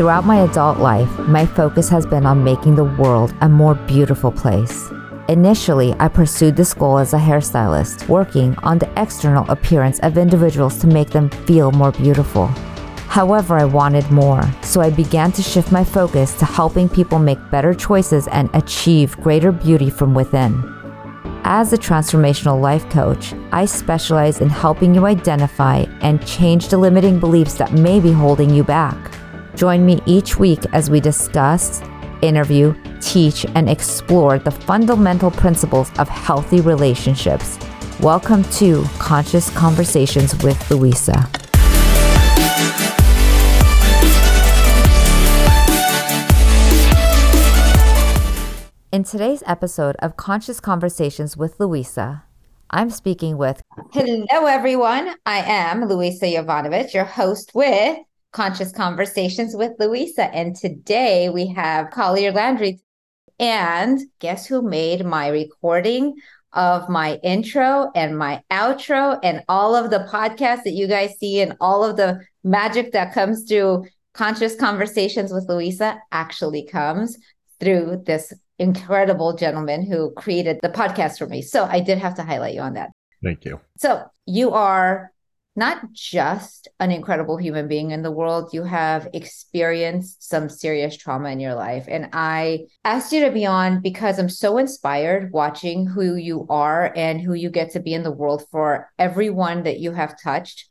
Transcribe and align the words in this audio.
Throughout 0.00 0.24
my 0.24 0.44
adult 0.44 0.78
life, 0.78 1.10
my 1.28 1.44
focus 1.44 1.90
has 1.90 2.06
been 2.06 2.24
on 2.24 2.42
making 2.42 2.74
the 2.74 2.84
world 2.84 3.34
a 3.42 3.48
more 3.50 3.74
beautiful 3.74 4.32
place. 4.32 4.90
Initially, 5.28 5.94
I 6.00 6.08
pursued 6.08 6.56
this 6.56 6.72
goal 6.72 6.96
as 6.96 7.12
a 7.12 7.18
hairstylist, 7.18 8.08
working 8.08 8.56
on 8.62 8.78
the 8.78 8.90
external 8.98 9.44
appearance 9.50 9.98
of 9.98 10.16
individuals 10.16 10.78
to 10.78 10.86
make 10.86 11.10
them 11.10 11.28
feel 11.28 11.70
more 11.72 11.92
beautiful. 11.92 12.46
However, 13.08 13.58
I 13.58 13.66
wanted 13.66 14.10
more, 14.10 14.42
so 14.62 14.80
I 14.80 14.88
began 14.88 15.32
to 15.32 15.42
shift 15.42 15.70
my 15.70 15.84
focus 15.84 16.32
to 16.38 16.46
helping 16.46 16.88
people 16.88 17.18
make 17.18 17.50
better 17.50 17.74
choices 17.74 18.26
and 18.28 18.48
achieve 18.54 19.18
greater 19.18 19.52
beauty 19.52 19.90
from 19.90 20.14
within. 20.14 20.64
As 21.44 21.74
a 21.74 21.76
transformational 21.76 22.58
life 22.58 22.88
coach, 22.88 23.34
I 23.52 23.66
specialize 23.66 24.40
in 24.40 24.48
helping 24.48 24.94
you 24.94 25.04
identify 25.04 25.84
and 26.00 26.26
change 26.26 26.68
the 26.68 26.78
limiting 26.78 27.20
beliefs 27.20 27.58
that 27.58 27.74
may 27.74 28.00
be 28.00 28.12
holding 28.12 28.48
you 28.48 28.64
back. 28.64 28.96
Join 29.56 29.84
me 29.84 30.00
each 30.06 30.38
week 30.38 30.60
as 30.72 30.90
we 30.90 31.00
discuss, 31.00 31.82
interview, 32.22 32.74
teach, 33.00 33.44
and 33.54 33.68
explore 33.68 34.38
the 34.38 34.50
fundamental 34.50 35.30
principles 35.30 35.90
of 35.98 36.08
healthy 36.08 36.60
relationships. 36.60 37.58
Welcome 38.00 38.44
to 38.44 38.84
Conscious 38.98 39.50
Conversations 39.50 40.40
with 40.42 40.70
Louisa. 40.70 41.28
In 48.92 49.04
today's 49.04 49.42
episode 49.46 49.96
of 49.98 50.16
Conscious 50.16 50.60
Conversations 50.60 51.36
with 51.36 51.58
Louisa, 51.58 52.24
I'm 52.70 52.90
speaking 52.90 53.36
with. 53.36 53.62
Hello, 53.92 54.46
everyone. 54.46 55.16
I 55.26 55.38
am 55.38 55.86
Louisa 55.86 56.26
Jovanovic, 56.26 56.94
your 56.94 57.04
host 57.04 57.50
with 57.52 57.98
Conscious 58.32 58.72
Conversations 58.72 59.54
with 59.54 59.72
Louisa. 59.78 60.24
And 60.34 60.54
today 60.54 61.28
we 61.28 61.48
have 61.48 61.90
Collier 61.90 62.32
Landry. 62.32 62.80
And 63.38 63.98
guess 64.18 64.46
who 64.46 64.60
made 64.60 65.04
my 65.04 65.28
recording 65.28 66.14
of 66.52 66.88
my 66.88 67.18
intro 67.22 67.90
and 67.94 68.18
my 68.18 68.42
outro 68.50 69.18
and 69.22 69.42
all 69.48 69.74
of 69.74 69.90
the 69.90 70.06
podcasts 70.10 70.64
that 70.64 70.72
you 70.72 70.86
guys 70.86 71.16
see 71.18 71.40
and 71.40 71.56
all 71.60 71.84
of 71.84 71.96
the 71.96 72.20
magic 72.44 72.92
that 72.92 73.14
comes 73.14 73.44
through 73.48 73.86
Conscious 74.12 74.56
Conversations 74.56 75.32
with 75.32 75.48
Louisa 75.48 75.98
actually 76.12 76.66
comes 76.66 77.16
through 77.60 78.02
this 78.04 78.32
incredible 78.58 79.34
gentleman 79.36 79.86
who 79.86 80.12
created 80.12 80.58
the 80.62 80.68
podcast 80.68 81.18
for 81.18 81.26
me. 81.26 81.40
So 81.40 81.64
I 81.64 81.80
did 81.80 81.98
have 81.98 82.14
to 82.16 82.22
highlight 82.22 82.54
you 82.54 82.60
on 82.60 82.74
that. 82.74 82.90
Thank 83.22 83.44
you. 83.44 83.60
So 83.78 84.04
you 84.26 84.50
are 84.50 85.12
not 85.56 85.92
just 85.92 86.68
an 86.78 86.90
incredible 86.90 87.36
human 87.36 87.66
being 87.66 87.90
in 87.90 88.02
the 88.02 88.10
world, 88.10 88.50
you 88.52 88.62
have 88.62 89.08
experienced 89.12 90.28
some 90.28 90.48
serious 90.48 90.96
trauma 90.96 91.30
in 91.30 91.40
your 91.40 91.54
life. 91.54 91.86
And 91.88 92.08
I 92.12 92.66
asked 92.84 93.12
you 93.12 93.24
to 93.24 93.32
be 93.32 93.46
on 93.46 93.82
because 93.82 94.18
I'm 94.18 94.28
so 94.28 94.58
inspired 94.58 95.32
watching 95.32 95.86
who 95.86 96.14
you 96.14 96.46
are 96.48 96.92
and 96.96 97.20
who 97.20 97.34
you 97.34 97.50
get 97.50 97.72
to 97.72 97.80
be 97.80 97.94
in 97.94 98.04
the 98.04 98.12
world 98.12 98.44
for 98.50 98.90
everyone 98.98 99.64
that 99.64 99.80
you 99.80 99.92
have 99.92 100.20
touched. 100.22 100.68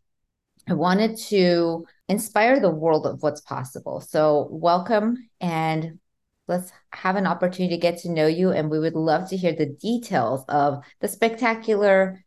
I 0.67 0.73
wanted 0.73 1.17
to 1.27 1.85
inspire 2.07 2.59
the 2.59 2.69
world 2.69 3.05
of 3.05 3.21
what's 3.21 3.41
possible. 3.41 4.01
So, 4.01 4.47
welcome 4.51 5.29
and 5.41 5.99
let's 6.47 6.71
have 6.91 7.15
an 7.15 7.27
opportunity 7.27 7.75
to 7.75 7.81
get 7.81 7.99
to 7.99 8.11
know 8.11 8.27
you. 8.27 8.51
And 8.51 8.69
we 8.69 8.79
would 8.79 8.95
love 8.95 9.29
to 9.29 9.37
hear 9.37 9.53
the 9.53 9.65
details 9.65 10.45
of 10.47 10.83
the 11.01 11.07
spectacular 11.07 12.23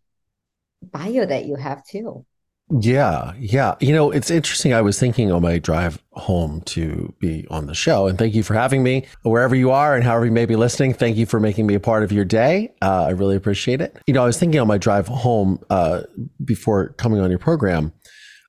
bio 0.82 1.24
that 1.24 1.46
you 1.46 1.56
have 1.56 1.84
too. 1.86 2.26
Yeah, 2.80 3.34
yeah. 3.38 3.74
You 3.80 3.92
know, 3.92 4.10
it's 4.10 4.30
interesting. 4.30 4.72
I 4.72 4.80
was 4.80 4.98
thinking 4.98 5.30
on 5.30 5.42
my 5.42 5.58
drive 5.58 6.02
home 6.12 6.62
to 6.62 7.14
be 7.18 7.46
on 7.50 7.66
the 7.66 7.74
show, 7.74 8.06
and 8.06 8.18
thank 8.18 8.34
you 8.34 8.42
for 8.42 8.54
having 8.54 8.82
me 8.82 9.06
wherever 9.22 9.54
you 9.54 9.70
are 9.70 9.94
and 9.94 10.02
however 10.02 10.24
you 10.24 10.32
may 10.32 10.46
be 10.46 10.56
listening. 10.56 10.94
Thank 10.94 11.18
you 11.18 11.26
for 11.26 11.38
making 11.38 11.66
me 11.66 11.74
a 11.74 11.80
part 11.80 12.02
of 12.02 12.12
your 12.12 12.24
day. 12.24 12.72
Uh, 12.80 13.04
I 13.04 13.10
really 13.10 13.36
appreciate 13.36 13.82
it. 13.82 13.98
You 14.06 14.14
know, 14.14 14.22
I 14.22 14.26
was 14.26 14.38
thinking 14.38 14.58
on 14.58 14.68
my 14.68 14.78
drive 14.78 15.06
home 15.06 15.58
uh, 15.68 16.02
before 16.42 16.94
coming 16.94 17.20
on 17.20 17.28
your 17.28 17.38
program 17.38 17.92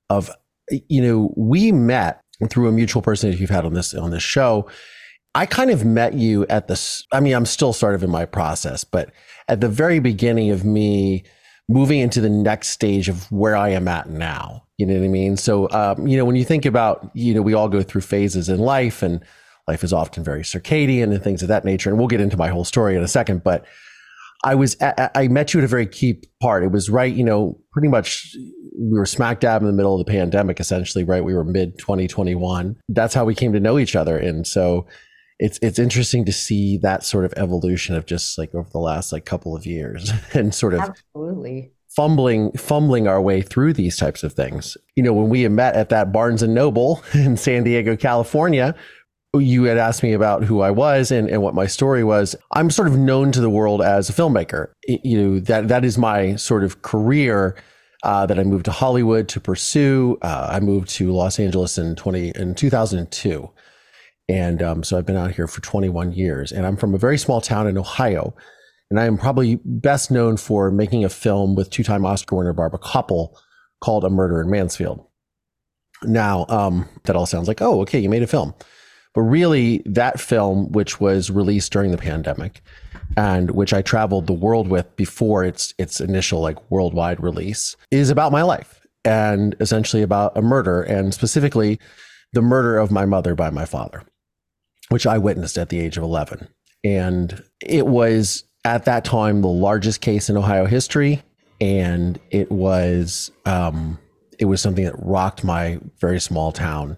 of, 0.10 0.32
you 0.70 1.02
know, 1.02 1.34
we 1.36 1.74
met 1.74 2.22
through 2.50 2.70
a 2.70 2.72
mutual 2.72 3.02
person 3.02 3.30
that 3.30 3.40
you've 3.40 3.50
had 3.50 3.66
on 3.66 3.74
this 3.74 3.94
on 3.94 4.12
this 4.12 4.24
show, 4.24 4.70
I 5.36 5.46
kind 5.46 5.72
of 5.72 5.84
met 5.84 6.14
you 6.14 6.46
at 6.48 6.68
this. 6.68 7.06
I 7.12 7.20
mean, 7.20 7.34
I'm 7.34 7.46
still 7.46 7.74
sort 7.74 7.96
of 7.96 8.04
in 8.04 8.10
my 8.10 8.26
process, 8.26 8.84
but 8.84 9.12
at 9.48 9.62
the 9.62 9.70
very 9.70 10.00
beginning 10.00 10.52
of 10.52 10.64
me 10.64 11.24
moving 11.70 12.00
into 12.00 12.22
the 12.22 12.30
next 12.30 12.70
stage 12.70 13.10
of 13.10 13.32
where 13.32 13.56
I 13.56 13.70
am 13.70 13.88
at 13.88 14.10
now. 14.10 14.64
You 14.78 14.86
know 14.86 14.96
what 14.96 15.06
I 15.06 15.10
mean? 15.10 15.38
So, 15.38 15.70
um, 15.72 16.08
you 16.08 16.18
know, 16.18 16.26
when 16.26 16.36
you 16.36 16.44
think 16.44 16.66
about, 16.66 17.10
you 17.14 17.34
know, 17.34 17.42
we 17.42 17.54
all 17.54 17.70
go 17.70 17.84
through 17.84 18.02
phases 18.02 18.50
in 18.50 18.60
life 18.60 19.02
and 19.02 19.24
life 19.68 19.84
is 19.84 19.94
often 19.94 20.24
very 20.24 20.42
circadian 20.42 21.14
and 21.14 21.24
things 21.24 21.42
of 21.42 21.48
that 21.48 21.64
nature. 21.64 21.90
And 21.90 21.98
we'll 21.98 22.08
get 22.08 22.22
into 22.22 22.38
my 22.38 22.50
whole 22.50 22.66
story 22.66 22.96
in 22.96 23.04
a 23.04 23.08
second, 23.08 23.44
but 23.44 23.66
I 24.44 24.56
was, 24.56 24.76
I 24.82 25.30
met 25.30 25.54
you 25.54 25.62
at 25.62 25.64
a 25.64 25.70
very 25.70 25.88
key 25.88 26.22
part. 26.42 26.64
It 26.64 26.72
was 26.72 26.90
right, 26.90 27.14
you 27.14 27.24
know, 27.24 27.58
pretty 27.72 27.88
much 27.88 28.36
we 28.78 28.98
were 28.98 29.06
smack 29.06 29.40
dab 29.40 29.62
in 29.62 29.68
the 29.68 29.74
middle 29.74 29.98
of 29.98 30.06
the 30.06 30.12
pandemic, 30.12 30.60
essentially, 30.60 31.06
right? 31.06 31.24
We 31.24 31.34
were 31.34 31.46
mid 31.46 31.78
2021. 31.80 32.76
That's 32.90 33.14
how 33.14 33.24
we 33.24 33.36
came 33.36 33.54
to 33.54 33.62
know 33.62 33.80
each 33.80 33.96
other. 33.96 34.18
And 34.18 34.46
so, 34.46 34.86
it's 35.44 35.60
it's 35.62 35.78
interesting 35.78 36.24
to 36.24 36.32
see 36.32 36.78
that 36.78 37.04
sort 37.04 37.26
of 37.26 37.34
evolution 37.36 37.96
of 37.96 38.06
just 38.06 38.38
like 38.38 38.56
over 38.56 38.70
the 38.70 38.80
last 38.80 39.12
like 39.12 39.26
couple 39.26 39.54
of 39.54 39.66
years 39.66 40.10
and 40.34 40.56
sort 40.56 40.74
of 40.74 40.80
absolutely 40.80 41.70
fumbling 41.90 42.54
fumbling 42.54 43.10
our 43.10 43.22
way 43.22 43.42
through 43.42 43.74
these 43.74 43.98
types 43.98 44.24
of 44.24 44.32
things. 44.32 44.78
You 44.96 45.04
know, 45.04 45.12
when 45.12 45.28
we 45.28 45.46
met 45.50 45.76
at 45.76 45.90
that 45.90 46.14
Barnes 46.14 46.42
and 46.42 46.56
Noble 46.56 47.04
in 47.14 47.36
San 47.36 47.66
Diego, 47.66 47.98
California, 47.98 48.74
you 49.38 49.66
had 49.66 49.78
asked 49.78 50.02
me 50.02 50.14
about 50.14 50.46
who 50.46 50.62
I 50.62 50.72
was 50.72 51.12
and, 51.12 51.30
and 51.30 51.42
what 51.42 51.54
my 51.54 51.68
story 51.68 52.06
was. 52.06 52.38
I'm 52.54 52.70
sort 52.70 52.88
of 52.88 52.98
known 52.98 53.34
to 53.34 53.42
the 53.42 53.50
world 53.50 53.82
as 53.82 54.10
a 54.10 54.14
filmmaker. 54.14 54.70
You 54.88 55.22
know, 55.22 55.40
that 55.42 55.68
that 55.68 55.84
is 55.84 55.98
my 55.98 56.38
sort 56.38 56.64
of 56.64 56.82
career. 56.82 57.56
Uh, 58.06 58.26
that 58.26 58.38
I 58.38 58.44
moved 58.44 58.66
to 58.66 58.72
Hollywood 58.72 59.30
to 59.30 59.40
pursue. 59.40 60.18
Uh, 60.22 60.50
I 60.52 60.60
moved 60.60 60.90
to 60.96 61.14
Los 61.14 61.40
Angeles 61.40 61.78
in 61.78 61.96
20 61.96 62.34
in 62.36 62.54
2002. 62.54 63.50
And 64.30 64.62
um, 64.62 64.84
so 64.84 64.98
I've 64.98 65.06
been 65.06 65.18
out 65.18 65.32
here 65.32 65.48
for 65.48 65.62
21 65.62 66.14
years. 66.14 66.52
And 66.52 66.66
I'm 66.66 66.78
from 66.78 66.94
a 66.94 67.00
very 67.00 67.18
small 67.18 67.42
town 67.42 67.68
in 67.68 67.78
Ohio. 67.78 68.36
And 68.90 69.00
I 69.00 69.06
am 69.06 69.18
probably 69.18 69.60
best 69.66 70.12
known 70.12 70.38
for 70.38 70.72
making 70.72 71.04
a 71.04 71.10
film 71.10 71.56
with 71.56 71.70
two 71.70 71.84
time 71.84 72.06
Oscar 72.06 72.36
winner 72.36 72.54
Barbara 72.54 72.80
Kopple 72.80 73.36
called 73.82 74.04
A 74.04 74.10
Murder 74.10 74.42
in 74.42 74.50
Mansfield. 74.50 75.06
Now, 76.04 76.46
um, 76.50 76.88
that 77.06 77.16
all 77.16 77.26
sounds 77.26 77.48
like, 77.48 77.62
oh, 77.62 77.82
okay, 77.82 78.00
you 78.00 78.10
made 78.10 78.24
a 78.24 78.28
film. 78.28 78.54
But 79.14 79.22
really, 79.22 79.82
that 79.86 80.20
film, 80.20 80.72
which 80.72 81.00
was 81.00 81.30
released 81.30 81.72
during 81.72 81.92
the 81.92 81.98
pandemic 81.98 82.62
and 83.16 83.52
which 83.52 83.74
I 83.74 83.82
traveled 83.82 84.26
the 84.26 84.34
world 84.34 84.68
with 84.68 84.96
before 84.96 85.44
its 85.44 85.74
its 85.78 86.02
initial 86.02 86.42
like 86.42 86.72
worldwide 86.72 87.22
release, 87.22 87.76
is 87.92 88.10
about 88.10 88.32
my 88.32 88.42
life 88.42 88.82
and 89.06 89.56
essentially 89.60 90.02
about 90.02 90.36
a 90.36 90.42
murder 90.42 90.82
and 90.82 91.14
specifically 91.14 91.80
the 92.34 92.42
murder 92.42 92.78
of 92.78 92.90
my 92.90 93.06
mother 93.06 93.36
by 93.36 93.50
my 93.50 93.66
father 93.66 94.04
which 94.90 95.08
I 95.08 95.18
witnessed 95.18 95.58
at 95.58 95.70
the 95.70 95.80
age 95.80 95.98
of 95.98 96.04
11. 96.04 96.48
And 96.84 97.44
it 97.62 97.88
was 97.88 98.44
at 98.66 98.86
that 98.86 99.06
time 99.06 99.42
the 99.42 99.48
largest 99.48 100.02
case 100.02 100.30
in 100.30 100.38
Ohio 100.38 100.66
history. 100.66 101.22
And 101.62 102.20
it 102.30 102.52
was, 102.52 103.32
um, 103.46 103.98
it 104.40 104.46
was 104.46 104.62
something 104.62 104.86
that 104.86 104.96
rocked 104.98 105.44
my 105.44 105.80
very 106.00 106.20
small 106.20 106.52
town 106.52 106.98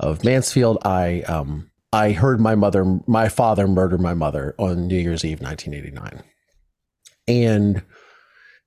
of 0.00 0.24
Mansfield. 0.24 0.78
I, 0.84 1.22
um, 1.22 1.70
I 1.92 2.12
heard 2.12 2.40
my 2.40 2.54
mother, 2.54 3.00
my 3.06 3.28
father 3.28 3.68
murder 3.68 3.98
my 3.98 4.14
mother 4.14 4.54
on 4.58 4.88
New 4.88 4.96
Year's 4.96 5.24
Eve, 5.24 5.40
1989. 5.42 6.22
And 7.28 7.82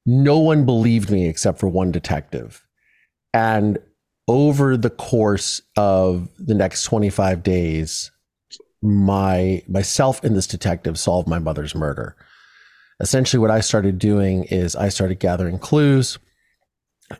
no 0.05 0.37
one 0.37 0.65
believed 0.65 1.09
me 1.09 1.27
except 1.27 1.59
for 1.59 1.67
one 1.67 1.91
detective. 1.91 2.65
And 3.33 3.79
over 4.27 4.77
the 4.77 4.89
course 4.89 5.61
of 5.77 6.29
the 6.37 6.53
next 6.53 6.83
25 6.83 7.43
days, 7.43 8.11
my 8.81 9.63
myself 9.67 10.23
and 10.23 10.35
this 10.35 10.47
detective 10.47 10.99
solved 10.99 11.27
my 11.27 11.39
mother's 11.39 11.75
murder. 11.75 12.15
Essentially, 12.99 13.39
what 13.39 13.51
I 13.51 13.59
started 13.59 13.99
doing 13.99 14.45
is 14.45 14.75
I 14.75 14.89
started 14.89 15.19
gathering 15.19 15.59
clues 15.59 16.17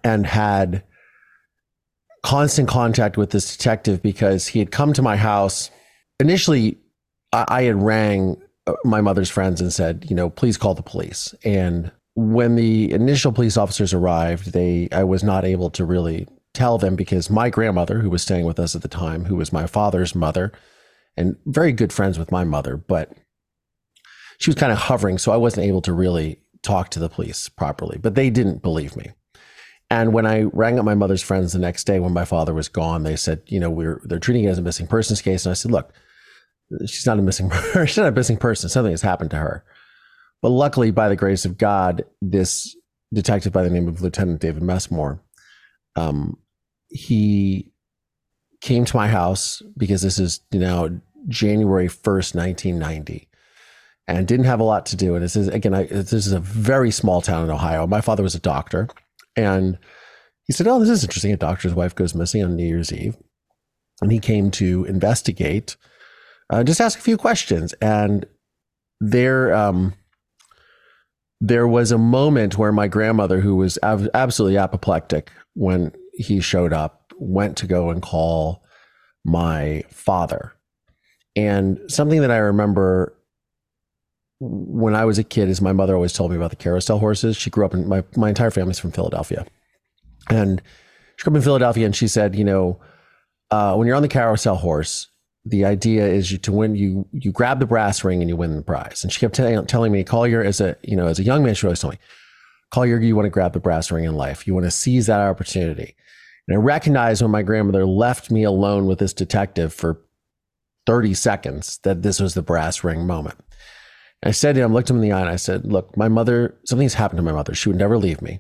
and 0.04 0.26
had 0.26 0.84
constant 2.24 2.68
contact 2.68 3.18
with 3.18 3.32
this 3.32 3.56
detective 3.56 4.02
because 4.02 4.48
he 4.48 4.60
had 4.60 4.72
come 4.72 4.94
to 4.94 5.02
my 5.02 5.16
house. 5.16 5.70
Initially, 6.20 6.78
I, 7.32 7.46
I 7.48 7.62
had 7.64 7.82
rang 7.82 8.42
uh, 8.68 8.74
my 8.84 9.02
mother's 9.02 9.30
friends 9.30 9.62
and 9.62 9.72
said, 9.72 10.06
you 10.10 10.16
know, 10.16 10.30
please 10.30 10.58
call 10.58 10.74
the 10.74 10.82
police. 10.82 11.36
And 11.44 11.92
when 12.16 12.56
the 12.56 12.92
initial 12.92 13.32
police 13.32 13.58
officers 13.58 13.94
arrived, 13.94 14.54
they 14.54 14.88
I 14.92 15.04
was 15.04 15.24
not 15.24 15.46
able 15.46 15.70
to 15.72 15.86
really 15.86 16.28
tell 16.54 16.78
them 16.78 16.96
because 16.96 17.30
my 17.30 17.50
grandmother, 17.50 18.00
who 18.00 18.10
was 18.10 18.24
staying 18.24 18.46
with 18.46 18.60
us 18.60 18.76
at 18.76 18.82
the 18.82 18.88
time, 18.88 19.26
who 19.26 19.36
was 19.36 19.52
my 19.52 19.68
father's 19.68 20.16
mother, 20.16 20.54
and 21.18 21.36
very 21.46 21.72
good 21.72 21.94
friends 21.94 22.20
with 22.20 22.32
my 22.32 22.44
mother, 22.44 22.78
but 22.78 23.12
she 24.38 24.50
was 24.50 24.56
kind 24.56 24.72
of 24.72 24.78
hovering, 24.78 25.18
so 25.18 25.32
I 25.32 25.38
wasn't 25.38 25.68
able 25.68 25.82
to 25.84 25.94
really 25.94 26.40
talk 26.62 26.90
to 26.90 27.00
the 27.00 27.10
police 27.10 27.48
properly. 27.48 27.98
But 27.98 28.16
they 28.16 28.30
didn't 28.30 28.62
believe 28.62 28.96
me. 28.96 29.12
And 29.90 30.14
when 30.14 30.26
I 30.26 30.44
rang 30.44 30.80
up 30.80 30.86
my 30.86 30.96
mother's 30.96 31.22
friends 31.22 31.54
the 31.54 31.60
next 31.60 31.84
day 31.86 32.00
when 32.00 32.14
my 32.14 32.26
father 32.26 32.54
was 32.54 32.68
gone, 32.68 33.04
they 33.04 33.16
said, 33.16 33.44
you 33.46 33.60
know, 33.60 33.70
we're 33.70 34.02
they're 34.04 34.20
treating 34.20 34.46
it 34.46 34.50
as 34.50 34.58
a 34.58 34.64
missing 34.64 34.88
persons 34.88 35.22
case. 35.22 35.46
And 35.46 35.52
I 35.52 35.54
said, 35.54 35.72
look, 35.72 35.94
she's 36.88 37.06
not 37.06 37.20
a 37.20 37.22
missing 37.22 37.50
person. 37.50 37.86
she's 37.86 37.98
not 37.98 38.08
a 38.08 38.12
missing 38.12 38.38
person. 38.38 38.68
Something 38.68 38.92
has 38.92 39.04
happened 39.04 39.30
to 39.32 39.38
her. 39.38 39.64
But 40.42 40.50
luckily, 40.50 40.92
by 40.92 41.08
the 41.08 41.16
grace 41.16 41.46
of 41.46 41.58
God, 41.58 42.04
this 42.22 42.76
detective 43.14 43.54
by 43.54 43.64
the 43.64 43.70
name 43.70 43.88
of 43.88 44.02
Lieutenant 44.02 44.42
David 44.42 44.64
Messmore, 44.64 45.22
um, 45.96 46.38
he 46.90 47.72
came 48.66 48.84
to 48.84 48.98
my 48.98 49.08
house 49.08 49.62
because 49.78 50.02
this 50.02 50.18
is 50.18 50.42
you 50.52 50.60
know 50.60 51.00
January 51.28 51.88
first, 51.88 52.34
nineteen 52.34 52.80
ninety, 52.80 53.30
and 54.08 54.28
didn't 54.28 54.48
have 54.48 54.60
a 54.60 54.64
lot 54.64 54.88
to 54.88 54.96
do. 54.96 55.14
And 55.14 55.24
this 55.24 55.36
is 55.36 55.48
again, 55.48 55.74
I, 55.74 55.84
this 55.84 56.14
is 56.14 56.32
a 56.32 56.40
very 56.40 56.92
small 56.92 57.22
town 57.22 57.46
in 57.46 57.52
Ohio. 57.52 57.86
My 57.86 58.02
father 58.02 58.24
was 58.24 58.36
a 58.36 58.40
doctor, 58.40 58.90
and 59.36 59.78
he 60.46 60.54
said, 60.54 60.68
"Oh, 60.68 60.80
this 60.80 60.90
is 60.90 61.04
interesting. 61.04 61.32
A 61.32 61.38
doctor's 61.38 61.76
wife 61.76 61.94
goes 61.94 62.16
missing 62.16 62.44
on 62.44 62.56
New 62.56 62.68
Year's 62.68 62.92
Eve," 62.92 63.16
and 64.02 64.12
he 64.12 64.20
came 64.20 64.50
to 64.52 64.84
investigate, 64.86 65.78
uh, 66.50 66.64
just 66.64 66.82
ask 66.82 66.98
a 66.98 67.04
few 67.04 67.18
questions, 67.18 67.74
and 67.74 68.26
there. 69.00 69.54
Um, 69.54 69.94
there 71.42 71.68
was 71.68 71.92
a 71.92 71.98
moment 71.98 72.58
where 72.58 72.72
my 72.72 72.88
grandmother, 72.88 73.42
who 73.42 73.58
was 73.58 73.78
ab- 73.84 74.10
absolutely 74.14 74.58
apoplectic 74.58 75.32
when 75.54 75.92
he 76.14 76.40
showed 76.40 76.72
up, 76.72 77.05
went 77.20 77.58
to 77.58 77.68
go 77.68 77.90
and 77.90 78.02
call 78.02 78.64
my 79.24 79.84
father. 79.90 80.54
And 81.36 81.80
something 81.88 82.22
that 82.22 82.32
I 82.32 82.38
remember 82.38 83.16
when 84.40 84.96
I 84.96 85.06
was 85.06 85.18
a 85.18 85.24
kid 85.24 85.50
is 85.50 85.62
my 85.62 85.74
mother 85.74 85.96
always 85.96 86.14
told 86.14 86.32
me 86.32 86.38
about 86.38 86.50
the 86.50 86.56
carousel 86.56 87.00
horses. 87.00 87.36
She 87.36 87.50
grew 87.50 87.66
up 87.66 87.74
in 87.74 87.88
my, 87.88 88.04
my 88.16 88.30
entire 88.30 88.52
family's 88.52 88.80
from 88.80 88.92
Philadelphia. 88.92 89.46
And 90.30 90.62
she 91.18 91.24
grew 91.24 91.34
up 91.34 91.38
in 91.38 91.44
Philadelphia 91.44 91.86
and 91.86 91.96
she 91.96 92.08
said, 92.08 92.36
you 92.36 92.44
know, 92.44 92.80
uh, 93.52 93.76
when 93.76 93.88
you're 93.88 93.96
on 93.96 94.02
the 94.02 94.08
carousel 94.08 94.56
horse, 94.56 95.08
the 95.46 95.64
idea 95.64 96.08
is 96.08 96.32
you, 96.32 96.38
to 96.40 96.52
win 96.52 96.76
you 96.76 97.08
you 97.12 97.32
grab 97.32 97.60
the 97.60 97.68
brass 97.68 98.04
ring 98.04 98.22
and 98.22 98.30
you 98.30 98.36
win 98.36 98.56
the 98.56 98.62
prize. 98.64 99.04
And 99.04 99.14
she 99.14 99.20
kept 99.20 99.36
t- 99.36 99.62
telling 99.68 99.92
me, 99.92 100.04
Collier, 100.04 100.42
as 100.42 100.60
a 100.60 100.76
you 100.82 100.96
know 100.96 101.06
as 101.06 101.20
a 101.20 101.24
young 101.24 101.44
man, 101.44 101.54
she 101.54 101.68
always 101.68 101.80
told 101.80 101.94
me, 101.94 102.00
Collier, 102.72 103.00
you 103.00 103.16
want 103.16 103.28
to 103.28 103.30
grab 103.30 103.54
the 103.54 103.60
brass 103.60 103.92
ring 103.92 104.06
in 104.06 104.16
life. 104.16 104.48
You 104.48 104.56
want 104.56 104.66
to 104.66 104.72
seize 104.72 105.06
that 105.06 105.20
opportunity. 105.20 105.96
And 106.48 106.58
I 106.58 106.62
recognized 106.62 107.22
when 107.22 107.32
my 107.32 107.42
grandmother 107.42 107.86
left 107.86 108.30
me 108.30 108.44
alone 108.44 108.86
with 108.86 109.00
this 109.00 109.14
detective 109.14 109.74
for 109.74 110.02
30 110.86 111.14
seconds 111.14 111.80
that 111.84 112.04
this 112.04 112.20
was 112.20 112.34
the 112.34 112.42
brass 112.42 112.84
ring 112.84 113.08
moment. 113.08 113.38
And 114.22 114.30
I 114.30 114.32
said 114.32 114.56
to 114.56 114.62
him, 114.62 114.74
looked 114.74 114.90
him 114.90 114.98
in 114.98 115.02
the 115.02 115.12
eye, 115.12 115.22
and 115.22 115.30
I 115.30 115.36
said, 115.36 115.66
Look, 115.66 115.96
my 115.98 116.08
mother, 116.08 116.56
something's 116.66 116.94
happened 116.94 117.18
to 117.18 117.24
my 117.24 117.32
mother. 117.32 117.54
She 117.54 117.70
would 117.70 117.78
never 117.78 117.98
leave 117.98 118.22
me. 118.22 118.40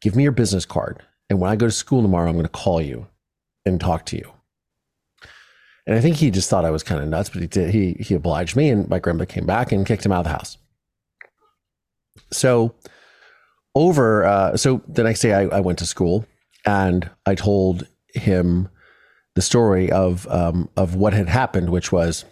Give 0.00 0.14
me 0.14 0.22
your 0.22 0.32
business 0.32 0.64
card. 0.64 1.02
And 1.30 1.40
when 1.40 1.50
I 1.50 1.56
go 1.56 1.66
to 1.66 1.72
school 1.72 2.02
tomorrow, 2.02 2.28
I'm 2.28 2.34
going 2.34 2.44
to 2.44 2.50
call 2.50 2.80
you 2.80 3.08
and 3.64 3.80
talk 3.80 4.06
to 4.06 4.16
you. 4.16 4.32
And 5.86 5.96
I 5.96 6.00
think 6.00 6.16
he 6.16 6.30
just 6.30 6.50
thought 6.50 6.66
I 6.66 6.70
was 6.70 6.82
kind 6.82 7.02
of 7.02 7.08
nuts, 7.08 7.30
but 7.30 7.40
he 7.40 7.48
did. 7.48 7.70
He 7.70 7.94
he 7.94 8.14
obliged 8.14 8.56
me, 8.56 8.68
and 8.68 8.88
my 8.88 8.98
grandmother 8.98 9.26
came 9.26 9.46
back 9.46 9.72
and 9.72 9.86
kicked 9.86 10.04
him 10.04 10.12
out 10.12 10.20
of 10.20 10.24
the 10.24 10.30
house. 10.30 10.58
So 12.30 12.74
over, 13.74 14.26
uh, 14.26 14.56
so 14.56 14.82
the 14.86 15.02
next 15.02 15.20
day 15.20 15.32
I, 15.32 15.42
I, 15.44 15.60
went 15.60 15.78
to 15.78 15.86
school 15.86 16.26
and 16.64 17.10
I 17.26 17.34
told 17.34 17.86
him 18.14 18.68
the 19.34 19.42
story 19.42 19.90
of 19.90 20.26
um, 20.28 20.68
of 20.76 20.94
what 20.94 21.12
had 21.12 21.28
happened, 21.28 21.70
which 21.70 21.92
was 21.92 22.24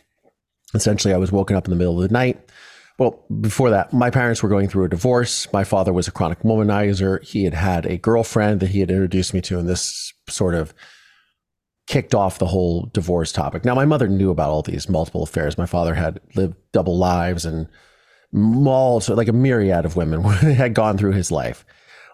essentially 0.74 1.14
I 1.14 1.18
was 1.18 1.32
woken 1.32 1.56
up 1.56 1.66
in 1.66 1.70
the 1.70 1.76
middle 1.76 2.02
of 2.02 2.08
the 2.08 2.12
night. 2.12 2.50
Well, 2.98 3.24
before 3.40 3.70
that, 3.70 3.92
my 3.92 4.10
parents 4.10 4.42
were 4.42 4.48
going 4.48 4.68
through 4.68 4.84
a 4.84 4.88
divorce. 4.88 5.52
My 5.52 5.64
father 5.64 5.92
was 5.92 6.08
a 6.08 6.10
chronic 6.10 6.40
womanizer. 6.40 7.22
He 7.22 7.44
had 7.44 7.54
had 7.54 7.84
a 7.86 7.98
girlfriend 7.98 8.60
that 8.60 8.70
he 8.70 8.80
had 8.80 8.90
introduced 8.90 9.34
me 9.34 9.42
to, 9.42 9.58
and 9.58 9.68
this 9.68 10.14
sort 10.28 10.54
of 10.54 10.74
kicked 11.86 12.14
off 12.14 12.38
the 12.38 12.46
whole 12.46 12.86
divorce 12.92 13.32
topic. 13.32 13.64
Now, 13.64 13.74
my 13.74 13.84
mother 13.84 14.08
knew 14.08 14.30
about 14.30 14.50
all 14.50 14.62
these 14.62 14.88
multiple 14.88 15.22
affairs. 15.22 15.58
My 15.58 15.66
father 15.66 15.94
had 15.94 16.20
lived 16.34 16.56
double 16.72 16.96
lives 16.98 17.44
and 17.44 17.68
all, 18.66 19.02
like 19.08 19.28
a 19.28 19.32
myriad 19.32 19.84
of 19.84 19.94
women 19.94 20.22
had 20.22 20.74
gone 20.74 20.98
through 20.98 21.12
his 21.12 21.30
life 21.30 21.64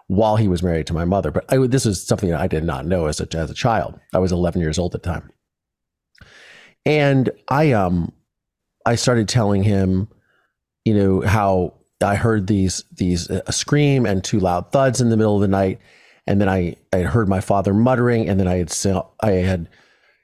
while 0.07 0.35
he 0.35 0.47
was 0.47 0.63
married 0.63 0.87
to 0.87 0.93
my 0.93 1.05
mother. 1.05 1.31
But 1.31 1.45
I, 1.51 1.57
this 1.67 1.85
is 1.85 2.01
something 2.01 2.33
I 2.33 2.47
did 2.47 2.63
not 2.63 2.85
know 2.85 3.05
as 3.07 3.19
a, 3.19 3.27
as 3.35 3.49
a 3.49 3.55
child. 3.55 3.99
I 4.13 4.19
was 4.19 4.31
11 4.31 4.61
years 4.61 4.77
old 4.77 4.95
at 4.95 5.03
the 5.03 5.09
time. 5.09 5.31
And 6.85 7.29
I, 7.49 7.71
um, 7.71 8.11
I 8.85 8.95
started 8.95 9.29
telling 9.29 9.63
him, 9.63 10.09
you 10.83 10.93
know, 10.93 11.21
how 11.21 11.75
I 12.03 12.15
heard 12.15 12.47
these, 12.47 12.83
these, 12.91 13.29
a 13.29 13.53
scream 13.53 14.05
and 14.05 14.23
two 14.23 14.39
loud 14.39 14.71
thuds 14.71 14.99
in 14.99 15.09
the 15.09 15.17
middle 15.17 15.35
of 15.35 15.41
the 15.41 15.47
night 15.47 15.79
and 16.25 16.39
then 16.39 16.49
I, 16.49 16.75
I 16.93 16.99
heard 16.99 17.27
my 17.27 17.41
father 17.41 17.73
muttering, 17.73 18.29
and 18.29 18.39
then 18.39 18.47
I 18.47 18.57
had 18.57 18.73
I 19.21 19.31
had 19.31 19.69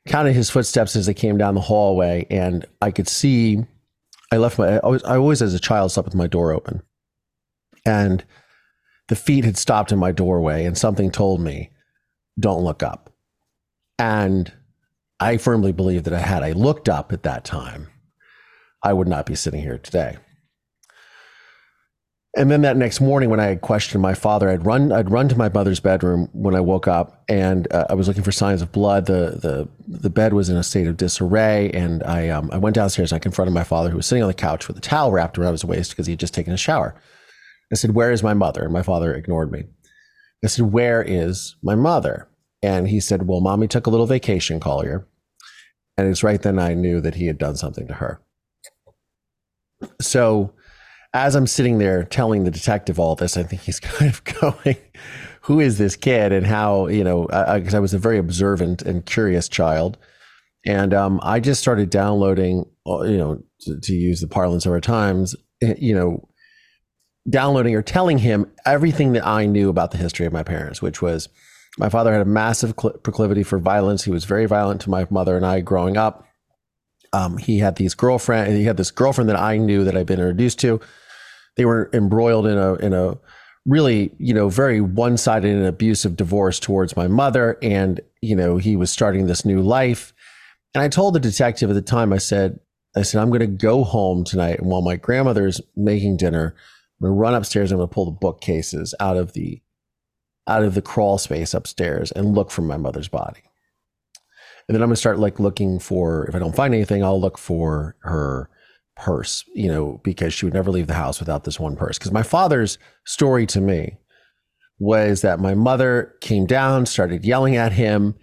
counted 0.07 0.33
his 0.33 0.49
footsteps 0.49 0.95
as 0.95 1.05
they 1.05 1.13
came 1.13 1.37
down 1.37 1.55
the 1.55 1.61
hallway, 1.61 2.25
and 2.29 2.65
I 2.81 2.91
could 2.91 3.07
see. 3.07 3.65
I 4.31 4.37
left 4.37 4.57
my. 4.57 4.77
I 4.77 4.99
I 5.05 5.17
always 5.17 5.41
as 5.41 5.53
a 5.53 5.59
child 5.59 5.91
slept 5.91 6.07
with 6.07 6.15
my 6.15 6.27
door 6.27 6.53
open, 6.53 6.81
and 7.85 8.23
the 9.09 9.15
feet 9.15 9.43
had 9.43 9.57
stopped 9.57 9.91
in 9.91 9.99
my 9.99 10.11
doorway, 10.11 10.65
and 10.65 10.77
something 10.77 11.11
told 11.11 11.41
me, 11.41 11.71
"Don't 12.39 12.63
look 12.63 12.81
up." 12.81 13.11
And 13.97 14.51
I 15.19 15.37
firmly 15.37 15.73
believe 15.73 16.05
that 16.05 16.13
I 16.13 16.19
had 16.19 16.43
I 16.43 16.53
looked 16.53 16.87
up 16.87 17.11
at 17.11 17.23
that 17.23 17.43
time, 17.43 17.89
I 18.81 18.93
would 18.93 19.07
not 19.07 19.25
be 19.25 19.35
sitting 19.35 19.61
here 19.61 19.77
today. 19.77 20.17
And 22.37 22.51
then 22.51 22.61
that 22.61 22.77
next 22.77 23.01
morning, 23.01 23.29
when 23.29 23.39
I 23.39 23.47
had 23.47 23.61
questioned 23.61 24.01
my 24.03 24.13
father, 24.13 24.49
I'd 24.49 24.63
run, 24.65 24.91
I'd 24.91 25.09
run 25.09 25.27
to 25.29 25.37
my 25.37 25.49
mother's 25.49 25.79
bedroom 25.79 26.29
when 26.31 26.53
I 26.53 26.59
woke 26.59 26.87
up, 26.87 27.23
and 27.27 27.67
uh, 27.73 27.87
I 27.89 27.95
was 27.95 28.07
looking 28.07 28.23
for 28.23 28.31
signs 28.31 28.61
of 28.61 28.71
blood. 28.71 29.07
the 29.07 29.31
the 29.41 29.67
The 29.87 30.11
bed 30.11 30.33
was 30.33 30.47
in 30.47 30.55
a 30.55 30.63
state 30.63 30.87
of 30.87 30.95
disarray, 30.95 31.71
and 31.73 32.03
I 32.03 32.29
um, 32.29 32.49
I 32.53 32.57
went 32.57 32.75
downstairs. 32.75 33.11
and 33.11 33.17
I 33.17 33.19
confronted 33.19 33.53
my 33.53 33.63
father, 33.63 33.89
who 33.89 33.97
was 33.97 34.05
sitting 34.05 34.23
on 34.23 34.29
the 34.29 34.35
couch 34.35 34.67
with 34.67 34.77
a 34.77 34.81
towel 34.81 35.11
wrapped 35.11 35.39
around 35.39 35.53
his 35.53 35.65
waist 35.65 35.89
because 35.89 36.05
he 36.05 36.13
had 36.13 36.19
just 36.19 36.35
taken 36.35 36.53
a 36.53 36.57
shower. 36.57 36.93
I 37.71 37.75
said, 37.75 37.95
"Where 37.95 38.11
is 38.11 38.23
my 38.23 38.33
mother?" 38.33 38.63
And 38.63 38.73
my 38.73 38.81
father 38.81 39.13
ignored 39.13 39.51
me. 39.51 39.65
I 40.43 40.47
said, 40.47 40.71
"Where 40.71 41.03
is 41.03 41.55
my 41.61 41.75
mother?" 41.75 42.27
And 42.61 42.87
he 42.87 42.99
said, 42.99 43.27
"Well, 43.27 43.41
mommy 43.41 43.67
took 43.67 43.87
a 43.87 43.89
little 43.89 44.05
vacation, 44.05 44.59
Collier." 44.59 45.07
And 45.97 46.07
it's 46.07 46.23
right 46.23 46.41
then 46.41 46.59
I 46.59 46.75
knew 46.75 47.01
that 47.01 47.15
he 47.15 47.27
had 47.27 47.37
done 47.37 47.57
something 47.57 47.87
to 47.87 47.95
her. 47.95 48.21
So 49.99 50.53
as 51.13 51.35
I'm 51.35 51.47
sitting 51.47 51.77
there 51.77 52.03
telling 52.03 52.43
the 52.43 52.51
detective 52.51 52.99
all 52.99 53.15
this, 53.15 53.35
I 53.35 53.43
think 53.43 53.63
he's 53.63 53.79
kind 53.81 54.09
of 54.09 54.23
going, 54.23 54.77
who 55.41 55.59
is 55.59 55.77
this 55.77 55.95
kid 55.95 56.31
and 56.31 56.45
how, 56.45 56.87
you 56.87 57.03
know, 57.03 57.23
because 57.23 57.73
I, 57.73 57.77
I, 57.77 57.81
was 57.81 57.93
a 57.93 57.99
very 57.99 58.17
observant 58.17 58.81
and 58.81 59.05
curious 59.05 59.49
child. 59.49 59.97
And 60.65 60.93
um, 60.93 61.19
I 61.23 61.39
just 61.39 61.61
started 61.61 61.89
downloading, 61.89 62.65
uh, 62.85 63.01
you 63.01 63.17
know, 63.17 63.43
to, 63.61 63.79
to 63.79 63.93
use 63.93 64.21
the 64.21 64.27
parlance 64.27 64.65
of 64.65 64.71
our 64.71 64.81
times, 64.81 65.35
eh, 65.61 65.75
you 65.77 65.95
know, 65.95 66.28
downloading 67.27 67.75
or 67.75 67.81
telling 67.81 68.19
him 68.19 68.51
everything 68.65 69.13
that 69.13 69.25
I 69.25 69.45
knew 69.45 69.69
about 69.69 69.91
the 69.91 69.97
history 69.97 70.25
of 70.25 70.33
my 70.33 70.43
parents, 70.43 70.81
which 70.81 71.01
was 71.01 71.29
my 71.77 71.89
father 71.89 72.11
had 72.11 72.21
a 72.21 72.25
massive 72.25 72.75
proclivity 72.75 73.43
for 73.43 73.59
violence. 73.59 74.03
He 74.03 74.11
was 74.11 74.25
very 74.25 74.45
violent 74.45 74.81
to 74.81 74.89
my 74.89 75.07
mother 75.09 75.37
and 75.37 75.45
I 75.45 75.61
growing 75.61 75.97
up. 75.97 76.25
Um, 77.13 77.37
he 77.37 77.59
had 77.59 77.75
these 77.75 77.95
girlfriend, 77.95 78.55
he 78.55 78.65
had 78.65 78.77
this 78.77 78.91
girlfriend 78.91 79.29
that 79.29 79.39
I 79.39 79.57
knew 79.57 79.83
that 79.83 79.97
I'd 79.97 80.05
been 80.05 80.19
introduced 80.19 80.59
to 80.59 80.79
they 81.59 81.65
were 81.65 81.89
embroiled 81.91 82.47
in 82.47 82.57
a 82.57 82.75
in 82.75 82.93
a 82.93 83.17
really 83.65 84.15
you 84.17 84.33
know 84.33 84.47
very 84.47 84.79
one-sided 84.79 85.53
and 85.53 85.65
abusive 85.65 86.15
divorce 86.15 86.57
towards 86.57 86.95
my 86.95 87.05
mother 87.05 87.57
and 87.61 87.99
you 88.21 88.33
know 88.33 88.55
he 88.55 88.77
was 88.77 88.89
starting 88.89 89.27
this 89.27 89.43
new 89.43 89.61
life 89.61 90.13
and 90.73 90.81
i 90.81 90.87
told 90.87 91.13
the 91.13 91.19
detective 91.19 91.69
at 91.69 91.73
the 91.73 91.81
time 91.81 92.13
i 92.13 92.17
said 92.17 92.61
i 92.95 93.01
said 93.01 93.21
i'm 93.21 93.27
going 93.27 93.41
to 93.41 93.47
go 93.47 93.83
home 93.83 94.23
tonight 94.23 94.59
and 94.59 94.69
while 94.69 94.81
my 94.81 94.95
grandmother's 94.95 95.59
making 95.75 96.15
dinner 96.15 96.55
i'm 97.01 97.07
to 97.07 97.11
run 97.11 97.33
upstairs 97.33 97.71
i'm 97.71 97.79
to 97.79 97.87
pull 97.87 98.05
the 98.05 98.11
bookcases 98.11 98.93
out 98.99 99.17
of 99.17 99.33
the 99.33 99.61
out 100.47 100.63
of 100.63 100.73
the 100.73 100.81
crawl 100.81 101.17
space 101.17 101.53
upstairs 101.53 102.11
and 102.11 102.33
look 102.33 102.51
for 102.51 102.61
my 102.61 102.77
mother's 102.77 103.07
body 103.07 103.41
and 104.67 104.75
then 104.75 104.81
i'm 104.81 104.89
to 104.89 104.95
start 104.95 105.19
like 105.19 105.39
looking 105.39 105.79
for 105.79 106.25
if 106.25 106.35
i 106.35 106.39
don't 106.39 106.55
find 106.55 106.73
anything 106.73 107.03
i'll 107.03 107.21
look 107.21 107.37
for 107.37 107.95
her 108.01 108.49
purse, 108.99 109.45
you 109.55 109.69
know, 109.69 109.99
because 110.03 110.33
she 110.33 110.45
would 110.45 110.53
never 110.53 110.69
leave 110.69 110.87
the 110.87 110.93
house 110.93 111.19
without 111.19 111.45
this 111.45 111.59
one 111.59 111.75
purse. 111.75 111.97
Because 111.97 112.11
my 112.11 112.21
father's 112.21 112.77
story 113.05 113.45
to 113.47 113.61
me 113.61 113.97
was 114.77 115.21
that 115.21 115.39
my 115.39 115.55
mother 115.55 116.15
came 116.21 116.45
down, 116.45 116.85
started 116.85 117.25
yelling 117.25 117.55
at 117.55 117.71
him. 117.71 118.15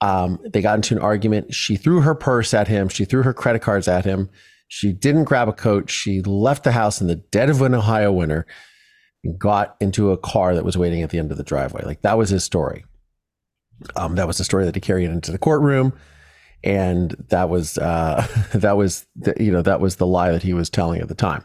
Um, 0.00 0.38
they 0.44 0.60
got 0.60 0.76
into 0.76 0.94
an 0.94 1.02
argument. 1.02 1.54
She 1.54 1.76
threw 1.76 2.02
her 2.02 2.14
purse 2.14 2.54
at 2.54 2.68
him. 2.68 2.88
She 2.88 3.04
threw 3.04 3.22
her 3.22 3.34
credit 3.34 3.62
cards 3.62 3.88
at 3.88 4.04
him. 4.04 4.28
She 4.68 4.92
didn't 4.92 5.24
grab 5.24 5.48
a 5.48 5.52
coat. 5.52 5.90
She 5.90 6.22
left 6.22 6.64
the 6.64 6.72
house 6.72 7.00
in 7.00 7.06
the 7.06 7.16
dead 7.16 7.50
of 7.50 7.62
an 7.62 7.74
Ohio 7.74 8.12
winter 8.12 8.46
and 9.24 9.38
got 9.38 9.76
into 9.80 10.12
a 10.12 10.18
car 10.18 10.54
that 10.54 10.64
was 10.64 10.78
waiting 10.78 11.02
at 11.02 11.10
the 11.10 11.18
end 11.18 11.32
of 11.32 11.38
the 11.38 11.44
driveway. 11.44 11.82
Like 11.84 12.02
that 12.02 12.18
was 12.18 12.30
his 12.30 12.44
story. 12.44 12.84
Um, 13.96 14.16
that 14.16 14.26
was 14.26 14.38
the 14.38 14.44
story 14.44 14.64
that 14.64 14.74
he 14.74 14.80
carried 14.80 15.10
into 15.10 15.32
the 15.32 15.38
courtroom 15.38 15.92
and 16.64 17.14
that 17.28 17.48
was 17.48 17.78
uh, 17.78 18.26
that 18.54 18.76
was 18.76 19.06
the, 19.16 19.34
you 19.38 19.52
know 19.52 19.62
that 19.62 19.80
was 19.80 19.96
the 19.96 20.06
lie 20.06 20.32
that 20.32 20.42
he 20.42 20.54
was 20.54 20.70
telling 20.70 21.00
at 21.00 21.08
the 21.08 21.14
time. 21.14 21.44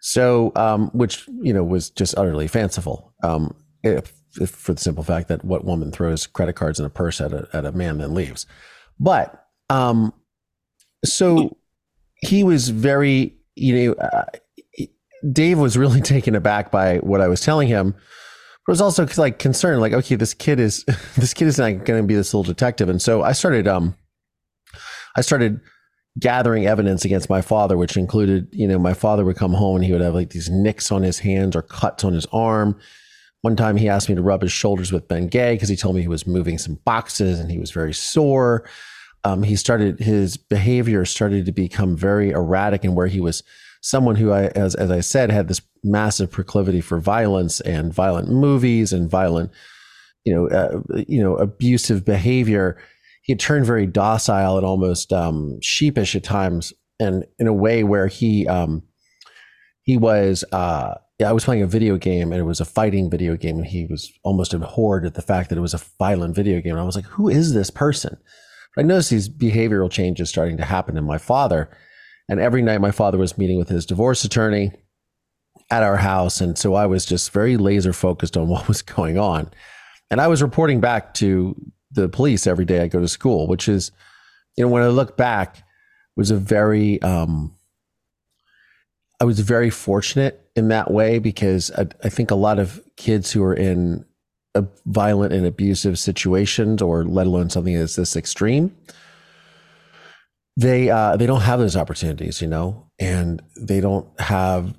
So, 0.00 0.52
um, 0.54 0.90
which 0.90 1.26
you 1.40 1.52
know 1.52 1.64
was 1.64 1.90
just 1.90 2.16
utterly 2.16 2.48
fanciful. 2.48 3.14
Um, 3.22 3.54
if, 3.82 4.12
for 4.50 4.74
the 4.74 4.80
simple 4.80 5.02
fact 5.02 5.28
that 5.28 5.44
what 5.44 5.64
woman 5.64 5.90
throws 5.90 6.26
credit 6.26 6.54
cards 6.54 6.78
in 6.78 6.84
a 6.84 6.90
purse 6.90 7.20
at 7.20 7.32
a, 7.32 7.48
at 7.54 7.64
a 7.64 7.72
man 7.72 7.98
then 7.98 8.12
leaves. 8.12 8.46
But 9.00 9.46
um, 9.70 10.12
so 11.04 11.56
he 12.22 12.44
was 12.44 12.68
very, 12.68 13.36
you 13.54 13.74
know, 13.74 13.92
uh, 13.94 14.24
Dave 15.32 15.58
was 15.58 15.76
really 15.76 16.00
taken 16.02 16.34
aback 16.34 16.70
by 16.70 16.98
what 16.98 17.20
I 17.20 17.28
was 17.28 17.40
telling 17.40 17.68
him. 17.68 17.92
But 18.66 18.72
was 18.72 18.80
also 18.80 19.06
like 19.16 19.38
concerned, 19.38 19.80
like, 19.80 19.92
okay, 19.92 20.16
this 20.16 20.34
kid 20.34 20.58
is 20.58 20.84
this 21.16 21.34
kid 21.34 21.46
is 21.46 21.58
not 21.58 21.84
going 21.84 22.02
to 22.02 22.06
be 22.06 22.14
this 22.14 22.34
little 22.34 22.42
detective, 22.42 22.88
and 22.88 23.00
so 23.00 23.22
I 23.22 23.32
started, 23.32 23.68
um, 23.68 23.94
I 25.16 25.20
started 25.20 25.60
gathering 26.18 26.66
evidence 26.66 27.04
against 27.04 27.28
my 27.28 27.42
father, 27.42 27.76
which 27.76 27.96
included, 27.96 28.48
you 28.50 28.66
know, 28.66 28.78
my 28.78 28.94
father 28.94 29.24
would 29.24 29.36
come 29.36 29.52
home 29.52 29.76
and 29.76 29.84
he 29.84 29.92
would 29.92 30.00
have 30.00 30.14
like 30.14 30.30
these 30.30 30.48
nicks 30.48 30.90
on 30.90 31.02
his 31.02 31.18
hands 31.18 31.54
or 31.54 31.62
cuts 31.62 32.04
on 32.04 32.12
his 32.12 32.26
arm. 32.32 32.78
One 33.42 33.54
time 33.54 33.76
he 33.76 33.88
asked 33.88 34.08
me 34.08 34.14
to 34.14 34.22
rub 34.22 34.42
his 34.42 34.52
shoulders 34.52 34.90
with 34.90 35.08
Ben 35.08 35.28
Gay 35.28 35.54
because 35.54 35.68
he 35.68 35.76
told 35.76 35.94
me 35.94 36.02
he 36.02 36.08
was 36.08 36.26
moving 36.26 36.58
some 36.58 36.80
boxes 36.84 37.38
and 37.38 37.50
he 37.50 37.58
was 37.58 37.70
very 37.70 37.92
sore. 37.92 38.68
Um, 39.26 39.42
he 39.42 39.56
started 39.56 39.98
his 39.98 40.36
behavior 40.36 41.04
started 41.04 41.46
to 41.46 41.52
become 41.52 41.96
very 41.96 42.30
erratic 42.30 42.84
and 42.84 42.94
where 42.94 43.08
he 43.08 43.20
was 43.20 43.42
someone 43.82 44.14
who 44.14 44.30
I 44.30 44.44
as 44.46 44.76
as 44.76 44.88
I 44.88 45.00
said 45.00 45.32
had 45.32 45.48
this 45.48 45.60
massive 45.82 46.30
proclivity 46.30 46.80
for 46.80 47.00
violence 47.00 47.60
and 47.60 47.92
violent 47.92 48.28
movies 48.28 48.92
and 48.92 49.10
violent 49.10 49.50
you 50.24 50.32
know 50.32 50.48
uh, 50.48 50.80
you 51.08 51.20
know 51.20 51.34
abusive 51.38 52.04
behavior 52.04 52.78
he 53.22 53.32
had 53.32 53.40
turned 53.40 53.66
very 53.66 53.86
docile 53.86 54.58
and 54.58 54.64
almost 54.64 55.12
um, 55.12 55.58
sheepish 55.60 56.14
at 56.14 56.22
times 56.22 56.72
and 57.00 57.24
in 57.40 57.48
a 57.48 57.52
way 57.52 57.82
where 57.82 58.06
he 58.06 58.46
um, 58.46 58.84
he 59.82 59.96
was 59.96 60.44
uh, 60.52 60.94
yeah, 61.18 61.30
I 61.30 61.32
was 61.32 61.44
playing 61.44 61.62
a 61.62 61.66
video 61.66 61.96
game 61.96 62.30
and 62.30 62.40
it 62.40 62.44
was 62.44 62.60
a 62.60 62.64
fighting 62.64 63.10
video 63.10 63.36
game 63.36 63.56
and 63.56 63.66
he 63.66 63.86
was 63.86 64.12
almost 64.22 64.54
abhorred 64.54 65.04
at 65.04 65.14
the 65.14 65.22
fact 65.22 65.48
that 65.48 65.58
it 65.58 65.62
was 65.62 65.74
a 65.74 65.80
violent 65.98 66.36
video 66.36 66.60
game. 66.60 66.72
And 66.72 66.80
I 66.80 66.84
was 66.84 66.94
like, 66.94 67.06
who 67.06 67.28
is 67.28 67.54
this 67.54 67.70
person? 67.70 68.18
I 68.76 68.82
noticed 68.82 69.10
these 69.10 69.28
behavioral 69.28 69.90
changes 69.90 70.28
starting 70.28 70.56
to 70.58 70.64
happen 70.64 70.96
in 70.96 71.04
my 71.04 71.18
father. 71.18 71.70
And 72.28 72.40
every 72.40 72.62
night 72.62 72.80
my 72.80 72.90
father 72.90 73.18
was 73.18 73.38
meeting 73.38 73.58
with 73.58 73.68
his 73.68 73.86
divorce 73.86 74.24
attorney 74.24 74.72
at 75.70 75.82
our 75.82 75.96
house. 75.96 76.40
And 76.40 76.58
so 76.58 76.74
I 76.74 76.86
was 76.86 77.06
just 77.06 77.30
very 77.30 77.56
laser 77.56 77.92
focused 77.92 78.36
on 78.36 78.48
what 78.48 78.68
was 78.68 78.82
going 78.82 79.18
on. 79.18 79.50
And 80.10 80.20
I 80.20 80.28
was 80.28 80.42
reporting 80.42 80.80
back 80.80 81.14
to 81.14 81.56
the 81.90 82.08
police 82.08 82.46
every 82.46 82.64
day 82.64 82.82
I 82.82 82.88
go 82.88 83.00
to 83.00 83.08
school, 83.08 83.46
which 83.46 83.68
is, 83.68 83.90
you 84.56 84.64
know, 84.64 84.70
when 84.70 84.82
I 84.82 84.88
look 84.88 85.16
back, 85.16 85.62
was 86.16 86.30
a 86.30 86.36
very, 86.36 87.00
um, 87.02 87.54
I 89.20 89.24
was 89.24 89.40
very 89.40 89.70
fortunate 89.70 90.48
in 90.54 90.68
that 90.68 90.90
way 90.90 91.18
because 91.18 91.70
I, 91.72 91.86
I 92.04 92.08
think 92.08 92.30
a 92.30 92.36
lot 92.36 92.58
of 92.58 92.80
kids 92.96 93.32
who 93.32 93.42
are 93.42 93.54
in 93.54 94.04
violent 94.86 95.32
and 95.32 95.46
abusive 95.46 95.98
situations, 95.98 96.82
or 96.82 97.04
let 97.04 97.26
alone 97.26 97.50
something 97.50 97.78
that's 97.78 97.96
this 97.96 98.16
extreme, 98.16 98.74
they 100.56 100.90
uh, 100.90 101.16
they 101.16 101.26
don't 101.26 101.42
have 101.42 101.58
those 101.58 101.76
opportunities, 101.76 102.40
you 102.40 102.48
know, 102.48 102.90
and 102.98 103.42
they 103.56 103.80
don't 103.80 104.08
have 104.20 104.74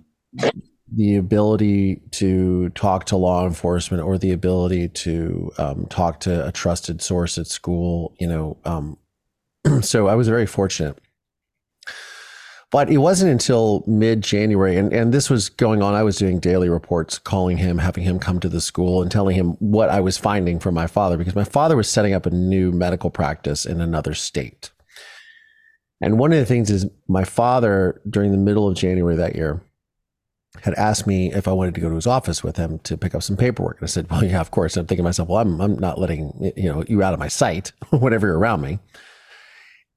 the 0.93 1.17
ability 1.17 2.01
to 2.11 2.69
talk 2.69 3.05
to 3.05 3.17
law 3.17 3.45
enforcement 3.45 4.03
or 4.03 4.17
the 4.17 4.31
ability 4.31 4.87
to 4.87 5.51
um, 5.57 5.85
talk 5.89 6.19
to 6.21 6.47
a 6.47 6.51
trusted 6.51 7.01
source 7.01 7.37
at 7.37 7.47
school, 7.47 8.15
you 8.19 8.27
know. 8.27 8.57
Um, 8.65 8.97
so 9.81 10.07
I 10.07 10.15
was 10.15 10.27
very 10.27 10.45
fortunate. 10.45 10.97
But 12.69 12.89
it 12.89 12.97
wasn't 12.97 13.31
until 13.31 13.83
mid 13.87 14.21
January, 14.21 14.75
and, 14.75 14.91
and 14.91 15.13
this 15.13 15.29
was 15.29 15.47
going 15.47 15.81
on. 15.81 15.93
I 15.93 16.03
was 16.03 16.17
doing 16.17 16.39
daily 16.39 16.67
reports, 16.67 17.17
calling 17.17 17.57
him, 17.57 17.77
having 17.77 18.03
him 18.03 18.19
come 18.19 18.41
to 18.41 18.49
the 18.49 18.59
school, 18.59 19.01
and 19.01 19.09
telling 19.09 19.37
him 19.37 19.51
what 19.59 19.89
I 19.89 20.01
was 20.01 20.17
finding 20.17 20.59
from 20.59 20.73
my 20.73 20.85
father, 20.85 21.17
because 21.17 21.35
my 21.35 21.45
father 21.45 21.77
was 21.77 21.89
setting 21.89 22.13
up 22.13 22.25
a 22.25 22.29
new 22.29 22.73
medical 22.73 23.09
practice 23.09 23.65
in 23.65 23.79
another 23.79 24.13
state. 24.13 24.71
And 26.01 26.19
one 26.19 26.33
of 26.33 26.39
the 26.39 26.45
things 26.45 26.69
is 26.69 26.85
my 27.07 27.23
father, 27.23 28.01
during 28.09 28.31
the 28.31 28.37
middle 28.37 28.67
of 28.67 28.75
January 28.75 29.15
that 29.15 29.35
year, 29.35 29.61
had 30.61 30.73
asked 30.73 31.07
me 31.07 31.31
if 31.31 31.47
I 31.47 31.53
wanted 31.53 31.75
to 31.75 31.81
go 31.81 31.89
to 31.89 31.95
his 31.95 32.07
office 32.07 32.43
with 32.43 32.57
him 32.57 32.79
to 32.79 32.97
pick 32.97 33.15
up 33.15 33.23
some 33.23 33.37
paperwork. 33.37 33.79
And 33.79 33.87
I 33.87 33.89
said, 33.89 34.09
well, 34.09 34.23
yeah, 34.23 34.41
of 34.41 34.51
course. 34.51 34.75
And 34.75 34.81
I'm 34.81 34.87
thinking 34.87 35.03
to 35.03 35.07
myself, 35.07 35.29
well, 35.29 35.39
I'm, 35.39 35.61
I'm 35.61 35.77
not 35.79 35.99
letting, 35.99 36.51
you 36.55 36.71
know, 36.71 36.83
you 36.87 37.01
out 37.01 37.13
of 37.13 37.19
my 37.19 37.27
sight 37.27 37.71
whenever 37.91 38.27
you're 38.27 38.39
around 38.39 38.61
me. 38.61 38.79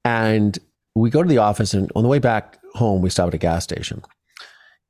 And 0.05 0.57
we 0.95 1.09
go 1.09 1.21
to 1.21 1.29
the 1.29 1.37
office 1.37 1.73
and 1.73 1.91
on 1.95 2.03
the 2.03 2.09
way 2.09 2.19
back 2.19 2.57
home, 2.75 3.01
we 3.01 3.09
stop 3.09 3.27
at 3.27 3.33
a 3.33 3.37
gas 3.37 3.63
station. 3.63 4.03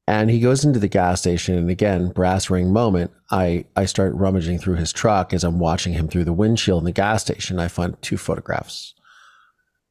And 0.08 0.30
he 0.30 0.40
goes 0.40 0.66
into 0.66 0.80
the 0.80 0.88
gas 0.88 1.22
station, 1.22 1.58
and 1.58 1.70
again, 1.70 2.10
brass 2.10 2.50
ring 2.50 2.74
moment. 2.74 3.12
I, 3.30 3.66
I 3.76 3.86
start 3.86 4.14
rummaging 4.16 4.60
through 4.60 4.76
his 4.76 4.92
truck 4.92 5.32
as 5.32 5.44
I'm 5.44 5.60
watching 5.60 5.94
him 5.94 6.08
through 6.08 6.26
the 6.26 6.34
windshield 6.34 6.82
in 6.82 6.86
the 6.86 6.92
gas 6.92 7.22
station. 7.22 7.60
I 7.60 7.68
find 7.68 8.02
two 8.02 8.18
photographs. 8.18 8.94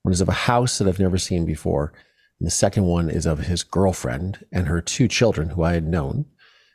One 0.03 0.13
is 0.13 0.21
of 0.21 0.29
a 0.29 0.33
house 0.33 0.79
that 0.79 0.89
I've 0.89 0.99
never 0.99 1.17
seen 1.17 1.47
before, 1.47 1.93
and 2.39 2.47
the 2.47 2.51
second 2.51 2.85
one 2.85 3.09
is 3.09 3.25
of 3.25 3.41
his 3.41 3.63
girlfriend 3.63 4.45
and 4.53 4.67
her 4.67 4.81
two 4.81 5.09
children, 5.09 5.51
who 5.51 5.63
I 5.63 5.75
had 5.75 5.87
known, 5.87 6.27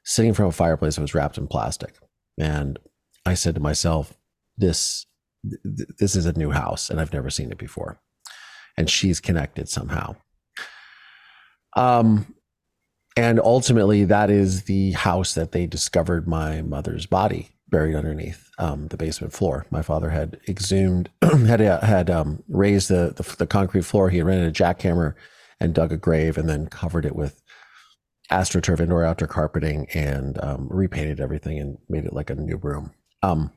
sitting 0.06 0.34
from 0.34 0.46
a 0.46 0.52
fireplace 0.52 0.96
that 0.96 1.02
was 1.02 1.14
wrapped 1.14 1.38
in 1.38 1.48
plastic. 1.48 1.96
And 2.40 2.80
I 3.26 3.34
said 3.34 3.56
to 3.56 3.62
myself, 3.62 4.18
"This, 4.58 5.06
this 5.44 6.16
is 6.16 6.26
a 6.26 6.38
new 6.38 6.52
house, 6.52 6.90
and 6.90 7.02
I've 7.02 7.14
never 7.14 7.30
seen 7.30 7.52
it 7.52 7.58
before." 7.58 8.00
And 8.78 8.90
she's 8.90 9.20
connected 9.20 9.70
somehow. 9.70 10.16
Um, 11.76 12.34
and 13.18 13.40
ultimately, 13.40 14.04
that 14.06 14.30
is 14.30 14.64
the 14.64 14.92
house 14.92 15.36
that 15.36 15.52
they 15.52 15.66
discovered 15.66 16.28
my 16.28 16.62
mother's 16.62 17.06
body 17.06 17.50
buried 17.70 17.96
underneath 17.96 18.50
um, 18.60 18.88
the 18.90 18.98
basement 18.98 19.34
floor. 19.34 19.66
My 19.72 19.82
father 19.82 20.10
had 20.10 20.40
exhumed, 20.48 21.10
had 21.22 21.62
uh, 21.62 21.82
had 21.82 22.10
um, 22.10 22.44
raised 22.50 22.90
the, 22.90 23.14
the, 23.16 23.36
the 23.38 23.48
concrete 23.48 23.86
floor. 23.86 24.10
He 24.10 24.18
had 24.18 24.28
rented 24.28 24.50
a 24.50 24.64
jackhammer 24.64 25.16
and 25.60 25.74
dug 25.74 25.92
a 25.92 25.98
grave, 25.98 26.38
and 26.38 26.50
then 26.50 26.68
covered 26.68 27.06
it 27.06 27.16
with 27.16 27.42
astroturf 28.32 28.80
indoor 28.80 29.06
outdoor 29.06 29.28
carpeting 29.28 29.88
and 29.94 30.42
um, 30.44 30.68
repainted 30.70 31.20
everything 31.20 31.60
and 31.60 31.78
made 31.88 32.06
it 32.06 32.14
like 32.14 32.30
a 32.30 32.36
new 32.36 32.58
room. 32.58 32.92
Um, 33.22 33.52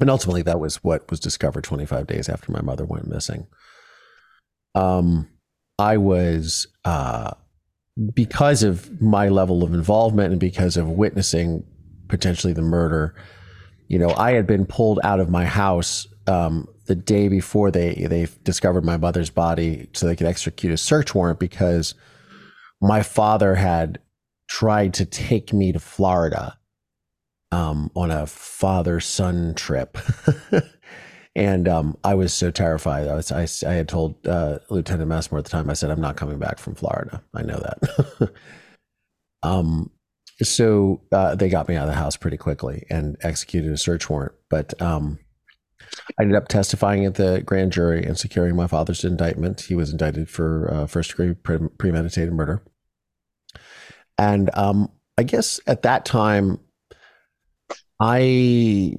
and 0.00 0.10
ultimately, 0.10 0.42
that 0.42 0.58
was 0.58 0.82
what 0.82 1.08
was 1.10 1.20
discovered 1.20 1.64
25 1.64 2.06
days 2.06 2.28
after 2.28 2.50
my 2.50 2.62
mother 2.62 2.84
went 2.84 3.06
missing. 3.06 3.46
Um, 4.74 5.28
I 5.82 5.96
was, 5.96 6.68
uh, 6.84 7.32
because 8.14 8.62
of 8.62 9.02
my 9.02 9.28
level 9.28 9.64
of 9.64 9.74
involvement 9.74 10.30
and 10.30 10.40
because 10.40 10.76
of 10.76 10.88
witnessing 10.88 11.64
potentially 12.06 12.52
the 12.52 12.62
murder, 12.62 13.16
you 13.88 13.98
know, 13.98 14.14
I 14.16 14.32
had 14.32 14.46
been 14.46 14.64
pulled 14.64 15.00
out 15.02 15.18
of 15.18 15.28
my 15.28 15.44
house 15.44 16.06
um, 16.28 16.68
the 16.86 16.94
day 16.94 17.28
before 17.28 17.72
they 17.72 18.06
they 18.08 18.28
discovered 18.44 18.84
my 18.84 18.96
mother's 18.96 19.28
body, 19.28 19.88
so 19.92 20.06
they 20.06 20.14
could 20.16 20.28
execute 20.28 20.72
a 20.72 20.76
search 20.76 21.14
warrant 21.14 21.40
because 21.40 21.94
my 22.80 23.02
father 23.02 23.56
had 23.56 23.98
tried 24.48 24.94
to 24.94 25.04
take 25.04 25.52
me 25.52 25.72
to 25.72 25.80
Florida 25.80 26.58
um, 27.50 27.90
on 27.96 28.10
a 28.10 28.26
father 28.26 29.00
son 29.00 29.54
trip. 29.54 29.98
And 31.34 31.66
um, 31.66 31.96
I 32.04 32.14
was 32.14 32.34
so 32.34 32.50
terrified. 32.50 33.08
I 33.08 33.14
was 33.14 33.32
I, 33.32 33.46
I 33.68 33.72
had 33.72 33.88
told 33.88 34.26
uh, 34.26 34.58
Lieutenant 34.68 35.08
Messmore 35.08 35.38
at 35.38 35.44
the 35.44 35.50
time. 35.50 35.70
I 35.70 35.72
said 35.72 35.90
I'm 35.90 36.00
not 36.00 36.16
coming 36.16 36.38
back 36.38 36.58
from 36.58 36.74
Florida. 36.74 37.22
I 37.34 37.42
know 37.42 37.58
that. 37.58 38.32
um, 39.42 39.90
so 40.42 41.00
uh, 41.10 41.34
they 41.34 41.48
got 41.48 41.68
me 41.68 41.76
out 41.76 41.88
of 41.88 41.94
the 41.94 41.98
house 41.98 42.16
pretty 42.16 42.36
quickly 42.36 42.84
and 42.90 43.16
executed 43.22 43.72
a 43.72 43.78
search 43.78 44.10
warrant. 44.10 44.34
But 44.50 44.80
um, 44.82 45.18
I 46.18 46.22
ended 46.22 46.36
up 46.36 46.48
testifying 46.48 47.04
at 47.04 47.14
the 47.14 47.42
grand 47.44 47.72
jury 47.72 48.04
and 48.04 48.18
securing 48.18 48.56
my 48.56 48.66
father's 48.66 49.04
indictment. 49.04 49.62
He 49.62 49.74
was 49.74 49.90
indicted 49.90 50.28
for 50.28 50.72
uh, 50.72 50.86
first 50.86 51.10
degree 51.10 51.34
pre- 51.34 51.68
premeditated 51.78 52.32
murder. 52.32 52.62
And 54.18 54.50
um, 54.54 54.90
I 55.16 55.22
guess 55.22 55.60
at 55.66 55.82
that 55.82 56.04
time, 56.04 56.60
I 58.00 58.96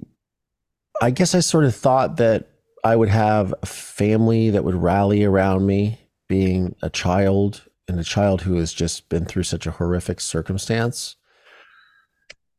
I 1.04 1.12
guess 1.12 1.36
I 1.36 1.42
sort 1.42 1.66
of 1.66 1.76
thought 1.76 2.16
that 2.16 2.48
I 2.82 2.96
would 2.96 3.10
have 3.10 3.54
a 3.62 3.66
family 3.66 4.52
that 4.52 4.64
would 4.64 4.76
rally 4.76 5.26
around 5.26 5.66
me, 5.66 6.00
being 6.30 6.78
a 6.82 6.90
child 6.90 7.64
and 7.90 8.00
a 8.00 8.06
child 8.06 8.44
who 8.44 8.56
has 8.56 8.72
just 8.72 9.10
been 9.10 9.26
through 9.26 9.44
such 9.44 9.68
a 9.68 9.72
horrific 9.72 10.22
circumstance. 10.22 11.18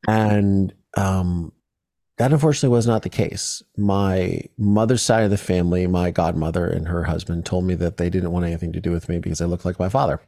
And 0.07 0.75
um, 0.95 1.53
that 2.19 2.35
unfortunately 2.35 2.77
was 2.77 2.87
not 2.87 3.01
the 3.01 3.09
case. 3.09 3.63
My 3.79 4.43
mother's 4.59 5.01
side 5.01 5.25
of 5.25 5.31
the 5.31 5.39
family, 5.39 5.87
my 5.87 6.11
godmother 6.11 6.69
and 6.69 6.89
her 6.89 7.05
husband, 7.05 7.47
told 7.47 7.65
me 7.65 7.75
that 7.77 7.97
they 7.97 8.11
didn't 8.11 8.33
want 8.33 8.45
anything 8.45 8.75
to 8.75 8.81
do 8.81 8.91
with 8.91 9.09
me 9.09 9.21
because 9.21 9.41
I 9.41 9.47
looked 9.47 9.65
like 9.65 9.79
my 9.79 9.89
father. 9.89 10.21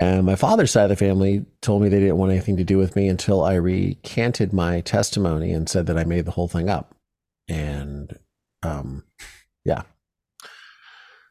And 0.00 0.24
my 0.24 0.36
father's 0.36 0.70
side 0.70 0.84
of 0.84 0.90
the 0.90 0.96
family 0.96 1.44
told 1.60 1.82
me 1.82 1.88
they 1.88 1.98
didn't 1.98 2.18
want 2.18 2.30
anything 2.30 2.56
to 2.56 2.64
do 2.64 2.78
with 2.78 2.94
me 2.94 3.08
until 3.08 3.42
I 3.42 3.54
recanted 3.54 4.52
my 4.52 4.80
testimony 4.80 5.52
and 5.52 5.68
said 5.68 5.86
that 5.86 5.98
I 5.98 6.04
made 6.04 6.24
the 6.24 6.30
whole 6.30 6.46
thing 6.46 6.68
up. 6.68 6.94
And 7.48 8.16
um, 8.62 9.04
yeah. 9.64 9.82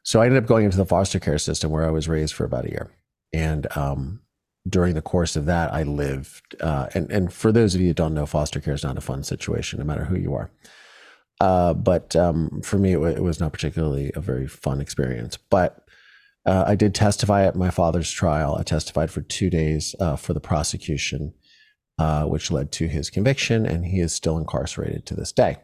So 0.03 0.21
I 0.21 0.25
ended 0.25 0.43
up 0.43 0.47
going 0.47 0.65
into 0.65 0.77
the 0.77 0.85
foster 0.85 1.19
care 1.19 1.37
system 1.37 1.71
where 1.71 1.85
I 1.85 1.91
was 1.91 2.09
raised 2.09 2.33
for 2.33 2.45
about 2.45 2.65
a 2.65 2.69
year. 2.69 2.91
And 3.33 3.67
um, 3.77 4.21
during 4.67 4.95
the 4.95 5.01
course 5.01 5.35
of 5.35 5.45
that, 5.45 5.73
I 5.73 5.83
lived, 5.83 6.55
uh, 6.61 6.87
and 6.93 7.11
and 7.11 7.31
for 7.31 7.51
those 7.51 7.75
of 7.75 7.81
you 7.81 7.87
who 7.87 7.93
don't 7.93 8.13
know, 8.13 8.25
foster 8.25 8.59
care 8.59 8.73
is 8.73 8.83
not 8.83 8.97
a 8.97 9.01
fun 9.01 9.23
situation, 9.23 9.79
no 9.79 9.85
matter 9.85 10.05
who 10.05 10.17
you 10.17 10.33
are. 10.33 10.49
Uh, 11.39 11.73
but 11.73 12.15
um, 12.15 12.61
for 12.63 12.77
me, 12.77 12.93
it, 12.93 12.95
w- 12.95 13.15
it, 13.15 13.21
was 13.21 13.39
not 13.39 13.53
particularly 13.53 14.11
a 14.15 14.21
very 14.21 14.47
fun 14.47 14.81
experience. 14.81 15.37
But 15.37 15.86
uh, 16.47 16.63
I 16.65 16.75
did 16.75 16.95
testify 16.95 17.45
at 17.45 17.55
my 17.55 17.69
father's 17.69 18.09
trial. 18.09 18.55
I 18.57 18.63
testified 18.63 19.11
for 19.11 19.21
two 19.21 19.49
days 19.49 19.93
uh, 19.99 20.15
for 20.15 20.33
the 20.33 20.39
prosecution, 20.39 21.33
uh, 21.99 22.23
which 22.23 22.49
led 22.49 22.71
to 22.73 22.87
his 22.87 23.09
conviction, 23.09 23.65
and 23.65 23.85
he 23.85 23.99
is 23.99 24.13
still 24.13 24.37
incarcerated 24.37 25.05
to 25.07 25.13
this 25.13 25.33
day. 25.33 25.57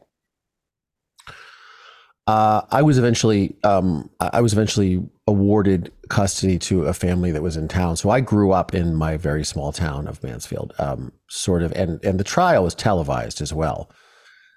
Uh, 2.28 2.62
I 2.70 2.82
was 2.82 2.98
eventually 2.98 3.56
um, 3.64 4.10
I 4.20 4.42
was 4.42 4.54
eventually 4.54 5.06
awarded 5.26 5.92
custody 6.10 6.60
to 6.60 6.86
a 6.86 6.94
family 6.94 7.32
that 7.32 7.42
was 7.42 7.58
in 7.58 7.68
town. 7.68 7.96
So 7.98 8.10
I 8.10 8.20
grew 8.20 8.52
up 8.52 8.74
in 8.74 8.94
my 8.94 9.18
very 9.18 9.44
small 9.44 9.72
town 9.72 10.08
of 10.08 10.22
Mansfield, 10.24 10.74
um, 10.80 11.14
sort 11.30 11.64
of, 11.64 11.72
and 11.74 12.04
and 12.04 12.20
the 12.20 12.24
trial 12.26 12.64
was 12.64 12.76
televised 12.76 13.42
as 13.42 13.54
well. 13.54 13.90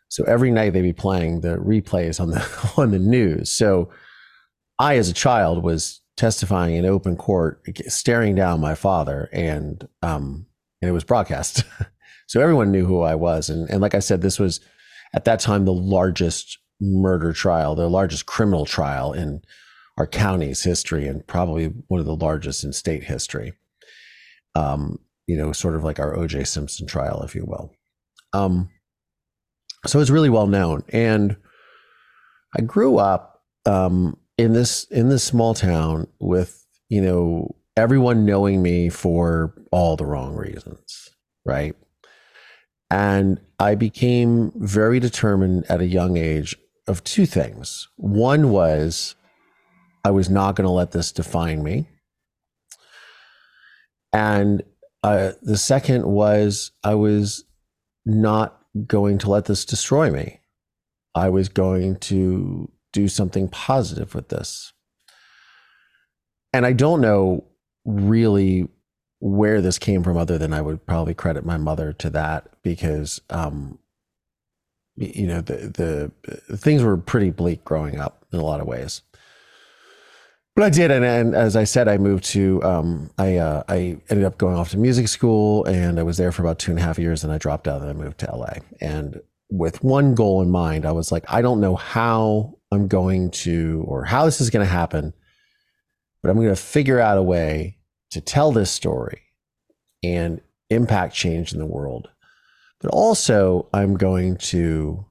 So 0.08 0.24
every 0.24 0.50
night 0.50 0.70
they'd 0.70 0.82
be 0.82 0.92
playing 0.92 1.40
the 1.40 1.56
replays 1.56 2.20
on 2.20 2.30
the 2.30 2.72
on 2.76 2.90
the 2.90 2.98
news. 2.98 3.50
So 3.50 3.90
I, 4.78 4.96
as 4.96 5.08
a 5.08 5.14
child, 5.14 5.62
was 5.62 6.00
testifying 6.16 6.74
in 6.74 6.84
open 6.84 7.16
court, 7.16 7.62
staring 7.88 8.34
down 8.34 8.60
my 8.60 8.74
father, 8.74 9.28
and 9.32 9.86
um, 10.02 10.46
and 10.80 10.88
it 10.88 10.92
was 10.92 11.04
broadcast. 11.04 11.64
so 12.26 12.40
everyone 12.40 12.72
knew 12.72 12.86
who 12.86 13.02
I 13.02 13.14
was, 13.14 13.50
and 13.50 13.68
and 13.70 13.80
like 13.80 13.94
I 13.94 14.00
said, 14.00 14.22
this 14.22 14.38
was 14.38 14.60
at 15.14 15.24
that 15.24 15.40
time 15.40 15.64
the 15.64 15.72
largest 15.72 16.58
murder 16.80 17.32
trial, 17.32 17.74
the 17.74 17.88
largest 17.88 18.26
criminal 18.26 18.66
trial 18.66 19.12
in 19.12 19.42
our 19.98 20.06
county's 20.06 20.62
history, 20.62 21.06
and 21.06 21.26
probably 21.26 21.66
one 21.88 22.00
of 22.00 22.06
the 22.06 22.16
largest 22.16 22.64
in 22.64 22.72
state 22.72 23.04
history. 23.04 23.52
Um, 24.54 24.98
you 25.26 25.36
know, 25.36 25.52
sort 25.52 25.74
of 25.74 25.84
like 25.84 25.98
our 25.98 26.16
O.J. 26.16 26.44
Simpson 26.44 26.86
trial, 26.86 27.22
if 27.22 27.34
you 27.34 27.44
will. 27.44 27.72
Um, 28.32 28.70
so 29.86 30.00
it's 30.00 30.10
really 30.10 30.30
well 30.30 30.46
known, 30.46 30.82
and 30.90 31.36
I 32.56 32.62
grew 32.62 32.96
up 32.98 33.42
um, 33.66 34.16
in 34.38 34.52
this 34.52 34.84
in 34.84 35.08
this 35.08 35.24
small 35.24 35.54
town 35.54 36.08
with 36.20 36.66
you 36.88 37.00
know 37.00 37.54
everyone 37.76 38.24
knowing 38.24 38.62
me 38.62 38.88
for 38.88 39.54
all 39.70 39.96
the 39.96 40.06
wrong 40.06 40.34
reasons, 40.34 41.10
right? 41.44 41.74
And 42.90 43.40
I 43.58 43.74
became 43.74 44.52
very 44.56 45.00
determined 45.00 45.64
at 45.68 45.80
a 45.80 45.86
young 45.86 46.16
age 46.16 46.56
of 46.86 47.02
two 47.04 47.26
things. 47.26 47.88
One 47.96 48.50
was 48.50 49.16
I 50.04 50.10
was 50.10 50.30
not 50.30 50.54
going 50.54 50.66
to 50.66 50.72
let 50.72 50.92
this 50.92 51.10
define 51.10 51.62
me. 51.62 51.88
And 54.12 54.62
uh, 55.02 55.32
the 55.42 55.58
second 55.58 56.06
was 56.06 56.70
I 56.84 56.94
was 56.94 57.44
not 58.04 58.60
going 58.86 59.18
to 59.18 59.30
let 59.30 59.46
this 59.46 59.64
destroy 59.64 60.10
me. 60.10 60.40
I 61.14 61.28
was 61.28 61.48
going 61.48 61.96
to 61.96 62.70
do 62.92 63.08
something 63.08 63.48
positive 63.48 64.14
with 64.14 64.28
this. 64.28 64.72
And 66.52 66.64
I 66.64 66.72
don't 66.72 67.00
know 67.00 67.44
really 67.84 68.68
where 69.20 69.60
this 69.60 69.78
came 69.78 70.02
from, 70.02 70.16
other 70.16 70.38
than 70.38 70.52
I 70.52 70.60
would 70.60 70.86
probably 70.86 71.14
credit 71.14 71.44
my 71.44 71.56
mother 71.56 71.92
to 71.94 72.10
that 72.10 72.48
because 72.62 73.20
um, 73.30 73.78
you 74.96 75.26
know 75.26 75.40
the 75.40 76.12
the 76.48 76.56
things 76.56 76.82
were 76.82 76.96
pretty 76.96 77.30
bleak 77.30 77.64
growing 77.64 77.98
up 77.98 78.24
in 78.32 78.38
a 78.38 78.44
lot 78.44 78.60
of 78.60 78.66
ways 78.66 79.02
but 80.56 80.64
I 80.64 80.70
did, 80.70 80.90
and, 80.90 81.04
and 81.04 81.34
as 81.34 81.54
I 81.54 81.64
said, 81.64 81.86
I 81.86 81.98
moved 81.98 82.24
to 82.30 82.62
um, 82.62 83.10
I 83.18 83.36
uh, 83.36 83.62
I 83.68 83.98
ended 84.08 84.24
up 84.24 84.38
going 84.38 84.56
off 84.56 84.70
to 84.70 84.78
music 84.78 85.06
school, 85.06 85.66
and 85.66 86.00
I 86.00 86.02
was 86.02 86.16
there 86.16 86.32
for 86.32 86.40
about 86.40 86.58
two 86.58 86.70
and 86.70 86.80
a 86.80 86.82
half 86.82 86.98
years, 86.98 87.22
and 87.22 87.30
I 87.30 87.36
dropped 87.36 87.68
out, 87.68 87.82
and 87.82 87.90
I 87.90 87.92
moved 87.92 88.18
to 88.20 88.34
LA. 88.34 88.54
And 88.80 89.20
with 89.50 89.84
one 89.84 90.14
goal 90.14 90.40
in 90.40 90.50
mind, 90.50 90.86
I 90.86 90.92
was 90.92 91.12
like, 91.12 91.24
I 91.28 91.42
don't 91.42 91.60
know 91.60 91.76
how 91.76 92.55
I'm 92.72 92.88
going 92.88 93.30
to, 93.30 93.84
or 93.86 94.04
how 94.04 94.24
this 94.24 94.40
is 94.40 94.50
going 94.50 94.66
to 94.66 94.72
happen, 94.72 95.12
but 96.22 96.30
I'm 96.30 96.36
going 96.36 96.48
to 96.48 96.56
figure 96.56 97.00
out 97.00 97.18
a 97.18 97.22
way 97.22 97.78
to 98.10 98.20
tell 98.20 98.52
this 98.52 98.70
story 98.70 99.22
and 100.02 100.40
impact 100.70 101.14
change 101.14 101.52
in 101.52 101.58
the 101.58 101.66
world 101.66 102.08
but 102.80 102.90
also, 102.90 103.68
I'm 103.72 103.96
going 103.96 104.36
to 104.36 105.06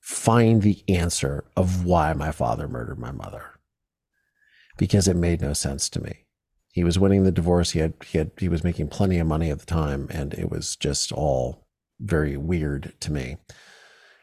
find 0.00 0.62
the 0.62 0.82
answer 0.88 1.44
of 1.56 1.84
why 1.84 2.12
my 2.12 2.32
father 2.32 2.68
murdered 2.68 2.98
my 2.98 3.12
mother 3.12 3.58
because 4.76 5.08
it 5.08 5.16
made 5.16 5.40
no 5.40 5.52
sense 5.52 5.88
to 5.90 6.02
me. 6.02 6.26
He 6.72 6.84
was 6.84 6.98
winning 6.98 7.24
the 7.24 7.32
divorce. 7.32 7.72
He 7.72 7.80
had 7.80 7.94
he 8.04 8.18
had 8.18 8.30
he 8.38 8.48
was 8.48 8.62
making 8.62 8.88
plenty 8.88 9.18
of 9.18 9.26
money 9.26 9.50
at 9.50 9.58
the 9.58 9.66
time, 9.66 10.06
and 10.10 10.32
it 10.34 10.50
was 10.50 10.76
just 10.76 11.10
all 11.10 11.66
very 11.98 12.36
weird 12.36 12.94
to 13.00 13.10
me. 13.10 13.38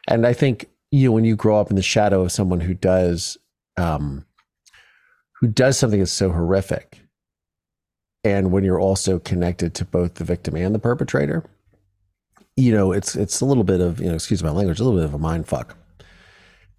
And 0.06 0.26
I 0.26 0.32
think 0.32 0.70
you 0.90 1.08
know 1.08 1.12
when 1.12 1.24
you 1.24 1.36
grow 1.36 1.60
up 1.60 1.70
in 1.70 1.76
the 1.76 1.82
shadow 1.82 2.22
of 2.22 2.32
someone 2.32 2.60
who 2.60 2.74
does 2.74 3.36
um, 3.76 4.24
who 5.40 5.46
does 5.48 5.78
something 5.78 6.00
that's 6.00 6.12
so 6.12 6.30
horrific, 6.30 7.00
and 8.24 8.50
when 8.50 8.64
you're 8.64 8.80
also 8.80 9.18
connected 9.18 9.74
to 9.74 9.84
both 9.84 10.14
the 10.14 10.24
victim 10.24 10.56
and 10.56 10.74
the 10.74 10.78
perpetrator, 10.78 11.44
you 12.56 12.72
know, 12.72 12.90
it's 12.92 13.14
it's 13.14 13.40
a 13.40 13.44
little 13.44 13.64
bit 13.64 13.80
of, 13.80 14.00
you 14.00 14.08
know, 14.08 14.14
excuse 14.14 14.42
my 14.42 14.50
language, 14.50 14.80
a 14.80 14.84
little 14.84 14.98
bit 14.98 15.06
of 15.06 15.14
a 15.14 15.18
mind 15.18 15.46
fuck. 15.46 15.76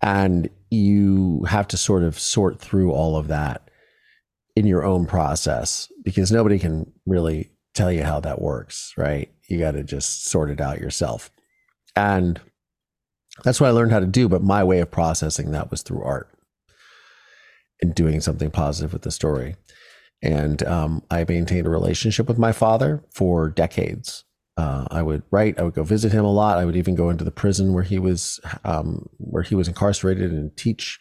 And 0.01 0.49
you 0.69 1.43
have 1.47 1.67
to 1.69 1.77
sort 1.77 2.03
of 2.03 2.19
sort 2.19 2.59
through 2.59 2.91
all 2.91 3.15
of 3.15 3.27
that 3.27 3.69
in 4.55 4.67
your 4.67 4.83
own 4.83 5.05
process 5.05 5.89
because 6.03 6.31
nobody 6.31 6.59
can 6.59 6.91
really 7.05 7.49
tell 7.73 7.91
you 7.91 8.03
how 8.03 8.19
that 8.19 8.41
works, 8.41 8.93
right? 8.97 9.31
You 9.47 9.57
got 9.57 9.71
to 9.71 9.83
just 9.83 10.25
sort 10.25 10.49
it 10.49 10.59
out 10.59 10.79
yourself. 10.79 11.31
And 11.95 12.39
that's 13.43 13.59
what 13.59 13.67
I 13.67 13.71
learned 13.71 13.91
how 13.91 13.99
to 13.99 14.05
do. 14.05 14.27
But 14.29 14.43
my 14.43 14.63
way 14.63 14.79
of 14.79 14.91
processing 14.91 15.51
that 15.51 15.71
was 15.71 15.81
through 15.81 16.03
art 16.03 16.29
and 17.81 17.95
doing 17.95 18.21
something 18.21 18.51
positive 18.51 18.93
with 18.93 19.03
the 19.03 19.11
story. 19.11 19.55
And 20.21 20.61
um, 20.63 21.03
I 21.09 21.25
maintained 21.27 21.65
a 21.65 21.69
relationship 21.69 22.27
with 22.27 22.37
my 22.37 22.51
father 22.51 23.03
for 23.11 23.49
decades. 23.49 24.25
Uh, 24.57 24.85
I 24.91 25.01
would 25.01 25.23
write. 25.31 25.57
I 25.57 25.63
would 25.63 25.75
go 25.75 25.83
visit 25.83 26.11
him 26.11 26.25
a 26.25 26.33
lot. 26.33 26.57
I 26.57 26.65
would 26.65 26.75
even 26.75 26.95
go 26.95 27.09
into 27.09 27.23
the 27.23 27.31
prison 27.31 27.73
where 27.73 27.83
he 27.83 27.97
was, 27.97 28.41
um, 28.65 29.07
where 29.17 29.43
he 29.43 29.55
was 29.55 29.69
incarcerated, 29.69 30.31
and 30.31 30.55
teach 30.57 30.99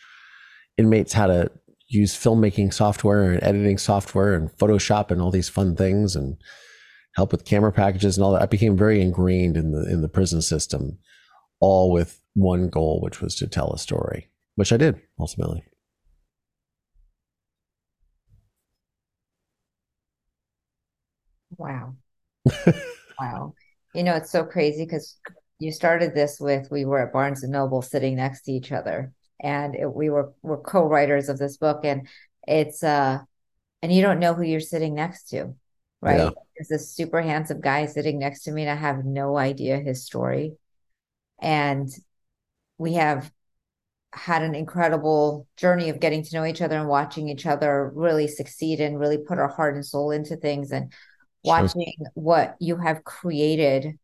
inmates 0.77 1.13
how 1.13 1.27
to 1.27 1.51
use 1.89 2.15
filmmaking 2.15 2.73
software 2.73 3.33
and 3.33 3.43
editing 3.43 3.79
software 3.79 4.35
and 4.35 4.51
Photoshop 4.59 5.11
and 5.11 5.21
all 5.21 5.33
these 5.33 5.49
fun 5.49 5.75
things, 5.75 6.15
and 6.15 6.37
help 7.17 7.33
with 7.33 7.45
camera 7.45 7.73
packages 7.73 8.17
and 8.17 8.25
all 8.25 8.33
that. 8.33 8.43
I 8.43 8.47
became 8.47 8.77
very 8.77 9.03
ingrained 9.03 9.57
in 9.57 9.73
the 9.73 9.91
in 9.91 10.03
the 10.03 10.09
prison 10.09 10.41
system, 10.41 10.99
all 11.59 11.91
with 11.91 12.21
one 12.35 12.69
goal, 12.69 13.01
which 13.01 13.21
was 13.21 13.35
to 13.37 13.47
tell 13.47 13.73
a 13.73 13.79
story, 13.79 14.31
which 14.55 14.73
I 14.73 14.77
did 14.77 15.01
ultimately. 15.19 15.65
Wow. 21.57 21.95
Wow. 23.21 23.55
You 23.95 24.05
know, 24.05 24.15
it's 24.15 24.31
so 24.31 24.45
crazy 24.45 24.85
because 24.85 25.19
you 25.59 25.73
started 25.73 26.15
this 26.15 26.39
with 26.39 26.71
we 26.71 26.85
were 26.85 27.01
at 27.01 27.13
Barnes 27.13 27.43
and 27.43 27.53
Noble 27.53 27.83
sitting 27.83 28.15
next 28.15 28.43
to 28.43 28.53
each 28.53 28.71
other 28.71 29.13
and 29.41 29.75
it, 29.75 29.93
we 29.93 30.11
were 30.11 30.33
were 30.43 30.59
co-writers 30.59 31.29
of 31.29 31.39
this 31.39 31.57
book 31.57 31.81
and 31.85 32.09
it's 32.47 32.83
uh 32.83 33.19
and 33.83 33.93
you 33.93 34.03
don't 34.03 34.19
know 34.19 34.35
who 34.35 34.43
you're 34.43 34.61
sitting 34.61 34.95
next 34.95 35.29
to 35.31 35.55
right 36.01 36.19
yeah. 36.19 36.31
there's 36.57 36.69
this 36.69 36.95
super 36.95 37.21
handsome 37.21 37.61
guy 37.61 37.87
sitting 37.87 38.19
next 38.19 38.43
to 38.43 38.53
me 38.53 38.63
and 38.63 38.71
i 38.71 38.75
have 38.75 39.05
no 39.05 39.37
idea 39.37 39.79
his 39.79 40.05
story 40.05 40.55
and 41.41 41.89
we 42.79 42.95
have 42.95 43.31
had 44.13 44.43
an 44.43 44.55
incredible 44.55 45.47
journey 45.57 45.91
of 45.91 46.01
getting 46.01 46.23
to 46.23 46.35
know 46.35 46.45
each 46.45 46.63
other 46.63 46.79
and 46.79 46.89
watching 46.89 47.29
each 47.29 47.47
other 47.47 47.93
really 47.95 48.27
succeed 48.27 48.81
and 48.81 48.99
really 48.99 49.19
put 49.19 49.39
our 49.39 49.49
heart 49.49 49.75
and 49.75 49.85
soul 49.85 50.11
into 50.11 50.37
things 50.37 50.73
and 50.73 50.93
watching 51.45 51.93
what 52.15 52.57
you 52.59 52.77
have 52.77 53.05
created. 53.05 53.99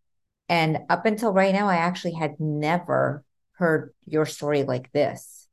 And 0.49 0.81
up 0.91 1.07
until 1.07 1.33
right 1.33 1.55
now, 1.55 1.69
I 1.69 1.77
actually 1.77 2.15
had 2.15 2.39
never 2.39 3.25
heard 3.53 3.95
your 4.05 4.27
story 4.27 4.63
like 4.63 4.93
this. 4.93 5.49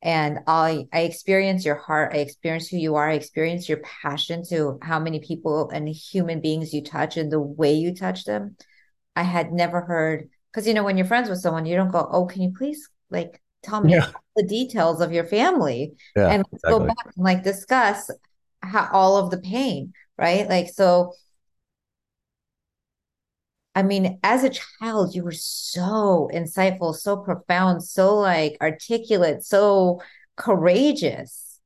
And 0.00 0.40
I 0.48 0.86
I 0.92 1.00
experience 1.00 1.64
your 1.64 1.76
heart, 1.76 2.12
I 2.12 2.18
experience 2.18 2.68
who 2.68 2.76
you 2.76 2.96
are, 2.96 3.10
I 3.10 3.14
experience 3.14 3.68
your 3.68 3.78
passion 3.78 4.44
to 4.48 4.78
how 4.82 4.98
many 4.98 5.20
people 5.20 5.70
and 5.70 5.88
human 5.88 6.40
beings 6.40 6.72
you 6.74 6.82
touch 6.82 7.16
and 7.16 7.30
the 7.30 7.40
way 7.40 7.74
you 7.74 7.94
touch 7.94 8.24
them. 8.24 8.56
I 9.14 9.22
had 9.22 9.52
never 9.52 9.80
heard 9.80 10.28
because 10.52 10.66
you 10.66 10.74
know 10.74 10.84
when 10.84 10.96
you're 10.96 11.06
friends 11.06 11.28
with 11.28 11.40
someone, 11.40 11.66
you 11.66 11.76
don't 11.76 11.90
go, 11.90 12.08
"Oh, 12.10 12.26
can 12.26 12.42
you 12.42 12.52
please 12.56 12.88
like 13.10 13.40
tell 13.62 13.80
me 13.80 13.92
yeah. 13.94 14.10
the 14.36 14.44
details 14.44 15.00
of 15.00 15.12
your 15.12 15.24
family?" 15.24 15.94
Yeah, 16.14 16.28
and 16.28 16.44
exactly. 16.52 16.78
go 16.78 16.86
back 16.86 17.06
and 17.16 17.24
like 17.24 17.42
discuss 17.42 18.10
how, 18.62 18.88
all 18.92 19.16
of 19.16 19.30
the 19.30 19.38
pain 19.38 19.92
right? 20.18 20.48
Like, 20.48 20.68
so, 20.68 21.14
I 23.74 23.82
mean, 23.82 24.18
as 24.22 24.44
a 24.44 24.50
child, 24.50 25.14
you 25.14 25.24
were 25.24 25.32
so 25.32 26.30
insightful, 26.32 26.94
so 26.94 27.16
profound, 27.16 27.82
so 27.82 28.16
like 28.18 28.56
articulate, 28.60 29.44
so 29.44 30.02
courageous. 30.36 31.58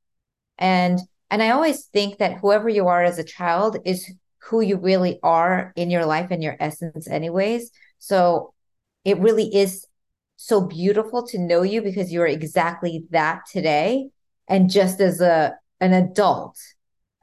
And 0.57 0.99
and 1.29 1.43
I 1.43 1.49
always 1.51 1.85
think 1.87 2.19
that 2.19 2.39
whoever 2.39 2.69
you 2.69 2.87
are 2.87 3.03
as 3.03 3.19
a 3.19 3.23
child 3.23 3.77
is 3.85 4.11
who 4.43 4.61
you 4.61 4.77
really 4.77 5.19
are 5.23 5.73
in 5.75 5.91
your 5.91 6.05
life 6.05 6.31
and 6.31 6.41
your 6.41 6.55
essence 6.59 7.09
anyways 7.09 7.69
so 7.99 8.53
it 9.07 9.17
really 9.19 9.55
is 9.55 9.87
so 10.35 10.59
beautiful 10.59 11.25
to 11.25 11.39
know 11.39 11.63
you 11.63 11.81
because 11.81 12.11
you're 12.11 12.27
exactly 12.27 13.05
that 13.11 13.43
today. 13.49 14.09
And 14.49 14.69
just 14.69 14.99
as 14.99 15.21
a 15.21 15.55
an 15.79 15.93
adult 15.93 16.57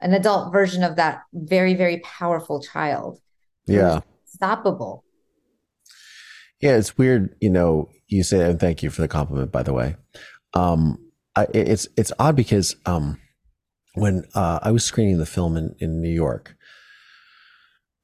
an 0.01 0.13
adult 0.13 0.51
version 0.51 0.83
of 0.83 0.95
that 0.95 1.21
very 1.31 1.75
very 1.75 1.99
powerful 1.99 2.59
child. 2.61 3.19
Yeah. 3.67 4.01
stoppable 4.37 5.01
yeah 6.61 6.75
it's 6.77 6.95
weird 6.99 7.35
you 7.41 7.49
know 7.49 7.89
you 8.07 8.21
say 8.21 8.47
and 8.47 8.59
thank 8.59 8.83
you 8.83 8.91
for 8.91 9.01
the 9.01 9.07
compliment 9.07 9.51
by 9.51 9.63
the 9.63 9.73
way. 9.73 9.95
Um 10.53 10.97
I, 11.35 11.47
it's 11.53 11.87
it's 11.97 12.11
odd 12.19 12.35
because 12.35 12.75
um 12.85 13.19
when 13.93 14.25
uh, 14.33 14.59
I 14.61 14.71
was 14.71 14.83
screening 14.83 15.19
the 15.19 15.25
film 15.25 15.55
in, 15.55 15.73
in 15.79 16.01
New 16.01 16.13
York, 16.13 16.55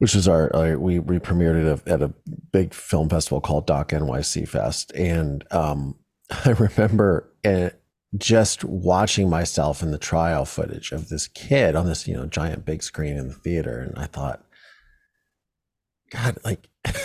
which 0.02 0.16
was 0.16 0.28
our, 0.28 0.50
our 0.56 0.80
we, 0.80 0.98
we 0.98 1.20
premiered 1.20 1.62
it 1.62 1.68
at 1.68 1.88
a, 1.88 1.94
at 1.94 2.02
a 2.02 2.12
big 2.52 2.74
film 2.74 3.08
festival 3.08 3.40
called 3.40 3.68
Doc 3.68 3.90
NYC 3.90 4.48
Fest, 4.48 4.92
and 4.96 5.46
um, 5.52 5.94
I 6.46 6.50
remember 6.50 7.32
it, 7.44 7.80
just 8.18 8.64
watching 8.64 9.30
myself 9.30 9.84
in 9.84 9.92
the 9.92 10.00
trial 10.00 10.44
footage 10.44 10.92
of 10.92 11.10
this 11.10 11.28
kid 11.28 11.76
on 11.76 11.86
this 11.86 12.08
you 12.08 12.16
know 12.16 12.26
giant 12.26 12.66
big 12.66 12.82
screen 12.82 13.16
in 13.16 13.28
the 13.28 13.36
theater, 13.36 13.78
and 13.78 13.96
I 14.00 14.08
thought, 14.08 14.44
God, 16.10 16.38
like. 16.44 16.68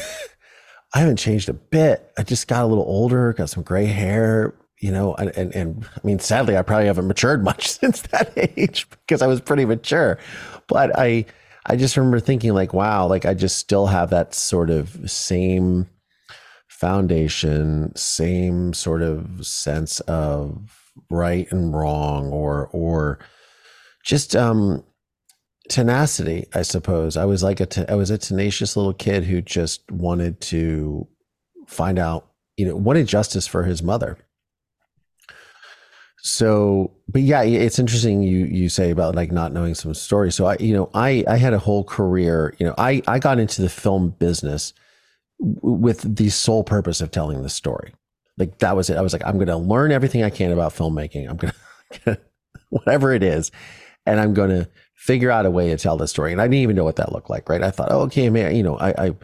I 0.94 1.00
haven't 1.00 1.18
changed 1.18 1.50
a 1.50 1.52
bit. 1.52 2.11
I 2.16 2.22
just 2.22 2.48
got 2.48 2.62
a 2.62 2.66
little 2.66 2.85
older, 2.85 3.35
got 3.35 3.50
some 3.50 3.62
gray 3.62 3.85
hair, 3.85 4.54
you 4.80 4.90
know, 4.90 5.14
and, 5.16 5.28
and, 5.37 5.54
and 5.54 5.85
I 5.94 6.06
mean, 6.06 6.20
sadly, 6.20 6.56
I 6.56 6.62
probably 6.62 6.87
haven't 6.87 7.06
matured 7.06 7.44
much 7.44 7.68
since 7.68 8.00
that 8.02 8.32
age 8.35 8.88
because 8.88 9.20
I 9.20 9.26
was 9.26 9.42
pretty 9.42 9.66
mature. 9.66 10.18
But 10.68 10.98
I, 10.98 11.26
I 11.66 11.76
just 11.76 11.96
remember 11.96 12.20
thinking 12.20 12.55
like, 12.55 12.72
wow, 12.72 13.07
like 13.07 13.26
I 13.26 13.35
just 13.35 13.59
still 13.59 13.87
have 13.87 14.11
that 14.11 14.35
sort 14.35 14.70
of 14.70 15.11
same 15.11 15.88
foundation, 16.68 17.94
same 17.96 18.72
sort 18.72 19.02
of 19.02 19.44
sense 19.44 20.00
of 20.00 20.92
right 21.11 21.50
and 21.50 21.74
wrong, 21.74 22.29
or 22.29 22.68
or 22.72 23.18
just 24.05 24.37
um, 24.37 24.85
tenacity. 25.68 26.46
I 26.55 26.62
suppose 26.62 27.16
I 27.16 27.24
was 27.24 27.42
like 27.42 27.61
a 27.61 27.66
te- 27.66 27.88
I 27.88 27.94
was 27.96 28.11
a 28.11 28.18
tenacious 28.18 28.76
little 28.76 28.94
kid 28.94 29.24
who 29.24 29.42
just 29.42 29.90
wanted 29.90 30.40
to 30.42 31.09
find 31.66 31.98
out, 31.98 32.31
you 32.57 32.66
know, 32.66 32.76
wanted 32.76 33.09
justice 33.09 33.46
for 33.48 33.64
his 33.64 33.83
mother 33.83 34.18
so 36.27 36.91
but 37.09 37.23
yeah 37.23 37.43
it's 37.43 37.79
interesting 37.79 38.21
you 38.21 38.47
you 38.47 38.69
say 38.69 38.91
about 38.91 39.15
like 39.15 39.31
not 39.31 39.53
knowing 39.53 39.77
some 39.77 39.95
stories. 39.95 40.35
So 40.35 40.47
i 40.47 40.57
you 40.59 40.75
know 40.75 40.91
i 40.93 41.23
i 41.29 41.37
had 41.37 41.53
a 41.53 41.59
whole 41.59 41.85
career 41.85 42.53
you 42.59 42.67
know 42.67 42.75
i 42.79 43.01
i 43.07 43.21
got 43.21 43.39
into 43.39 43.62
the 43.62 43.69
film 43.69 44.11
business 44.11 44.73
with 45.39 46.17
the 46.17 46.29
sole 46.31 46.65
purpose 46.65 47.01
of 47.01 47.12
telling 47.12 47.43
the 47.43 47.49
story. 47.49 47.95
Like 48.39 48.59
that 48.59 48.75
was 48.75 48.91
it. 48.91 48.97
I 48.97 49.03
was 49.03 49.12
like 49.12 49.25
i'm 49.25 49.37
going 49.37 49.47
to 49.47 49.57
learn 49.57 49.93
everything 49.93 50.25
i 50.25 50.31
can 50.31 50.51
about 50.51 50.75
filmmaking. 50.75 51.31
I'm 51.31 51.37
going 51.37 51.53
to 52.05 52.19
whatever 52.71 53.12
it 53.12 53.23
is 53.23 53.53
and 54.07 54.19
i'm 54.19 54.35
going 54.35 54.51
to 54.51 54.69
figure 54.97 55.31
out 55.31 55.47
a 55.47 55.51
way 55.51 55.69
to 55.69 55.77
tell 55.77 55.97
the 55.97 56.09
story. 56.09 56.33
And 56.33 56.41
i 56.41 56.47
didn't 56.47 56.55
even 56.55 56.75
know 56.75 56.83
what 56.83 56.97
that 56.97 57.12
looked 57.12 57.31
like 57.31 57.49
right? 57.49 57.62
I 57.62 57.71
thought 57.71 57.93
oh, 57.93 58.01
okay 58.03 58.29
man 58.31 58.57
you 58.57 58.65
know 58.65 58.77
i 58.79 59.07
i 59.07 59.15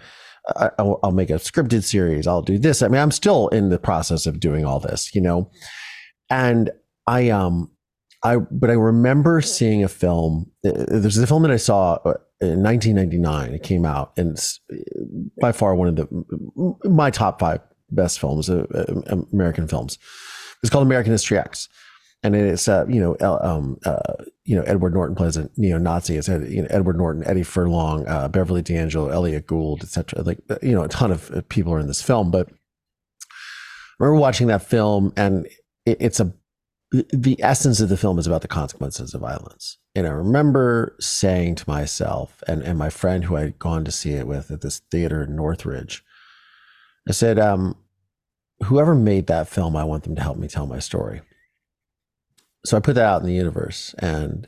I, 0.57 0.83
will 0.83 1.13
make 1.13 1.31
a 1.31 1.35
scripted 1.35 1.85
series. 1.85 2.27
I'll 2.27 2.43
do 2.43 2.59
this. 2.59 2.83
I 2.83 2.89
mean, 2.89 3.01
I'm 3.01 3.13
still 3.13 3.47
in 3.49 3.69
the 3.69 3.79
process 3.79 4.27
of 4.27 4.41
doing 4.41 4.65
all 4.65 4.81
this, 4.81 5.15
you 5.15 5.21
know, 5.21 5.49
and 6.29 6.73
I 7.07 7.31
um 7.31 7.71
I 8.23 8.37
but 8.37 8.71
I 8.71 8.75
remember 8.75 9.41
seeing 9.41 9.83
a 9.83 9.89
film. 9.89 10.51
There's 10.63 11.19
a 11.19 11.27
film 11.27 11.43
that 11.43 11.51
I 11.51 11.57
saw 11.57 11.95
uh, 12.05 12.15
in 12.41 12.63
1999. 12.63 13.55
It 13.55 13.63
came 13.63 13.85
out, 13.85 14.13
and 14.17 14.33
it's 14.33 14.61
uh, 14.73 14.77
by 15.41 15.53
far 15.53 15.75
one 15.75 15.89
of 15.89 15.97
the 15.97 16.89
my 16.89 17.11
top 17.11 17.41
five 17.41 17.61
best 17.91 18.21
films, 18.21 18.49
uh, 18.49 18.65
uh, 18.75 19.17
American 19.33 19.67
films. 19.67 19.99
It's 20.63 20.71
called 20.71 20.87
American 20.87 21.13
History 21.13 21.37
X, 21.37 21.69
and 22.23 22.37
it's 22.37 22.69
uh, 22.69 22.87
you 22.89 23.01
know 23.01 23.17
um, 23.43 23.79
uh, 23.85 24.15
you 24.45 24.55
know 24.55 24.63
Edward 24.63 24.95
Norton 24.95 25.17
plays 25.17 25.37
a 25.37 25.51
neo-Nazi. 25.57 26.17
It's 26.17 26.29
you 26.29 26.63
know, 26.63 26.69
Edward 26.71 26.99
Norton, 26.99 27.25
Eddie 27.27 27.43
Furlong, 27.43 28.07
uh, 28.07 28.29
Beverly 28.29 28.63
D'Angelo, 28.63 29.09
Elliott 29.09 29.49
Gould, 29.49 29.83
etc. 29.83 30.23
Like 30.23 30.39
you 30.63 30.73
know 30.73 30.85
a 30.85 30.89
ton 30.89 31.11
of 31.11 31.49
people 31.49 31.75
are 31.75 31.81
in 31.81 31.89
this 31.89 32.03
film, 32.03 32.31
but 32.31 32.49
I 32.49 34.05
remember 34.05 34.21
watching 34.21 34.47
that 34.47 34.63
film, 34.63 35.13
and 35.17 35.47
it, 35.85 35.97
it's 36.01 36.21
a 36.21 36.33
the 36.93 37.37
essence 37.43 37.81
of 37.81 37.89
the 37.89 37.97
film 37.97 38.19
is 38.19 38.27
about 38.27 38.43
the 38.43 38.49
consequences 38.49 39.15
of 39.15 39.23
violence. 39.23 39.79
And 39.95 40.07
I 40.07 40.11
remember 40.11 40.95
saying 41.01 41.55
to 41.57 41.69
myself 41.69 42.43
and, 42.47 42.63
and 42.63 42.79
my 42.79 42.91
friend 42.91 43.25
who 43.25 43.37
I'd 43.37 43.59
gone 43.59 43.85
to 43.85 43.93
see 43.93 44.13
it 44.13 44.27
with 44.27 44.51
at 44.51 44.61
this 44.61 44.81
theater 44.91 45.25
in 45.25 45.35
Northridge, 45.35 46.05
I 47.09 47.13
said, 47.13 47.39
um, 47.39 47.77
whoever 48.65 48.95
made 48.95 49.27
that 49.27 49.49
film, 49.49 49.75
I 49.75 49.85
want 49.85 50.05
them 50.05 50.15
to 50.17 50.23
help 50.23 50.37
me 50.37 50.49
tell 50.49 50.67
my 50.67 50.79
story. 50.79 51.23
So 52.65 52.77
I 52.77 52.81
put 52.81 52.95
that 52.95 53.07
out 53.07 53.23
in 53.23 53.27
the 53.27 53.35
universe. 53.35 53.95
And 53.99 54.47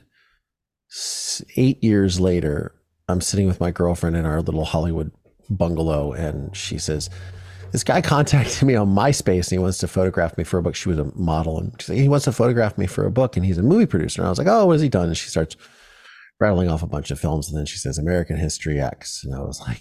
eight 1.57 1.83
years 1.83 2.21
later, 2.21 2.75
I'm 3.09 3.21
sitting 3.21 3.47
with 3.47 3.61
my 3.61 3.71
girlfriend 3.71 4.17
in 4.17 4.25
our 4.25 4.41
little 4.41 4.65
Hollywood 4.65 5.13
bungalow, 5.51 6.13
and 6.13 6.57
she 6.57 6.79
says, 6.79 7.11
this 7.75 7.83
guy 7.83 8.01
contacted 8.01 8.63
me 8.63 8.77
on 8.77 8.95
MySpace 8.95 9.47
and 9.47 9.51
he 9.51 9.59
wants 9.59 9.79
to 9.79 9.89
photograph 9.89 10.39
me 10.39 10.45
for 10.45 10.59
a 10.59 10.63
book. 10.63 10.77
She 10.77 10.89
was 10.89 11.01
a 11.01 11.11
model 11.17 11.59
and 11.59 11.75
said, 11.83 11.97
he 11.97 12.09
wants 12.09 12.25
to 12.27 12.31
photograph 12.31 12.79
me 12.79 12.87
for 12.87 13.05
a 13.05 13.11
book 13.11 13.37
and 13.37 13.45
he's 13.45 13.59
a 13.59 13.65
movie 13.65 13.85
producer. 13.85 14.23
And 14.23 14.29
I 14.29 14.31
was 14.31 14.39
like, 14.39 14.47
oh, 14.47 14.67
what 14.67 14.75
has 14.75 14.83
he 14.83 14.89
done? 14.89 15.09
And 15.09 15.17
she 15.17 15.29
starts 15.29 15.57
rattling 16.39 16.71
off 16.71 16.85
a 16.85 16.87
bunch 16.87 17.11
of 17.11 17.19
films. 17.19 17.49
And 17.49 17.59
then 17.59 17.67
she 17.67 17.77
says, 17.77 17.99
American 17.99 18.37
History 18.37 18.81
X. 18.81 19.25
And 19.25 19.35
I 19.35 19.41
was 19.41 19.61
like, 19.61 19.81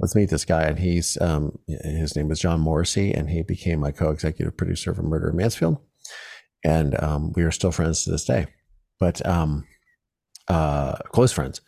let's 0.00 0.14
meet 0.14 0.30
this 0.30 0.46
guy. 0.46 0.62
And 0.62 0.78
he's, 0.78 1.20
um, 1.20 1.58
his 1.66 2.16
name 2.16 2.28
was 2.28 2.40
John 2.40 2.60
Morrissey 2.60 3.12
and 3.12 3.28
he 3.28 3.42
became 3.42 3.80
my 3.80 3.90
co-executive 3.90 4.56
producer 4.56 4.94
for 4.94 5.02
Murder 5.02 5.28
in 5.28 5.36
Mansfield. 5.36 5.76
And 6.64 6.98
um, 7.02 7.34
we 7.34 7.42
are 7.42 7.50
still 7.50 7.72
friends 7.72 8.04
to 8.04 8.10
this 8.10 8.24
day, 8.24 8.46
but 8.98 9.24
um, 9.26 9.66
uh, 10.48 10.94
close 11.12 11.30
friends. 11.30 11.60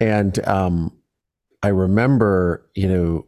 And 0.00 0.38
um, 0.48 0.96
I 1.62 1.68
remember, 1.68 2.70
you 2.74 2.88
know, 2.88 3.26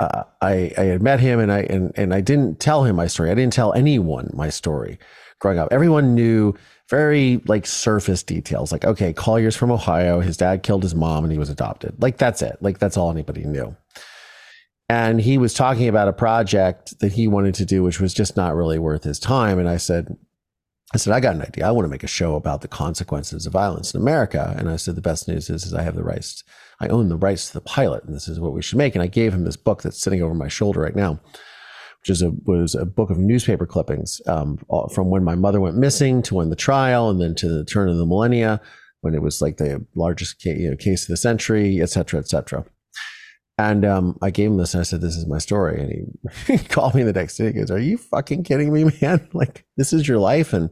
uh, 0.00 0.24
I, 0.40 0.72
I 0.78 0.82
had 0.84 1.02
met 1.02 1.20
him 1.20 1.40
and 1.40 1.52
I 1.52 1.60
and, 1.60 1.92
and 1.96 2.14
I 2.14 2.20
didn't 2.20 2.60
tell 2.60 2.84
him 2.84 2.96
my 2.96 3.06
story. 3.06 3.30
I 3.30 3.34
didn't 3.34 3.52
tell 3.52 3.72
anyone 3.72 4.30
my 4.32 4.48
story 4.48 4.98
growing 5.40 5.58
up. 5.58 5.68
Everyone 5.70 6.14
knew 6.14 6.54
very 6.88 7.40
like 7.46 7.66
surface 7.66 8.22
details, 8.22 8.72
like 8.72 8.84
okay, 8.84 9.12
Collier's 9.12 9.56
from 9.56 9.70
Ohio. 9.70 10.20
His 10.20 10.36
dad 10.36 10.62
killed 10.62 10.82
his 10.82 10.94
mom 10.94 11.24
and 11.24 11.32
he 11.32 11.38
was 11.38 11.50
adopted. 11.50 12.00
Like 12.00 12.18
that's 12.18 12.42
it. 12.42 12.58
Like 12.60 12.78
that's 12.78 12.96
all 12.96 13.10
anybody 13.10 13.44
knew. 13.44 13.76
And 14.88 15.20
he 15.20 15.36
was 15.36 15.52
talking 15.52 15.88
about 15.88 16.08
a 16.08 16.14
project 16.14 16.98
that 17.00 17.12
he 17.12 17.28
wanted 17.28 17.54
to 17.56 17.66
do, 17.66 17.82
which 17.82 18.00
was 18.00 18.14
just 18.14 18.36
not 18.36 18.54
really 18.54 18.78
worth 18.78 19.04
his 19.04 19.18
time. 19.18 19.58
And 19.58 19.68
I 19.68 19.76
said, 19.76 20.16
I 20.94 20.96
said, 20.96 21.12
I 21.12 21.20
got 21.20 21.34
an 21.34 21.42
idea. 21.42 21.68
I 21.68 21.70
want 21.72 21.84
to 21.84 21.90
make 21.90 22.04
a 22.04 22.08
show 22.08 22.36
about 22.36 22.62
the 22.62 22.68
consequences 22.68 23.44
of 23.44 23.52
violence 23.52 23.92
in 23.92 24.00
America. 24.00 24.54
And 24.56 24.70
I 24.70 24.76
said, 24.76 24.94
the 24.94 25.02
best 25.02 25.28
news 25.28 25.50
is, 25.50 25.64
is 25.64 25.74
I 25.74 25.82
have 25.82 25.94
the 25.94 26.02
rights. 26.02 26.42
I 26.80 26.88
own 26.88 27.08
the 27.08 27.16
rights 27.16 27.48
to 27.48 27.54
the 27.54 27.60
pilot, 27.60 28.04
and 28.04 28.14
this 28.14 28.28
is 28.28 28.38
what 28.38 28.52
we 28.52 28.62
should 28.62 28.78
make. 28.78 28.94
And 28.94 29.02
I 29.02 29.08
gave 29.08 29.34
him 29.34 29.44
this 29.44 29.56
book 29.56 29.82
that's 29.82 30.00
sitting 30.00 30.22
over 30.22 30.34
my 30.34 30.48
shoulder 30.48 30.80
right 30.80 30.94
now, 30.94 31.20
which 32.00 32.10
is 32.10 32.22
a 32.22 32.30
was 32.44 32.74
a 32.74 32.84
book 32.84 33.10
of 33.10 33.18
newspaper 33.18 33.66
clippings 33.66 34.20
um, 34.26 34.58
from 34.92 35.10
when 35.10 35.24
my 35.24 35.34
mother 35.34 35.60
went 35.60 35.76
missing 35.76 36.22
to 36.22 36.36
when 36.36 36.50
the 36.50 36.56
trial, 36.56 37.10
and 37.10 37.20
then 37.20 37.34
to 37.36 37.48
the 37.48 37.64
turn 37.64 37.88
of 37.88 37.96
the 37.96 38.06
millennia, 38.06 38.60
when 39.00 39.14
it 39.14 39.22
was 39.22 39.42
like 39.42 39.56
the 39.56 39.84
largest 39.94 40.40
case, 40.40 40.58
you 40.58 40.70
know, 40.70 40.76
case 40.76 41.02
of 41.04 41.08
the 41.08 41.16
century, 41.16 41.80
et 41.80 41.90
cetera, 41.90 42.20
et 42.20 42.28
cetera. 42.28 42.64
And 43.58 43.84
um, 43.84 44.16
I 44.22 44.30
gave 44.30 44.50
him 44.50 44.56
this 44.56 44.72
and 44.72 44.80
I 44.80 44.84
said, 44.84 45.00
This 45.00 45.16
is 45.16 45.26
my 45.26 45.38
story. 45.38 45.80
And 45.80 45.92
he, 46.46 46.58
he 46.58 46.64
called 46.68 46.94
me 46.94 47.02
the 47.02 47.12
next 47.12 47.36
day. 47.36 47.46
He 47.46 47.52
goes, 47.54 47.72
Are 47.72 47.78
you 47.78 47.98
fucking 47.98 48.44
kidding 48.44 48.72
me, 48.72 48.84
man? 49.02 49.28
Like, 49.34 49.66
this 49.76 49.92
is 49.92 50.06
your 50.06 50.18
life. 50.18 50.52
And 50.52 50.70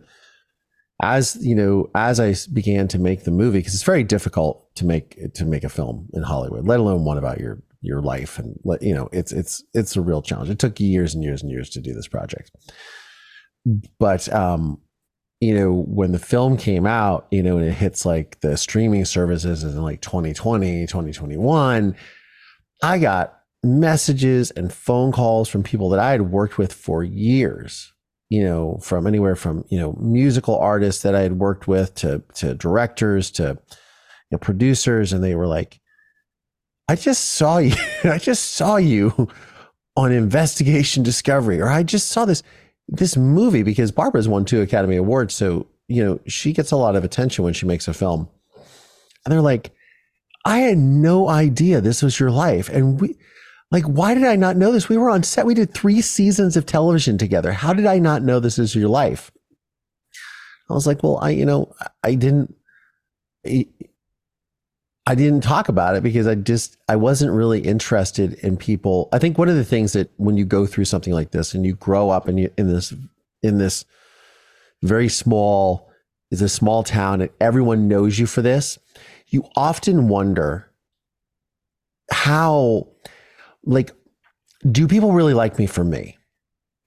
as 1.02 1.36
you 1.40 1.54
know, 1.54 1.90
as 1.94 2.20
I 2.20 2.34
began 2.52 2.88
to 2.88 2.98
make 2.98 3.24
the 3.24 3.30
movie, 3.30 3.58
because 3.58 3.74
it's 3.74 3.82
very 3.82 4.04
difficult 4.04 4.74
to 4.76 4.84
make 4.84 5.34
to 5.34 5.44
make 5.44 5.64
a 5.64 5.68
film 5.68 6.08
in 6.14 6.22
Hollywood, 6.22 6.66
let 6.66 6.80
alone 6.80 7.04
one 7.04 7.18
about 7.18 7.40
your 7.40 7.62
your 7.82 8.00
life. 8.00 8.38
And 8.38 8.58
let 8.64 8.82
you 8.82 8.94
know, 8.94 9.08
it's 9.12 9.32
it's 9.32 9.62
it's 9.74 9.96
a 9.96 10.00
real 10.00 10.22
challenge. 10.22 10.50
It 10.50 10.58
took 10.58 10.80
years 10.80 11.14
and 11.14 11.22
years 11.22 11.42
and 11.42 11.50
years 11.50 11.70
to 11.70 11.80
do 11.80 11.92
this 11.92 12.08
project. 12.08 12.50
But 13.98 14.32
um, 14.32 14.80
you 15.40 15.54
know, 15.54 15.72
when 15.72 16.12
the 16.12 16.18
film 16.18 16.56
came 16.56 16.86
out, 16.86 17.26
you 17.30 17.42
know, 17.42 17.58
and 17.58 17.66
it 17.66 17.72
hits 17.72 18.06
like 18.06 18.40
the 18.40 18.56
streaming 18.56 19.04
services 19.04 19.64
in 19.64 19.82
like 19.82 20.00
2020, 20.00 20.86
2021 20.86 21.94
I 22.82 22.98
got 22.98 23.38
messages 23.62 24.50
and 24.50 24.72
phone 24.72 25.12
calls 25.12 25.48
from 25.48 25.62
people 25.62 25.90
that 25.90 26.00
I 26.00 26.10
had 26.10 26.30
worked 26.30 26.58
with 26.58 26.72
for 26.72 27.02
years, 27.02 27.92
you 28.28 28.42
know, 28.42 28.78
from 28.82 29.06
anywhere 29.06 29.36
from, 29.36 29.64
you 29.68 29.78
know, 29.78 29.92
musical 30.00 30.58
artists 30.58 31.02
that 31.02 31.14
I 31.14 31.20
had 31.20 31.38
worked 31.38 31.68
with 31.68 31.94
to, 31.96 32.22
to 32.34 32.54
directors 32.54 33.30
to 33.32 33.58
you 33.70 34.32
know, 34.32 34.38
producers. 34.38 35.12
And 35.12 35.22
they 35.22 35.34
were 35.34 35.46
like, 35.46 35.80
I 36.88 36.96
just 36.96 37.24
saw 37.24 37.58
you. 37.58 37.76
I 38.04 38.18
just 38.18 38.52
saw 38.52 38.76
you 38.76 39.28
on 39.96 40.12
Investigation 40.12 41.02
Discovery, 41.02 41.60
or 41.60 41.68
I 41.68 41.82
just 41.82 42.08
saw 42.08 42.24
this, 42.24 42.42
this 42.88 43.16
movie 43.16 43.62
because 43.62 43.90
Barbara's 43.90 44.28
won 44.28 44.44
two 44.44 44.60
Academy 44.60 44.96
Awards. 44.96 45.34
So, 45.34 45.66
you 45.88 46.04
know, 46.04 46.20
she 46.26 46.52
gets 46.52 46.70
a 46.70 46.76
lot 46.76 46.96
of 46.96 47.04
attention 47.04 47.44
when 47.44 47.54
she 47.54 47.66
makes 47.66 47.88
a 47.88 47.94
film. 47.94 48.28
And 49.24 49.32
they're 49.32 49.40
like, 49.40 49.72
I 50.44 50.58
had 50.58 50.78
no 50.78 51.28
idea 51.28 51.80
this 51.80 52.02
was 52.02 52.20
your 52.20 52.30
life. 52.30 52.68
And 52.68 53.00
we, 53.00 53.16
like, 53.70 53.84
why 53.84 54.14
did 54.14 54.24
I 54.24 54.36
not 54.36 54.56
know 54.56 54.70
this? 54.72 54.88
We 54.88 54.96
were 54.96 55.10
on 55.10 55.22
set. 55.22 55.46
We 55.46 55.54
did 55.54 55.74
three 55.74 56.00
seasons 56.00 56.56
of 56.56 56.66
television 56.66 57.18
together. 57.18 57.52
How 57.52 57.72
did 57.72 57.86
I 57.86 57.98
not 57.98 58.22
know 58.22 58.38
this 58.38 58.58
is 58.58 58.74
your 58.74 58.88
life? 58.88 59.30
I 60.70 60.74
was 60.74 60.86
like, 60.86 61.02
well, 61.02 61.18
I, 61.22 61.30
you 61.30 61.44
know, 61.44 61.74
I 62.02 62.14
didn't, 62.14 62.54
I 63.44 65.14
didn't 65.14 65.42
talk 65.42 65.68
about 65.68 65.94
it 65.94 66.02
because 66.02 66.26
I 66.26 66.34
just, 66.34 66.76
I 66.88 66.96
wasn't 66.96 67.32
really 67.32 67.60
interested 67.60 68.34
in 68.34 68.56
people. 68.56 69.08
I 69.12 69.18
think 69.18 69.38
one 69.38 69.48
of 69.48 69.54
the 69.54 69.64
things 69.64 69.92
that 69.92 70.10
when 70.16 70.36
you 70.36 70.44
go 70.44 70.66
through 70.66 70.86
something 70.86 71.12
like 71.12 71.30
this 71.30 71.54
and 71.54 71.64
you 71.64 71.74
grow 71.74 72.10
up 72.10 72.26
and 72.26 72.40
you 72.40 72.50
in 72.58 72.68
this, 72.68 72.92
in 73.42 73.58
this 73.58 73.84
very 74.82 75.08
small, 75.08 75.90
is 76.32 76.42
a 76.42 76.48
small 76.48 76.82
town 76.82 77.20
and 77.20 77.30
everyone 77.40 77.86
knows 77.86 78.18
you 78.18 78.26
for 78.26 78.42
this, 78.42 78.80
you 79.28 79.44
often 79.54 80.08
wonder 80.08 80.68
how, 82.10 82.88
like, 83.66 83.92
do 84.70 84.88
people 84.88 85.12
really 85.12 85.34
like 85.34 85.58
me 85.58 85.66
for 85.66 85.84
me? 85.84 86.16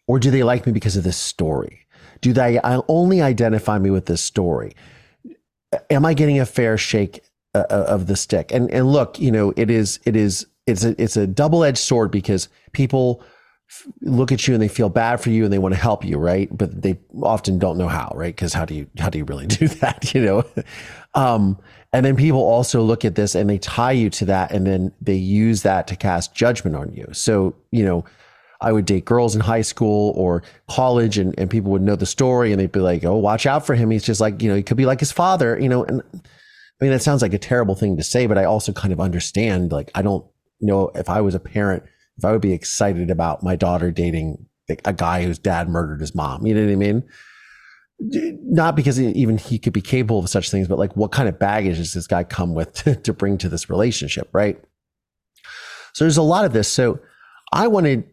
Or 0.08 0.18
do 0.18 0.32
they 0.32 0.42
like 0.44 0.66
me 0.66 0.72
because 0.72 0.98
of 0.98 1.04
this 1.04 1.18
story? 1.18 1.86
Do 2.22 2.34
they 2.34 2.60
only 2.64 3.22
identify 3.22 3.78
me 3.78 3.92
with 3.92 4.08
this 4.08 4.22
story? 4.22 4.76
Am 5.92 6.06
I 6.06 6.14
getting 6.16 6.40
a 6.40 6.46
fair 6.46 6.78
shake 6.78 7.24
uh, 7.54 7.66
uh, 7.70 7.86
of 7.88 8.08
the 8.08 8.16
stick? 8.16 8.52
And 8.52 8.72
and 8.72 8.92
look, 8.92 9.20
you 9.20 9.32
know, 9.32 9.54
it 9.56 9.70
is 9.70 10.00
it 10.06 10.16
is 10.16 10.48
it's 10.66 10.84
a 10.84 11.00
it's 11.02 11.16
a 11.16 11.28
double 11.28 11.64
edged 11.64 11.78
sword 11.78 12.10
because 12.10 12.50
people 12.72 13.24
look 14.02 14.32
at 14.32 14.48
you 14.48 14.56
and 14.56 14.64
they 14.64 14.68
feel 14.68 14.90
bad 14.90 15.22
for 15.22 15.30
you 15.30 15.44
and 15.44 15.54
they 15.54 15.60
want 15.60 15.76
to 15.76 15.80
help 15.80 16.04
you, 16.04 16.18
right? 16.18 16.50
But 16.56 16.82
they 16.82 17.00
often 17.22 17.60
don't 17.60 17.78
know 17.78 17.88
how, 17.88 18.12
right? 18.16 18.36
Because 18.36 18.54
how 18.54 18.66
do 18.66 18.74
you 18.74 18.88
how 18.98 19.10
do 19.10 19.20
you 19.20 19.26
really 19.26 19.48
do 19.62 19.68
that, 19.68 20.14
you 20.14 20.22
know? 20.22 20.44
Um, 21.14 21.60
and 21.92 22.06
then 22.06 22.16
people 22.16 22.42
also 22.42 22.82
look 22.82 23.04
at 23.04 23.16
this 23.16 23.36
and 23.36 23.50
they 23.50 23.58
tie 23.58 23.92
you 23.92 24.10
to 24.12 24.26
that, 24.26 24.52
and 24.52 24.66
then 24.66 24.92
they 25.02 25.16
use 25.16 25.64
that 25.64 25.88
to 25.88 25.96
cast 25.96 26.34
judgment 26.34 26.76
on 26.76 26.94
you. 26.94 27.08
So 27.14 27.56
you 27.72 27.84
know, 27.84 28.06
I 28.62 28.72
would 28.72 28.86
date 28.86 29.06
girls 29.06 29.36
in 29.36 29.42
high 29.42 29.62
school 29.62 30.14
or 30.16 30.44
college, 30.70 31.18
and 31.18 31.34
and 31.38 31.50
people 31.50 31.72
would 31.72 31.82
know 31.82 31.96
the 31.96 32.06
story, 32.06 32.52
and 32.52 32.60
they'd 32.60 32.72
be 32.72 32.80
like, 32.80 33.04
"Oh, 33.04 33.18
watch 33.18 33.46
out 33.46 33.66
for 33.66 33.76
him. 33.76 33.92
He's 33.92 34.04
just 34.04 34.22
like 34.22 34.42
you 34.42 34.50
know, 34.50 34.56
he 34.56 34.64
could 34.64 34.78
be 34.78 34.86
like 34.86 35.00
his 35.00 35.12
father," 35.12 35.60
you 35.60 35.70
know. 35.70 35.84
And 35.84 36.02
I 36.14 36.86
mean, 36.86 36.92
that 36.92 37.02
sounds 37.02 37.22
like 37.22 37.34
a 37.34 37.40
terrible 37.40 37.76
thing 37.76 37.98
to 37.98 38.04
say, 38.04 38.28
but 38.28 38.38
I 38.38 38.46
also 38.46 38.72
kind 38.72 38.94
of 38.94 39.00
understand. 39.00 39.72
Like, 39.72 39.92
I 39.96 40.02
don't 40.02 40.26
know 40.62 40.92
if 40.96 41.10
I 41.10 41.22
was 41.22 41.36
a 41.36 41.40
parent 41.40 41.84
if 42.18 42.26
I 42.26 42.34
would 42.34 42.42
be 42.42 42.54
excited 42.54 43.10
about 43.10 43.44
my 43.44 43.56
daughter 43.56 43.92
dating 43.92 44.46
a 44.86 44.94
guy 44.94 45.24
whose 45.24 45.40
dad 45.40 45.70
murdered 45.70 46.02
his 46.02 46.14
mom. 46.14 46.46
You 46.46 46.54
know 46.54 46.66
what 46.66 46.72
I 46.72 46.76
mean? 46.76 47.04
Not 48.00 48.76
because 48.76 49.00
even 49.00 49.38
he 49.38 49.60
could 49.60 49.74
be 49.74 49.82
capable 49.82 50.20
of 50.20 50.30
such 50.30 50.50
things, 50.50 50.68
but 50.68 50.80
like 50.80 50.96
what 50.96 51.12
kind 51.12 51.28
of 51.28 51.38
baggage 51.38 51.78
does 51.78 51.94
this 51.94 52.08
guy 52.08 52.24
come 52.24 52.54
with 52.54 52.74
to, 52.84 52.96
to 52.96 53.14
bring 53.14 53.38
to 53.40 53.50
this 53.50 53.70
relationship, 53.70 54.30
right? 54.32 54.62
So 55.94 56.06
there's 56.06 56.18
a 56.18 56.22
lot 56.22 56.46
of 56.46 56.54
this. 56.54 56.68
So 56.68 57.00
I 57.52 57.68
wanted, 57.68 58.10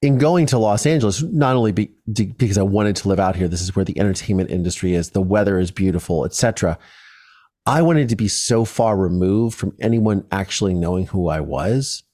in 0.00 0.18
going 0.18 0.46
to 0.46 0.58
Los 0.58 0.86
Angeles, 0.86 1.22
not 1.22 1.56
only 1.56 1.72
be, 1.72 1.90
because 2.06 2.58
I 2.58 2.62
wanted 2.62 2.96
to 2.96 3.08
live 3.08 3.20
out 3.20 3.36
here, 3.36 3.48
this 3.48 3.62
is 3.62 3.76
where 3.76 3.84
the 3.84 3.98
entertainment 3.98 4.50
industry 4.50 4.94
is, 4.94 5.10
the 5.10 5.20
weather 5.20 5.58
is 5.58 5.70
beautiful, 5.70 6.24
etc. 6.24 6.78
I 7.66 7.82
wanted 7.82 8.08
to 8.10 8.16
be 8.16 8.28
so 8.28 8.64
far 8.64 8.96
removed 8.96 9.58
from 9.58 9.76
anyone 9.80 10.24
actually 10.30 10.72
knowing 10.72 11.06
who 11.06 11.28
I 11.28 11.40
was 11.40 12.04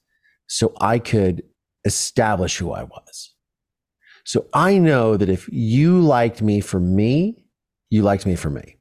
so 0.47 0.73
I 0.81 0.99
could 0.99 1.43
establish 1.85 2.57
who 2.57 2.71
I 2.71 2.83
was. 2.83 3.32
So 4.25 4.47
I 4.53 4.77
know 4.77 5.17
that 5.17 5.29
if 5.29 5.49
you 5.51 5.99
liked 5.99 6.41
me 6.41 6.61
for 6.61 6.79
me, 6.79 7.43
you 7.89 8.03
liked 8.03 8.25
me 8.25 8.35
for 8.35 8.49
me. 8.49 8.77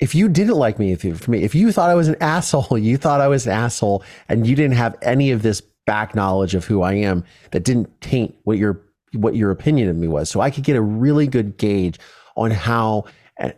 If 0.00 0.14
you 0.14 0.28
didn't 0.28 0.56
like 0.56 0.78
me 0.78 0.94
for 0.94 1.30
me, 1.30 1.42
if 1.42 1.54
you 1.54 1.72
thought 1.72 1.90
I 1.90 1.94
was 1.94 2.08
an 2.08 2.16
asshole, 2.20 2.78
you 2.78 2.96
thought 2.96 3.20
I 3.20 3.28
was 3.28 3.46
an 3.46 3.52
asshole, 3.52 4.02
and 4.28 4.46
you 4.46 4.56
didn't 4.56 4.76
have 4.76 4.96
any 5.02 5.30
of 5.30 5.42
this 5.42 5.60
back 5.86 6.14
knowledge 6.14 6.54
of 6.54 6.64
who 6.64 6.82
I 6.82 6.94
am 6.94 7.24
that 7.50 7.64
didn't 7.64 8.00
taint 8.00 8.34
what 8.44 8.58
your 8.58 8.82
what 9.12 9.34
your 9.34 9.50
opinion 9.50 9.88
of 9.88 9.96
me 9.96 10.08
was. 10.08 10.30
So 10.30 10.40
I 10.40 10.50
could 10.50 10.64
get 10.64 10.76
a 10.76 10.80
really 10.80 11.26
good 11.26 11.56
gauge 11.56 11.98
on 12.36 12.50
how 12.50 13.04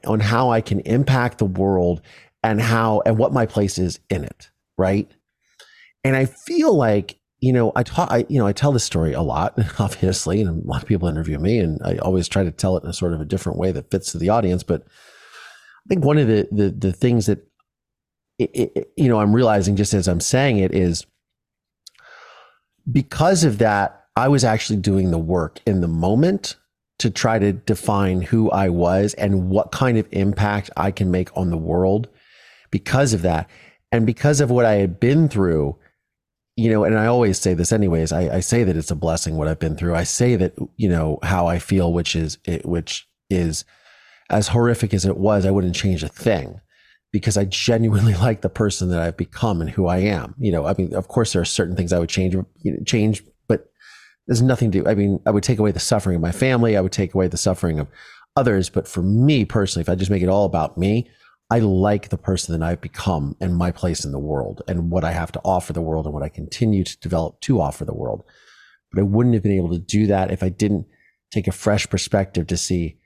on 0.07 0.21
how 0.21 0.51
I 0.51 0.61
can 0.61 0.81
impact 0.81 1.39
the 1.39 1.45
world 1.45 2.01
and 2.43 2.61
how 2.61 3.03
and 3.07 3.19
what 3.19 3.33
my 3.33 3.47
place 3.47 3.79
is 3.79 4.01
in 4.11 4.25
it, 4.25 4.51
right? 4.79 5.11
And 6.05 6.17
I 6.17 6.25
feel 6.25 6.75
like 6.75 7.19
you 7.43 7.53
know, 7.53 7.73
I 7.75 7.83
talk, 7.83 8.09
I, 8.13 8.25
you 8.29 8.39
know, 8.39 8.47
I 8.47 8.53
tell 8.53 8.71
this 8.71 8.85
story 8.85 9.13
a 9.13 9.21
lot, 9.21 9.59
obviously, 9.81 10.41
and 10.41 10.65
a 10.65 10.67
lot 10.67 10.81
of 10.81 10.89
people 10.89 11.09
interview 11.09 11.39
me, 11.39 11.59
and 11.59 11.81
I 11.85 11.97
always 11.97 12.29
try 12.29 12.45
to 12.45 12.53
tell 12.53 12.77
it 12.77 12.85
in 12.85 12.89
a 12.89 12.95
sort 12.95 13.13
of 13.13 13.21
a 13.21 13.27
different 13.27 13.59
way 13.59 13.73
that 13.73 13.91
fits 13.91 14.13
to 14.13 14.19
the 14.19 14.29
audience. 14.29 14.63
But 14.63 14.85
I 14.87 15.89
think 15.89 16.05
one 16.05 16.19
of 16.19 16.29
the 16.29 16.49
the, 16.53 16.71
the 16.71 16.93
things 16.93 17.27
that, 17.27 17.45
it, 18.39 18.73
it, 18.77 18.93
you 18.97 19.09
know, 19.09 19.21
I'm 19.21 19.35
realizing 19.35 19.75
just 19.75 19.93
as 19.93 20.07
I'm 20.07 20.21
saying 20.21 20.59
it 20.59 20.73
is 20.73 21.05
because 22.91 23.43
of 23.43 23.59
that, 23.59 24.05
I 24.15 24.29
was 24.29 24.45
actually 24.45 24.79
doing 24.79 25.11
the 25.11 25.19
work 25.19 25.61
in 25.67 25.81
the 25.81 25.89
moment 25.89 26.57
to 27.01 27.11
try 27.11 27.41
to 27.41 27.53
define 27.53 28.23
who 28.23 28.53
I 28.53 28.69
was 28.69 29.15
and 29.15 29.51
what 29.51 29.73
kind 29.73 29.99
of 29.99 30.07
impact 30.13 30.71
I 30.77 30.93
can 30.93 31.11
make 31.11 31.37
on 31.37 31.51
the 31.51 31.57
world 31.57 32.09
because 32.71 33.13
of 33.13 33.23
that. 33.23 33.51
And 33.91 34.07
because 34.07 34.41
of 34.41 34.51
what 34.51 34.65
I 34.65 34.75
had 34.75 35.01
been 35.01 35.29
through, 35.29 35.77
you 36.57 36.71
know, 36.71 36.85
and 36.85 36.99
I 36.99 37.07
always 37.07 37.39
say 37.39 37.55
this 37.55 37.73
anyways, 37.73 38.13
I, 38.13 38.37
I, 38.37 38.41
say 38.41 38.63
that 38.65 38.77
it's 38.77 38.91
a 38.91 38.97
blessing 38.97 39.37
what 39.37 39.49
I've 39.49 39.59
been 39.59 39.77
through. 39.77 39.95
I 39.95 40.05
say 40.05 40.37
that, 40.37 40.55
you 40.77 40.89
know, 40.89 41.19
how 41.23 41.47
I 41.47 41.59
feel, 41.59 41.93
which 41.93 42.15
is, 42.15 42.39
which 42.65 43.09
is 43.31 43.65
as 44.29 44.49
horrific 44.49 44.93
as 44.93 45.07
it 45.07 45.17
was, 45.17 45.47
I 45.47 45.51
wouldn't 45.51 45.75
change 45.75 46.03
a 46.03 46.09
thing 46.09 46.61
because 47.11 47.39
I 47.39 47.47
genuinely 47.47 48.15
like 48.21 48.43
the 48.43 48.51
person 48.51 48.91
that 48.91 49.01
I've 49.01 49.17
become 49.17 49.61
and 49.61 49.71
who 49.71 49.87
I 49.87 49.99
am. 49.99 50.35
You 50.39 50.53
know, 50.53 50.67
I 50.67 50.75
mean, 50.77 50.95
of 50.95 51.09
course 51.09 51.33
there 51.33 51.43
are 51.43 51.47
certain 51.47 51.77
things 51.77 51.93
I 51.93 51.99
would 51.99 52.11
change, 52.11 52.35
you 52.35 52.73
know, 52.73 52.85
change, 52.85 53.23
but 53.49 53.71
there's 54.27 54.43
nothing 54.43 54.71
to, 54.73 54.87
I 54.87 54.95
mean, 54.95 55.21
I 55.25 55.31
would 55.31 55.43
take 55.43 55.59
away 55.59 55.73
the 55.73 55.81
suffering 55.81 56.17
of 56.17 56.23
my 56.23 56.33
family. 56.33 56.77
I 56.77 56.83
would 56.83 56.93
take 56.93 57.15
away 57.15 57.29
the 57.29 57.39
suffering 57.39 57.79
of 57.81 57.89
others. 58.37 58.69
But 58.69 58.87
for 58.87 59.03
me 59.03 59.47
personally, 59.47 59.83
if 59.83 59.89
I 59.89 59.95
just 59.95 60.11
make 60.11 60.23
it 60.23 60.29
all 60.29 60.45
about 60.45 60.77
me, 60.77 61.09
I 61.53 61.59
like 61.59 62.09
the 62.09 62.17
person 62.17 62.59
that 62.59 62.67
I've 62.67 62.81
become 62.81 63.37
and 63.39 63.55
my 63.55 63.73
place 63.73 64.07
in 64.07 64.13
the 64.13 64.19
world 64.19 64.63
and 64.67 64.91
what 64.91 65.05
I 65.05 65.11
have 65.11 65.31
to 65.33 65.41
offer 65.45 65.75
the 65.75 65.83
world 65.83 66.07
and 66.07 66.15
what 66.15 66.23
I 66.23 66.31
continue 66.31 66.83
to 66.83 67.01
develop 67.01 67.43
to 67.43 67.61
offer 67.61 67.85
the 67.85 67.93
world. 67.93 68.25
But 68.91 69.01
I 69.01 69.03
wouldn't 69.03 69.35
have 69.35 69.43
been 69.43 69.59
able 69.59 69.69
to 69.73 69.79
do 69.79 70.07
that 70.07 70.31
if 70.31 70.43
I 70.43 70.49
didn't 70.49 70.87
take 71.31 71.47
a 71.47 71.53
fresh 71.53 71.87
perspective 71.91 72.47
to 72.47 72.57
see 72.57 72.97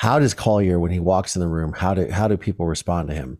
how 0.00 0.18
does 0.18 0.34
Collier, 0.34 0.78
when 0.78 0.90
he 0.90 1.00
walks 1.00 1.34
in 1.34 1.40
the 1.40 1.48
room, 1.48 1.72
how 1.72 1.94
do 1.94 2.10
how 2.10 2.28
do 2.28 2.36
people 2.36 2.66
respond 2.66 3.08
to 3.08 3.14
him 3.14 3.38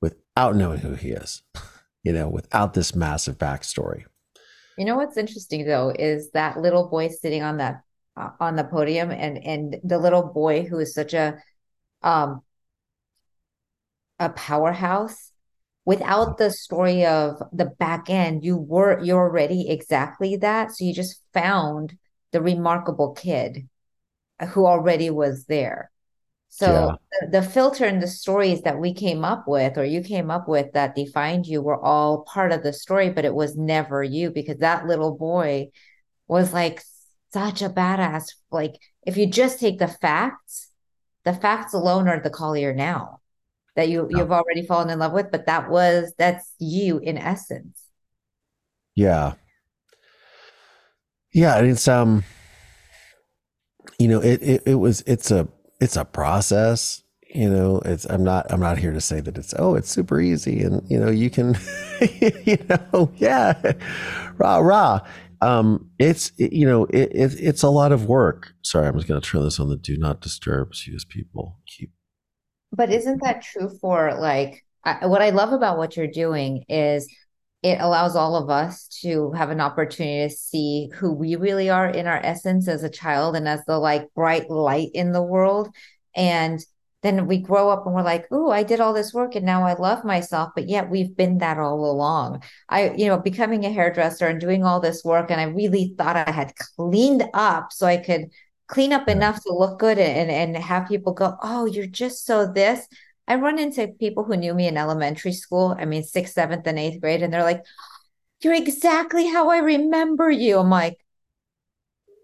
without 0.00 0.56
knowing 0.56 0.78
who 0.78 0.94
he 0.94 1.10
is, 1.10 1.42
you 2.02 2.14
know, 2.14 2.30
without 2.30 2.72
this 2.72 2.94
massive 2.94 3.36
backstory. 3.36 4.04
You 4.78 4.86
know 4.86 4.96
what's 4.96 5.18
interesting 5.18 5.66
though 5.66 5.90
is 5.90 6.30
that 6.30 6.58
little 6.58 6.88
boy 6.88 7.08
sitting 7.08 7.42
on 7.42 7.58
that 7.58 7.82
uh, 8.16 8.30
on 8.40 8.56
the 8.56 8.64
podium 8.64 9.10
and 9.10 9.36
and 9.44 9.76
the 9.84 9.98
little 9.98 10.22
boy 10.22 10.64
who 10.64 10.78
is 10.78 10.94
such 10.94 11.12
a 11.12 11.42
um 12.02 12.40
a 14.18 14.28
powerhouse 14.30 15.32
without 15.88 16.36
the 16.36 16.50
story 16.50 17.06
of 17.06 17.42
the 17.50 17.64
back 17.64 18.10
end 18.10 18.44
you 18.44 18.58
were 18.58 19.02
you're 19.02 19.22
already 19.22 19.70
exactly 19.70 20.36
that. 20.36 20.70
So 20.70 20.84
you 20.84 20.92
just 20.92 21.22
found 21.32 21.96
the 22.30 22.42
remarkable 22.42 23.12
kid 23.14 23.68
who 24.50 24.66
already 24.66 25.08
was 25.08 25.46
there. 25.46 25.90
So 26.50 26.66
yeah. 26.66 27.28
the, 27.30 27.40
the, 27.40 27.42
filter 27.42 27.84
and 27.84 28.02
the 28.02 28.06
stories 28.06 28.62
that 28.62 28.78
we 28.78 28.92
came 28.92 29.24
up 29.24 29.44
with 29.46 29.78
or 29.78 29.84
you 29.84 30.02
came 30.02 30.30
up 30.30 30.46
with 30.48 30.72
that 30.72 30.94
defined 30.94 31.46
you 31.46 31.62
were 31.62 31.82
all 31.82 32.22
part 32.22 32.52
of 32.52 32.62
the 32.62 32.72
story 32.72 33.10
but 33.10 33.26
it 33.26 33.34
was 33.34 33.56
never 33.56 34.02
you 34.02 34.30
because 34.30 34.58
that 34.58 34.86
little 34.86 35.14
boy 35.14 35.68
was 36.26 36.52
like 36.52 36.82
such 37.32 37.62
a 37.62 37.68
badass. 37.68 38.34
Like 38.50 38.74
if 39.06 39.16
you 39.16 39.26
just 39.26 39.58
take 39.58 39.78
the 39.78 39.88
facts 39.88 40.70
the 41.24 41.32
facts 41.32 41.72
alone 41.72 42.08
are 42.08 42.20
the 42.20 42.30
collier 42.30 42.74
now 42.74 43.17
that 43.78 43.88
you 43.88 44.08
you've 44.10 44.32
already 44.32 44.66
fallen 44.66 44.90
in 44.90 44.98
love 44.98 45.12
with 45.12 45.30
but 45.30 45.46
that 45.46 45.70
was 45.70 46.12
that's 46.18 46.52
you 46.58 46.98
in 46.98 47.16
essence. 47.16 47.84
Yeah. 48.96 49.34
Yeah 51.32 51.60
it's 51.60 51.86
um 51.86 52.24
you 54.00 54.08
know 54.08 54.20
it, 54.20 54.42
it 54.42 54.62
it 54.66 54.74
was 54.74 55.02
it's 55.06 55.30
a 55.30 55.46
it's 55.80 55.96
a 55.96 56.04
process 56.04 57.04
you 57.32 57.48
know 57.48 57.80
it's 57.84 58.04
i'm 58.06 58.24
not 58.24 58.50
i'm 58.50 58.58
not 58.58 58.78
here 58.78 58.92
to 58.92 59.00
say 59.00 59.20
that 59.20 59.38
it's 59.38 59.54
oh 59.56 59.76
it's 59.76 59.90
super 59.90 60.20
easy 60.20 60.60
and 60.62 60.82
you 60.90 60.98
know 60.98 61.10
you 61.10 61.30
can 61.30 61.56
you 62.20 62.58
know 62.68 63.12
yeah 63.16 63.54
rah 64.38 64.58
rah. 64.58 65.00
Um 65.40 65.88
it's 66.00 66.32
it, 66.36 66.52
you 66.52 66.66
know 66.66 66.86
it, 66.86 67.12
it, 67.12 67.34
it's 67.38 67.62
a 67.62 67.70
lot 67.70 67.92
of 67.92 68.06
work. 68.06 68.54
Sorry 68.64 68.88
i'm 68.88 68.96
just 68.96 69.06
going 69.06 69.20
to 69.20 69.28
turn 69.28 69.44
this 69.44 69.60
on 69.60 69.68
the 69.68 69.76
do 69.76 69.96
not 69.96 70.20
disturb 70.20 70.74
so 70.74 70.90
as 70.96 71.04
people 71.04 71.60
keep 71.64 71.92
but 72.72 72.90
isn't 72.90 73.22
that 73.22 73.42
true 73.42 73.70
for 73.80 74.14
like 74.18 74.64
I, 74.84 75.06
what 75.06 75.22
I 75.22 75.30
love 75.30 75.52
about 75.52 75.78
what 75.78 75.96
you're 75.96 76.06
doing 76.06 76.64
is 76.68 77.08
it 77.62 77.78
allows 77.80 78.14
all 78.14 78.36
of 78.36 78.50
us 78.50 78.86
to 79.02 79.32
have 79.32 79.50
an 79.50 79.60
opportunity 79.60 80.28
to 80.28 80.34
see 80.34 80.90
who 80.94 81.12
we 81.12 81.34
really 81.34 81.70
are 81.70 81.88
in 81.88 82.06
our 82.06 82.18
essence 82.18 82.68
as 82.68 82.84
a 82.84 82.90
child 82.90 83.34
and 83.34 83.48
as 83.48 83.64
the 83.66 83.78
like 83.78 84.12
bright 84.14 84.48
light 84.48 84.90
in 84.94 85.12
the 85.12 85.22
world 85.22 85.68
and 86.14 86.60
then 87.02 87.26
we 87.26 87.38
grow 87.38 87.70
up 87.70 87.86
and 87.86 87.94
we're 87.94 88.02
like, 88.02 88.26
oh, 88.32 88.50
I 88.50 88.64
did 88.64 88.80
all 88.80 88.92
this 88.92 89.14
work 89.14 89.36
and 89.36 89.46
now 89.46 89.64
I 89.64 89.74
love 89.74 90.04
myself. 90.04 90.50
But 90.54 90.68
yet 90.68 90.90
we've 90.90 91.16
been 91.16 91.38
that 91.38 91.58
all 91.58 91.90
along. 91.90 92.42
I, 92.68 92.90
you 92.90 93.06
know, 93.06 93.18
becoming 93.18 93.64
a 93.64 93.72
hairdresser 93.72 94.26
and 94.26 94.40
doing 94.40 94.64
all 94.64 94.80
this 94.80 95.04
work. 95.04 95.30
And 95.30 95.40
I 95.40 95.44
really 95.44 95.94
thought 95.96 96.16
I 96.16 96.30
had 96.30 96.54
cleaned 96.76 97.24
up 97.34 97.72
so 97.72 97.86
I 97.86 97.98
could 97.98 98.30
clean 98.68 98.92
up 98.92 99.08
enough 99.08 99.42
to 99.42 99.52
look 99.52 99.78
good 99.78 99.98
and, 99.98 100.30
and 100.30 100.56
have 100.56 100.88
people 100.88 101.12
go, 101.12 101.36
oh, 101.42 101.66
you're 101.66 101.86
just 101.86 102.24
so 102.26 102.46
this. 102.46 102.86
I 103.26 103.34
run 103.34 103.58
into 103.58 103.88
people 103.88 104.24
who 104.24 104.36
knew 104.36 104.54
me 104.54 104.68
in 104.68 104.76
elementary 104.76 105.32
school. 105.32 105.76
I 105.78 105.84
mean, 105.84 106.02
sixth, 106.02 106.34
seventh, 106.34 106.66
and 106.66 106.78
eighth 106.78 107.00
grade. 107.00 107.22
And 107.22 107.32
they're 107.32 107.42
like, 107.42 107.64
you're 108.40 108.54
exactly 108.54 109.26
how 109.26 109.50
I 109.50 109.58
remember 109.58 110.30
you. 110.30 110.58
I'm 110.58 110.70
like, 110.70 110.96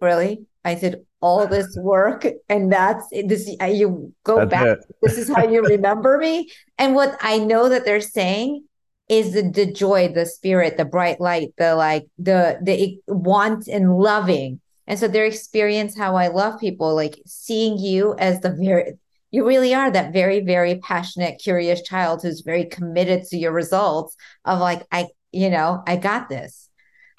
really? 0.00 0.46
I 0.64 0.74
did 0.74 1.04
all 1.24 1.46
this 1.46 1.74
work 1.78 2.26
and 2.50 2.70
that's 2.70 3.08
this 3.10 3.50
uh, 3.58 3.64
you 3.64 4.12
go 4.24 4.36
that's 4.40 4.50
back 4.50 4.66
it. 4.66 4.84
this 5.02 5.16
is 5.16 5.26
how 5.34 5.42
you 5.42 5.62
remember 5.62 6.18
me 6.18 6.50
and 6.76 6.94
what 6.94 7.16
i 7.22 7.38
know 7.38 7.70
that 7.70 7.86
they're 7.86 7.98
saying 7.98 8.62
is 9.08 9.32
the, 9.32 9.40
the 9.40 9.64
joy 9.64 10.06
the 10.06 10.26
spirit 10.26 10.76
the 10.76 10.84
bright 10.84 11.22
light 11.22 11.48
the 11.56 11.74
like 11.76 12.04
the 12.18 12.58
the 12.62 12.98
want 13.06 13.66
and 13.68 13.96
loving 13.96 14.60
and 14.86 14.98
so 14.98 15.08
their 15.08 15.24
experience 15.24 15.96
how 15.96 16.16
i 16.16 16.28
love 16.28 16.60
people 16.60 16.94
like 16.94 17.20
seeing 17.26 17.78
you 17.78 18.14
as 18.18 18.40
the 18.40 18.50
very 18.50 18.94
you 19.30 19.46
really 19.46 19.74
are 19.74 19.90
that 19.90 20.12
very 20.12 20.40
very 20.40 20.78
passionate 20.78 21.40
curious 21.42 21.82
child 21.82 22.22
who's 22.22 22.42
very 22.42 22.64
committed 22.64 23.24
to 23.24 23.36
your 23.36 23.52
results 23.52 24.16
of 24.44 24.58
like 24.60 24.82
i 24.92 25.06
you 25.32 25.50
know 25.50 25.82
i 25.86 25.96
got 25.96 26.28
this 26.28 26.68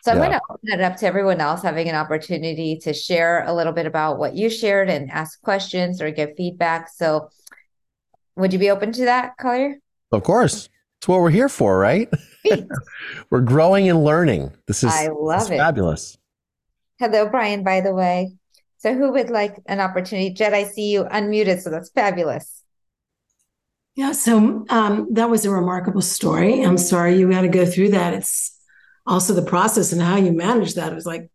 so 0.05 0.11
I'm 0.11 0.19
going 0.19 0.33
to 0.33 0.41
open 0.51 0.69
it 0.71 0.81
up 0.81 0.97
to 0.97 1.07
everyone 1.07 1.41
else 1.41 1.63
having 1.63 1.89
an 1.89 1.95
opportunity 1.95 2.77
to 2.83 2.93
share 2.93 3.43
a 3.43 3.51
little 3.51 3.73
bit 3.73 3.87
about 3.87 4.19
what 4.19 4.35
you 4.35 4.51
shared 4.51 4.87
and 4.87 5.09
ask 5.09 5.41
questions 5.41 5.99
or 5.99 6.11
give 6.11 6.35
feedback. 6.37 6.89
So 6.93 7.29
would 8.35 8.53
you 8.53 8.59
be 8.59 8.69
open 8.69 8.91
to 8.91 9.05
that, 9.05 9.35
Collier? 9.37 9.77
Of 10.11 10.21
course. 10.21 10.69
It's 10.99 11.07
what 11.07 11.21
we're 11.21 11.31
here 11.31 11.49
for, 11.49 11.79
right? 11.79 12.07
we're 13.31 13.41
growing 13.41 13.89
and 13.89 14.03
learning. 14.03 14.51
This 14.67 14.83
is 14.83 14.93
I 14.93 15.07
love 15.07 15.51
it. 15.51 15.57
Fabulous. 15.57 16.19
Hello, 16.99 17.27
Brian, 17.27 17.63
by 17.63 17.81
the 17.81 17.93
way. 17.93 18.33
So 18.77 18.93
who 18.93 19.11
would 19.11 19.29
like 19.29 19.55
an 19.65 19.79
opportunity? 19.79 20.33
Jed, 20.33 20.53
I 20.53 20.63
see 20.63 20.91
you 20.91 21.03
unmuted, 21.03 21.61
so 21.61 21.69
that's 21.69 21.89
fabulous. 21.89 22.63
Yeah, 23.95 24.11
so 24.11 24.65
um, 24.69 25.07
that 25.13 25.29
was 25.29 25.45
a 25.45 25.49
remarkable 25.49 26.01
story. 26.01 26.61
I'm 26.61 26.77
sorry 26.77 27.17
you 27.17 27.29
had 27.29 27.41
to 27.41 27.47
go 27.47 27.65
through 27.65 27.91
that. 27.91 28.13
It's 28.13 28.57
also 29.05 29.33
the 29.33 29.41
process 29.41 29.91
and 29.91 30.01
how 30.01 30.17
you 30.17 30.31
manage 30.31 30.75
that 30.75 30.93
was 30.93 31.05
like 31.05 31.29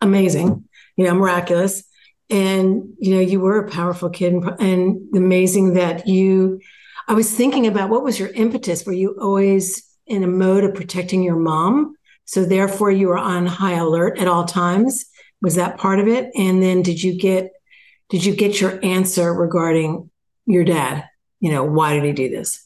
amazing, 0.00 0.64
you 0.96 1.04
know, 1.04 1.14
miraculous. 1.14 1.84
And, 2.30 2.94
you 2.98 3.14
know, 3.14 3.20
you 3.20 3.40
were 3.40 3.58
a 3.58 3.70
powerful 3.70 4.08
kid 4.10 4.32
and, 4.32 4.44
and 4.60 5.16
amazing 5.16 5.74
that 5.74 6.06
you, 6.06 6.60
I 7.06 7.12
was 7.12 7.32
thinking 7.32 7.66
about 7.66 7.90
what 7.90 8.04
was 8.04 8.18
your 8.18 8.30
impetus? 8.30 8.86
Were 8.86 8.92
you 8.92 9.16
always 9.20 9.86
in 10.06 10.22
a 10.22 10.28
mode 10.28 10.64
of 10.64 10.74
protecting 10.74 11.22
your 11.22 11.36
mom? 11.36 11.96
So 12.24 12.44
therefore 12.44 12.90
you 12.90 13.08
were 13.08 13.18
on 13.18 13.46
high 13.46 13.74
alert 13.74 14.18
at 14.18 14.28
all 14.28 14.44
times. 14.44 15.04
Was 15.42 15.56
that 15.56 15.78
part 15.78 15.98
of 15.98 16.08
it? 16.08 16.30
And 16.34 16.62
then 16.62 16.82
did 16.82 17.02
you 17.02 17.18
get, 17.18 17.50
did 18.08 18.24
you 18.24 18.34
get 18.34 18.60
your 18.60 18.78
answer 18.84 19.32
regarding 19.32 20.10
your 20.46 20.64
dad? 20.64 21.04
You 21.40 21.50
know, 21.50 21.64
why 21.64 21.94
did 21.94 22.04
he 22.04 22.12
do 22.12 22.30
this? 22.30 22.64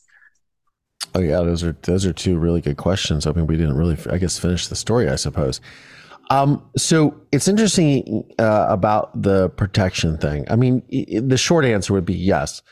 Oh 1.15 1.21
yeah, 1.21 1.41
those 1.41 1.65
are 1.65 1.77
those 1.83 2.05
are 2.05 2.13
two 2.13 2.39
really 2.39 2.61
good 2.61 2.77
questions. 2.77 3.27
I 3.27 3.33
mean, 3.33 3.47
we 3.47 3.57
didn't 3.57 3.77
really, 3.77 3.97
I 4.11 4.19
guess, 4.19 4.39
finish 4.39 4.69
the 4.69 4.77
story. 4.77 5.09
I 5.09 5.17
suppose. 5.17 5.61
Um, 6.31 6.63
so 6.77 7.19
it's 7.33 7.49
interesting 7.49 8.25
uh, 8.39 8.67
about 8.69 9.21
the 9.21 9.49
protection 9.51 10.19
thing. 10.19 10.45
I 10.51 10.57
mean, 10.57 10.83
the 10.91 11.39
short 11.39 11.65
answer 11.65 11.95
would 11.95 12.05
be 12.05 12.15
yes. 12.15 12.63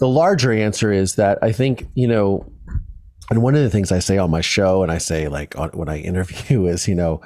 The 0.00 0.08
larger 0.08 0.52
answer 0.52 0.92
is 0.92 1.14
that 1.14 1.38
I 1.42 1.52
think 1.52 1.86
you 1.94 2.08
know, 2.08 2.50
and 3.30 3.42
one 3.42 3.54
of 3.54 3.62
the 3.62 3.70
things 3.70 3.92
I 3.92 4.00
say 4.00 4.18
on 4.18 4.30
my 4.30 4.40
show, 4.40 4.82
and 4.82 4.90
I 4.90 4.98
say 4.98 5.28
like 5.28 5.56
on, 5.56 5.70
when 5.70 5.88
I 5.88 5.98
interview, 5.98 6.66
is 6.66 6.88
you 6.88 6.94
know, 6.94 7.20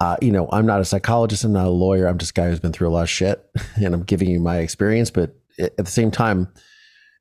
uh, 0.00 0.16
you 0.22 0.32
know, 0.32 0.48
I'm 0.50 0.66
not 0.66 0.80
a 0.80 0.84
psychologist, 0.84 1.44
I'm 1.44 1.52
not 1.52 1.66
a 1.66 1.70
lawyer, 1.70 2.06
I'm 2.06 2.18
just 2.18 2.30
a 2.30 2.40
guy 2.40 2.48
who's 2.48 2.60
been 2.60 2.72
through 2.72 2.88
a 2.88 2.90
lot 2.90 3.02
of 3.02 3.10
shit, 3.10 3.44
and 3.76 3.94
I'm 3.94 4.02
giving 4.02 4.28
you 4.30 4.40
my 4.40 4.58
experience. 4.58 5.10
But 5.10 5.34
at 5.58 5.76
the 5.76 5.86
same 5.86 6.10
time, 6.10 6.48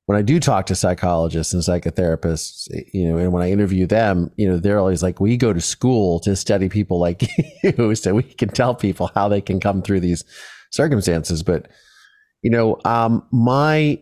when 0.05 0.17
I 0.17 0.21
do 0.21 0.39
talk 0.39 0.65
to 0.67 0.75
psychologists 0.75 1.53
and 1.53 1.61
psychotherapists, 1.61 2.67
you 2.93 3.07
know, 3.07 3.17
and 3.17 3.31
when 3.31 3.43
I 3.43 3.51
interview 3.51 3.85
them, 3.85 4.31
you 4.37 4.49
know, 4.49 4.57
they're 4.57 4.79
always 4.79 5.03
like, 5.03 5.19
we 5.19 5.37
go 5.37 5.53
to 5.53 5.61
school 5.61 6.19
to 6.21 6.35
study 6.35 6.67
people 6.69 6.99
like 6.99 7.29
you, 7.63 7.93
so 7.93 8.15
we 8.15 8.23
can 8.23 8.49
tell 8.49 8.73
people 8.73 9.11
how 9.13 9.27
they 9.27 9.41
can 9.41 9.59
come 9.59 9.83
through 9.83 9.99
these 9.99 10.23
circumstances. 10.71 11.43
But, 11.43 11.67
you 12.41 12.49
know, 12.49 12.79
um, 12.85 13.27
my 13.31 13.99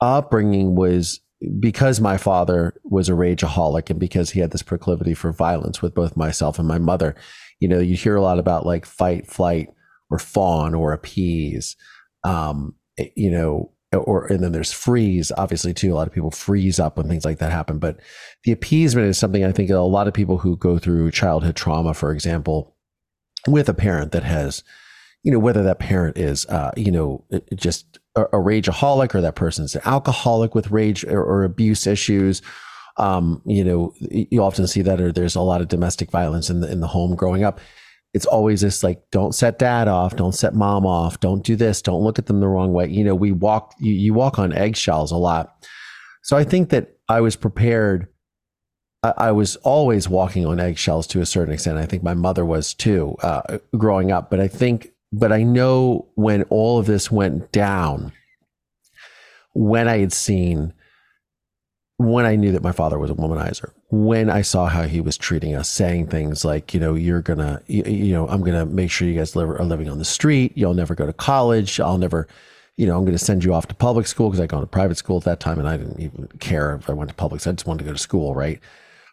upbringing 0.00 0.76
was 0.76 1.18
because 1.60 2.00
my 2.00 2.16
father 2.16 2.74
was 2.84 3.08
a 3.08 3.12
rageaholic 3.12 3.90
and 3.90 4.00
because 4.00 4.30
he 4.30 4.40
had 4.40 4.50
this 4.50 4.62
proclivity 4.62 5.14
for 5.14 5.32
violence 5.32 5.80
with 5.80 5.94
both 5.94 6.16
myself 6.16 6.58
and 6.58 6.66
my 6.66 6.78
mother. 6.78 7.14
You 7.60 7.68
know, 7.68 7.78
you 7.78 7.96
hear 7.96 8.16
a 8.16 8.22
lot 8.22 8.38
about 8.38 8.66
like 8.66 8.86
fight, 8.86 9.26
flight, 9.26 9.68
or 10.10 10.18
fawn, 10.18 10.74
or 10.74 10.92
appease. 10.92 11.76
Um, 12.24 12.74
you 13.14 13.30
know, 13.30 13.72
or 13.96 14.26
and 14.26 14.42
then 14.42 14.52
there's 14.52 14.72
freeze 14.72 15.32
obviously 15.38 15.72
too 15.72 15.92
a 15.92 15.96
lot 15.96 16.06
of 16.06 16.12
people 16.12 16.30
freeze 16.30 16.78
up 16.78 16.98
when 16.98 17.08
things 17.08 17.24
like 17.24 17.38
that 17.38 17.50
happen 17.50 17.78
but 17.78 17.98
the 18.44 18.52
appeasement 18.52 19.06
is 19.06 19.16
something 19.16 19.44
i 19.44 19.52
think 19.52 19.70
a 19.70 19.78
lot 19.78 20.06
of 20.06 20.12
people 20.12 20.36
who 20.36 20.56
go 20.58 20.78
through 20.78 21.10
childhood 21.10 21.56
trauma 21.56 21.94
for 21.94 22.12
example 22.12 22.76
with 23.46 23.68
a 23.68 23.74
parent 23.74 24.12
that 24.12 24.24
has 24.24 24.62
you 25.22 25.32
know 25.32 25.38
whether 25.38 25.62
that 25.62 25.78
parent 25.78 26.18
is 26.18 26.44
uh, 26.46 26.70
you 26.76 26.90
know 26.90 27.24
just 27.54 27.97
a, 28.18 28.24
a 28.24 28.42
rageaholic 28.42 29.14
or 29.14 29.20
that 29.20 29.34
person's 29.34 29.74
an 29.74 29.82
alcoholic 29.84 30.54
with 30.54 30.70
rage 30.70 31.04
or, 31.04 31.22
or 31.22 31.44
abuse 31.44 31.86
issues. 31.86 32.42
Um, 32.96 33.42
you 33.46 33.62
know 33.62 33.94
you 34.00 34.42
often 34.42 34.66
see 34.66 34.82
that 34.82 35.00
or 35.00 35.12
there's 35.12 35.36
a 35.36 35.40
lot 35.40 35.60
of 35.60 35.68
domestic 35.68 36.10
violence 36.10 36.50
in 36.50 36.60
the 36.60 36.70
in 36.70 36.80
the 36.80 36.88
home 36.88 37.14
growing 37.14 37.44
up. 37.44 37.60
It's 38.14 38.26
always 38.26 38.60
this 38.60 38.82
like 38.82 39.02
don't 39.12 39.34
set 39.34 39.58
dad 39.58 39.86
off 39.86 40.16
don't 40.16 40.34
set 40.34 40.54
mom 40.54 40.84
off 40.84 41.20
don't 41.20 41.44
do 41.44 41.54
this 41.54 41.80
don't 41.80 42.02
look 42.02 42.18
at 42.18 42.26
them 42.26 42.40
the 42.40 42.48
wrong 42.48 42.72
way. 42.72 42.88
You 42.88 43.04
know 43.04 43.14
we 43.14 43.30
walk 43.30 43.74
you, 43.78 43.92
you 43.92 44.14
walk 44.14 44.38
on 44.38 44.52
eggshells 44.52 45.12
a 45.12 45.16
lot. 45.16 45.66
So 46.22 46.36
i 46.36 46.44
think 46.44 46.70
that 46.70 46.98
i 47.08 47.20
was 47.20 47.36
prepared 47.36 48.08
I, 49.04 49.30
was 49.30 49.54
always 49.56 50.08
walking 50.08 50.44
on 50.44 50.58
eggshells 50.58 51.06
to 51.08 51.20
a 51.20 51.26
certain 51.26 51.54
extent. 51.54 51.78
I 51.78 51.86
think 51.86 52.02
my 52.02 52.14
mother 52.14 52.44
was 52.44 52.74
too 52.74 53.14
uh, 53.22 53.58
growing 53.76 54.10
up. 54.10 54.28
But 54.28 54.40
i 54.40 54.48
think 54.48 54.90
but 55.12 55.32
i 55.32 55.42
know 55.42 56.06
when 56.14 56.42
all 56.44 56.78
of 56.78 56.86
this 56.86 57.10
went 57.10 57.50
down 57.52 58.12
when 59.54 59.88
i 59.88 59.98
had 59.98 60.12
seen 60.12 60.72
when 61.98 62.24
I 62.24 62.36
knew 62.36 62.52
that 62.52 62.62
my 62.62 62.70
father 62.70 62.96
was 62.96 63.10
a 63.10 63.14
womanizer, 63.14 63.72
when 63.90 64.30
I 64.30 64.42
saw 64.42 64.66
how 64.66 64.84
he 64.84 65.00
was 65.00 65.18
treating 65.18 65.56
us, 65.56 65.68
saying 65.68 66.06
things 66.06 66.44
like, 66.44 66.72
you 66.72 66.78
know, 66.78 66.94
you're 66.94 67.22
gonna, 67.22 67.60
you, 67.66 67.82
you 67.82 68.12
know, 68.12 68.28
I'm 68.28 68.42
gonna 68.42 68.64
make 68.64 68.90
sure 68.90 69.08
you 69.08 69.18
guys 69.18 69.34
live, 69.34 69.50
are 69.50 69.64
living 69.64 69.90
on 69.90 69.98
the 69.98 70.04
street. 70.04 70.52
You'll 70.54 70.74
never 70.74 70.94
go 70.94 71.06
to 71.06 71.12
college. 71.12 71.80
I'll 71.80 71.98
never, 71.98 72.28
you 72.76 72.86
know, 72.86 72.96
I'm 72.96 73.04
gonna 73.04 73.18
send 73.18 73.42
you 73.42 73.52
off 73.52 73.66
to 73.66 73.74
public 73.74 74.06
school 74.06 74.30
because 74.30 74.40
I 74.40 74.46
gone 74.46 74.60
to 74.60 74.68
private 74.68 74.96
school 74.96 75.16
at 75.16 75.24
that 75.24 75.40
time, 75.40 75.58
and 75.58 75.68
I 75.68 75.76
didn't 75.76 75.98
even 75.98 76.28
care 76.38 76.76
if 76.76 76.88
I 76.88 76.92
went 76.92 77.10
to 77.10 77.16
public. 77.16 77.40
So 77.40 77.50
I 77.50 77.54
just 77.54 77.66
wanted 77.66 77.80
to 77.80 77.84
go 77.86 77.92
to 77.92 77.98
school, 77.98 78.32
right? 78.32 78.60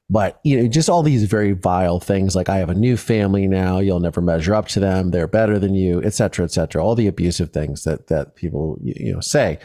But 0.10 0.40
you 0.44 0.58
know, 0.58 0.68
just 0.68 0.90
all 0.90 1.02
these 1.02 1.24
very 1.24 1.54
vile 1.54 2.00
things 2.00 2.36
like 2.36 2.48
I 2.48 2.58
have 2.58 2.70
a 2.70 2.76
new 2.76 2.96
family 2.96 3.48
now. 3.48 3.80
You'll 3.80 4.00
never 4.00 4.22
measure 4.22 4.54
up 4.54 4.68
to 4.70 4.80
them. 4.80 5.10
They're 5.10 5.28
better 5.28 5.58
than 5.58 5.74
you, 5.74 6.02
et 6.04 6.14
cetera, 6.14 6.46
et 6.46 6.52
cetera. 6.52 6.84
All 6.84 6.94
the 6.94 7.08
abusive 7.08 7.50
things 7.50 7.84
that 7.86 8.08
that 8.08 8.36
people 8.36 8.78
you 8.84 9.14
know 9.14 9.20
say. 9.20 9.60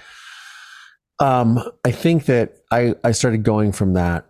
Um, 1.21 1.63
I 1.85 1.91
think 1.91 2.25
that 2.25 2.57
I, 2.73 2.95
I 3.05 3.13
started 3.13 3.45
going 3.45 3.73
from 3.73 3.93
that 3.93 4.25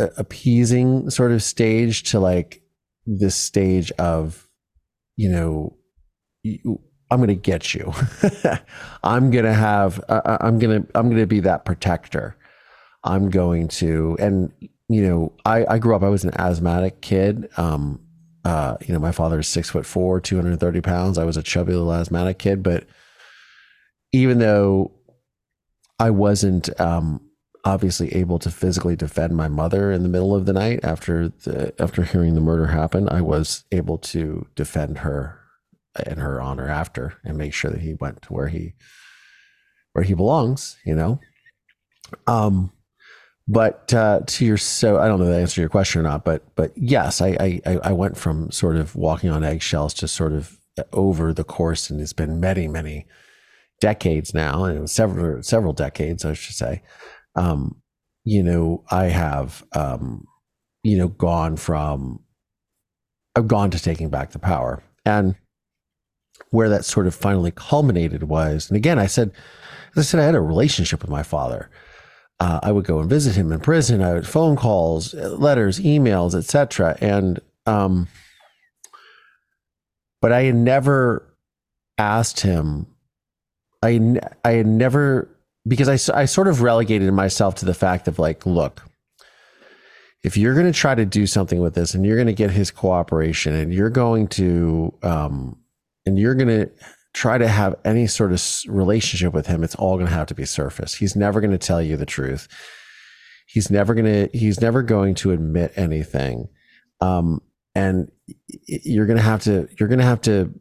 uh, 0.00 0.08
appeasing 0.18 1.08
sort 1.08 1.30
of 1.30 1.42
stage 1.42 2.02
to 2.10 2.18
like 2.18 2.62
this 3.06 3.36
stage 3.36 3.92
of, 3.92 4.48
you 5.16 5.30
know, 5.30 5.76
I'm 6.44 7.18
going 7.18 7.28
to 7.28 7.36
get 7.36 7.72
you. 7.74 7.92
I'm 9.04 9.30
going 9.30 9.44
to 9.44 9.54
have, 9.54 10.00
uh, 10.08 10.20
uh 10.24 10.38
I'm 10.40 10.58
to, 10.58 10.84
I'm 10.96 11.14
to 11.14 11.26
be 11.26 11.40
that 11.40 11.64
protector. 11.64 12.36
I'm 13.04 13.30
going 13.30 13.68
to, 13.68 14.16
and, 14.18 14.52
you 14.88 15.06
know, 15.06 15.32
I, 15.44 15.66
I 15.66 15.78
grew 15.78 15.96
up, 15.96 16.02
I 16.02 16.08
was 16.08 16.24
an 16.24 16.38
asthmatic 16.38 17.00
kid. 17.00 17.48
Um, 17.56 18.00
uh, 18.44 18.76
you 18.86 18.94
know, 18.94 19.00
my 19.00 19.12
father 19.12 19.40
is 19.40 19.48
six 19.48 19.70
foot 19.70 19.84
four, 19.84 20.20
230 20.20 20.80
pounds. 20.80 21.18
I 21.18 21.24
was 21.24 21.36
a 21.36 21.42
chubby 21.42 21.72
little 21.72 21.92
asthmatic 21.92 22.38
kid, 22.38 22.62
but 22.62 22.86
even 24.12 24.38
though 24.38 24.92
I 25.98 26.10
wasn't 26.10 26.78
um, 26.80 27.20
obviously 27.66 28.14
able 28.14 28.38
to 28.38 28.50
physically 28.50 28.94
defend 28.94 29.36
my 29.36 29.48
mother 29.48 29.90
in 29.90 30.04
the 30.04 30.08
middle 30.08 30.34
of 30.34 30.46
the 30.46 30.52
night 30.52 30.80
after 30.84 31.28
the 31.28 31.74
after 31.82 32.04
hearing 32.04 32.34
the 32.34 32.40
murder 32.40 32.66
happen. 32.66 33.08
I 33.08 33.20
was 33.20 33.64
able 33.72 33.98
to 33.98 34.46
defend 34.54 34.98
her 34.98 35.40
in 36.06 36.18
her 36.18 36.40
honor 36.40 36.68
after 36.68 37.14
and 37.24 37.36
make 37.36 37.52
sure 37.52 37.70
that 37.70 37.80
he 37.80 37.94
went 37.94 38.22
to 38.22 38.32
where 38.32 38.48
he 38.48 38.74
where 39.92 40.04
he 40.04 40.14
belongs. 40.14 40.76
You 40.86 40.94
know. 40.94 41.20
Um, 42.28 42.70
but 43.48 43.94
uh, 43.94 44.20
to 44.26 44.44
your 44.44 44.56
so 44.56 44.98
I 44.98 45.06
don't 45.06 45.20
know 45.20 45.26
the 45.26 45.38
answer 45.38 45.56
to 45.56 45.60
your 45.62 45.70
question 45.70 46.00
or 46.00 46.04
not, 46.04 46.24
but 46.24 46.42
but 46.56 46.72
yes, 46.76 47.20
I 47.20 47.60
I 47.64 47.78
I 47.84 47.92
went 47.92 48.16
from 48.16 48.50
sort 48.50 48.76
of 48.76 48.96
walking 48.96 49.30
on 49.30 49.44
eggshells 49.44 49.94
to 49.94 50.08
sort 50.08 50.32
of 50.32 50.58
over 50.92 51.32
the 51.32 51.44
course, 51.44 51.88
and 51.88 52.00
it's 52.00 52.12
been 52.12 52.40
many 52.40 52.66
many 52.66 53.06
decades 53.80 54.34
now, 54.34 54.64
and 54.64 54.90
several 54.90 55.42
several 55.42 55.72
decades, 55.72 56.24
I 56.24 56.34
should 56.34 56.56
say. 56.56 56.82
Um, 57.36 57.82
you 58.24 58.42
know, 58.42 58.84
I 58.90 59.04
have 59.04 59.64
um, 59.72 60.26
you 60.82 60.98
know 60.98 61.08
gone 61.08 61.56
from 61.56 62.24
I've 63.36 63.48
gone 63.48 63.70
to 63.70 63.78
taking 63.82 64.10
back 64.10 64.32
the 64.32 64.40
power, 64.40 64.82
and 65.04 65.36
where 66.50 66.68
that 66.68 66.84
sort 66.84 67.06
of 67.06 67.14
finally 67.14 67.52
culminated 67.52 68.24
was, 68.24 68.68
and 68.68 68.76
again, 68.76 68.98
I 68.98 69.06
said, 69.06 69.30
as 69.94 69.98
I 69.98 70.02
said, 70.02 70.20
I 70.20 70.24
had 70.24 70.34
a 70.34 70.40
relationship 70.40 71.00
with 71.00 71.10
my 71.10 71.22
father. 71.22 71.70
Uh, 72.38 72.60
I 72.62 72.72
would 72.72 72.84
go 72.84 72.98
and 73.00 73.08
visit 73.08 73.34
him 73.34 73.50
in 73.50 73.60
prison. 73.60 74.02
I 74.02 74.12
would 74.12 74.26
phone 74.26 74.56
calls, 74.56 75.14
letters, 75.14 75.80
emails, 75.80 76.34
etc. 76.34 76.98
And 77.00 77.40
um, 77.64 78.08
but 80.20 80.32
I 80.32 80.42
had 80.42 80.54
never 80.54 81.26
asked 81.98 82.40
him. 82.40 82.86
I 83.82 84.18
I 84.44 84.52
had 84.52 84.66
never 84.66 85.30
because 85.66 86.10
I 86.10 86.20
I 86.20 86.24
sort 86.26 86.48
of 86.48 86.60
relegated 86.60 87.12
myself 87.12 87.54
to 87.56 87.64
the 87.64 87.74
fact 87.74 88.06
of 88.06 88.18
like, 88.18 88.44
look, 88.44 88.82
if 90.22 90.36
you're 90.36 90.54
going 90.54 90.66
to 90.66 90.72
try 90.72 90.94
to 90.94 91.06
do 91.06 91.26
something 91.26 91.60
with 91.60 91.74
this 91.74 91.94
and 91.94 92.04
you're 92.04 92.16
going 92.16 92.26
to 92.26 92.32
get 92.32 92.50
his 92.50 92.70
cooperation 92.70 93.54
and 93.54 93.72
you're 93.72 93.90
going 93.90 94.28
to 94.28 94.92
um, 95.02 95.56
and 96.04 96.18
you're 96.18 96.34
going 96.34 96.48
to 96.48 96.70
try 97.16 97.38
to 97.38 97.48
have 97.48 97.74
any 97.82 98.06
sort 98.06 98.30
of 98.30 98.42
relationship 98.68 99.32
with 99.32 99.46
him, 99.46 99.64
it's 99.64 99.74
all 99.76 99.96
going 99.96 100.06
to 100.06 100.12
have 100.12 100.26
to 100.26 100.34
be 100.34 100.44
surface. 100.44 100.94
He's 100.94 101.16
never 101.16 101.40
going 101.40 101.50
to 101.50 101.58
tell 101.58 101.80
you 101.80 101.96
the 101.96 102.04
truth. 102.04 102.46
He's 103.46 103.70
never 103.70 103.94
going 103.94 104.04
to, 104.04 104.38
he's 104.38 104.60
never 104.60 104.82
going 104.82 105.14
to 105.16 105.30
admit 105.32 105.72
anything. 105.76 106.48
Um, 107.00 107.40
and 107.74 108.12
you're 108.66 109.06
going 109.06 109.16
to 109.16 109.22
have 109.22 109.42
to, 109.44 109.66
you're 109.80 109.88
going 109.88 109.98
to 109.98 110.04
have 110.04 110.20
to 110.22 110.52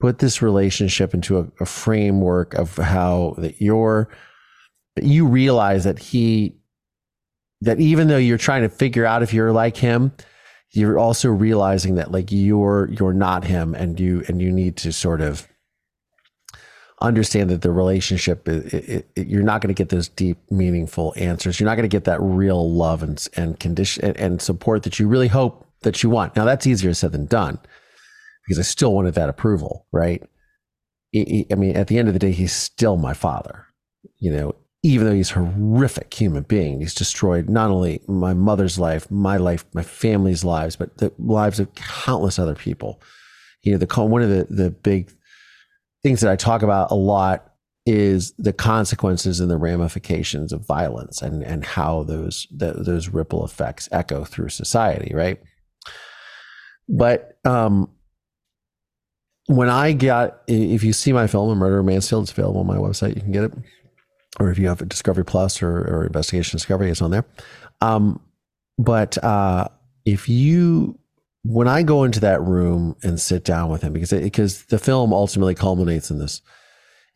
put 0.00 0.18
this 0.18 0.42
relationship 0.42 1.14
into 1.14 1.38
a, 1.38 1.46
a 1.60 1.64
framework 1.64 2.52
of 2.54 2.76
how 2.76 3.34
that 3.38 3.62
you're, 3.62 4.10
you 5.00 5.26
realize 5.26 5.84
that 5.84 5.98
he, 5.98 6.58
that 7.62 7.80
even 7.80 8.08
though 8.08 8.18
you're 8.18 8.36
trying 8.36 8.62
to 8.62 8.68
figure 8.68 9.06
out 9.06 9.22
if 9.22 9.32
you're 9.32 9.52
like 9.52 9.78
him, 9.78 10.12
you're 10.72 10.98
also 10.98 11.30
realizing 11.30 11.94
that 11.94 12.10
like 12.10 12.30
you're 12.30 12.88
you're 12.90 13.12
not 13.12 13.44
him 13.44 13.74
and 13.74 14.00
you 14.00 14.24
and 14.26 14.40
you 14.40 14.50
need 14.50 14.74
to 14.74 14.90
sort 14.90 15.20
of 15.20 15.46
understand 17.02 17.50
that 17.50 17.62
the 17.62 17.70
relationship 17.70 18.48
it, 18.48 18.72
it, 18.72 19.10
it, 19.16 19.26
you're 19.26 19.42
not 19.42 19.60
going 19.60 19.74
to 19.74 19.78
get 19.78 19.90
those 19.90 20.08
deep 20.08 20.38
meaningful 20.50 21.12
answers. 21.16 21.58
You're 21.58 21.68
not 21.68 21.76
going 21.76 21.88
to 21.88 21.94
get 21.94 22.04
that 22.04 22.20
real 22.20 22.72
love 22.72 23.02
and 23.02 23.26
and 23.36 23.58
condition 23.58 24.04
and, 24.04 24.16
and 24.16 24.42
support 24.42 24.82
that 24.84 24.98
you 24.98 25.08
really 25.08 25.28
hope 25.28 25.66
that 25.82 26.02
you 26.02 26.10
want. 26.10 26.36
Now 26.36 26.44
that's 26.44 26.66
easier 26.66 26.94
said 26.94 27.12
than 27.12 27.26
done 27.26 27.58
because 28.46 28.58
i 28.58 28.62
still 28.62 28.92
wanted 28.92 29.14
that 29.14 29.28
approval 29.28 29.86
right? 29.92 30.22
I 31.14 31.54
mean 31.54 31.76
at 31.76 31.88
the 31.88 31.98
end 31.98 32.08
of 32.08 32.14
the 32.14 32.20
day 32.20 32.32
he's 32.32 32.52
still 32.52 32.96
my 32.96 33.14
father 33.14 33.66
you 34.18 34.32
know 34.32 34.54
even 34.82 35.06
though 35.06 35.14
he's 35.14 35.30
a 35.30 35.34
horrific 35.34 36.12
human 36.12 36.42
being, 36.42 36.80
he's 36.80 36.94
destroyed 36.94 37.48
not 37.48 37.70
only 37.70 38.02
my 38.08 38.34
mother's 38.34 38.78
life, 38.78 39.08
my 39.10 39.36
life, 39.36 39.64
my 39.72 39.82
family's 39.82 40.44
lives, 40.44 40.74
but 40.74 40.98
the 40.98 41.12
lives 41.18 41.60
of 41.60 41.72
countless 41.76 42.38
other 42.38 42.56
people. 42.56 43.00
You 43.62 43.72
know, 43.72 43.78
the 43.78 44.02
one 44.04 44.22
of 44.22 44.28
the 44.28 44.46
the 44.50 44.70
big 44.70 45.12
things 46.02 46.20
that 46.20 46.30
I 46.30 46.36
talk 46.36 46.62
about 46.62 46.90
a 46.90 46.94
lot 46.94 47.52
is 47.84 48.32
the 48.38 48.52
consequences 48.52 49.40
and 49.40 49.50
the 49.50 49.56
ramifications 49.56 50.52
of 50.52 50.64
violence 50.64 51.20
and 51.20 51.42
and 51.42 51.64
how 51.64 52.04
those 52.04 52.46
the, 52.50 52.72
those 52.72 53.08
ripple 53.08 53.44
effects 53.44 53.88
echo 53.90 54.24
through 54.24 54.50
society, 54.50 55.12
right? 55.14 55.40
But 56.88 57.38
um, 57.44 57.90
when 59.46 59.68
I 59.68 59.92
got, 59.92 60.42
if 60.46 60.84
you 60.84 60.92
see 60.92 61.12
my 61.12 61.26
film, 61.26 61.50
A 61.50 61.54
Murder 61.54 61.82
Mansfield, 61.82 62.24
it's 62.24 62.32
available 62.32 62.60
on 62.60 62.66
my 62.66 62.76
website. 62.76 63.16
You 63.16 63.22
can 63.22 63.32
get 63.32 63.44
it 63.44 63.52
or 64.40 64.50
if 64.50 64.58
you 64.58 64.68
have 64.68 64.80
a 64.80 64.86
Discovery 64.86 65.24
Plus 65.24 65.62
or, 65.62 65.70
or 65.70 66.06
Investigation 66.06 66.56
Discovery, 66.56 66.90
it's 66.90 67.02
on 67.02 67.10
there. 67.10 67.24
Um, 67.80 68.20
but 68.78 69.22
uh, 69.22 69.68
if 70.04 70.28
you, 70.28 70.98
when 71.44 71.66
I 71.68 71.82
go 71.82 72.04
into 72.04 72.20
that 72.20 72.40
room 72.42 72.96
and 73.02 73.20
sit 73.20 73.44
down 73.44 73.68
with 73.68 73.82
him, 73.82 73.92
because 73.92 74.12
because 74.12 74.64
the 74.64 74.78
film 74.78 75.12
ultimately 75.12 75.54
culminates 75.54 76.10
in 76.10 76.18
this, 76.18 76.40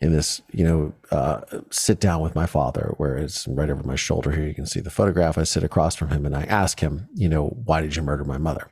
in 0.00 0.12
this, 0.12 0.42
you 0.52 0.64
know, 0.64 0.94
uh, 1.10 1.40
sit 1.70 2.00
down 2.00 2.20
with 2.20 2.34
my 2.34 2.46
father, 2.46 2.94
where 2.96 3.16
it's 3.16 3.46
right 3.46 3.70
over 3.70 3.82
my 3.84 3.94
shoulder 3.94 4.32
here. 4.32 4.46
You 4.46 4.54
can 4.54 4.66
see 4.66 4.80
the 4.80 4.90
photograph. 4.90 5.38
I 5.38 5.44
sit 5.44 5.62
across 5.62 5.94
from 5.94 6.10
him 6.10 6.26
and 6.26 6.36
I 6.36 6.42
ask 6.44 6.80
him, 6.80 7.08
you 7.14 7.28
know, 7.28 7.48
why 7.64 7.80
did 7.80 7.94
you 7.94 8.02
murder 8.02 8.24
my 8.24 8.38
mother? 8.38 8.68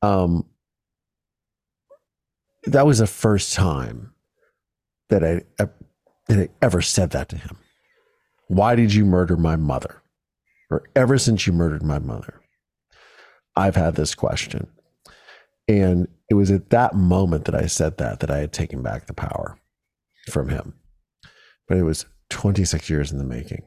Um, 0.00 0.46
that 2.64 2.86
was 2.86 2.98
the 2.98 3.06
first 3.06 3.54
time 3.54 4.12
that 5.10 5.24
I, 5.24 5.42
I 5.62 5.68
that 6.28 6.38
I 6.38 6.48
ever 6.62 6.82
said 6.82 7.10
that 7.10 7.28
to 7.30 7.36
him. 7.36 7.56
Why 8.48 8.74
did 8.74 8.94
you 8.94 9.04
murder 9.04 9.36
my 9.36 9.56
mother? 9.56 10.02
Or 10.70 10.82
ever 10.94 11.16
since 11.18 11.46
you 11.46 11.52
murdered 11.52 11.82
my 11.82 11.98
mother, 11.98 12.40
I've 13.58 13.76
had 13.76 13.96
this 13.96 14.14
question. 14.14 14.68
And 15.66 16.06
it 16.30 16.34
was 16.34 16.50
at 16.50 16.70
that 16.70 16.94
moment 16.94 17.44
that 17.46 17.56
I 17.56 17.66
said 17.66 17.98
that, 17.98 18.20
that 18.20 18.30
I 18.30 18.38
had 18.38 18.52
taken 18.52 18.82
back 18.82 19.06
the 19.06 19.14
power 19.14 19.58
from 20.30 20.48
him. 20.48 20.74
But 21.66 21.76
it 21.76 21.82
was 21.82 22.06
26 22.30 22.88
years 22.88 23.10
in 23.10 23.18
the 23.18 23.24
making 23.24 23.64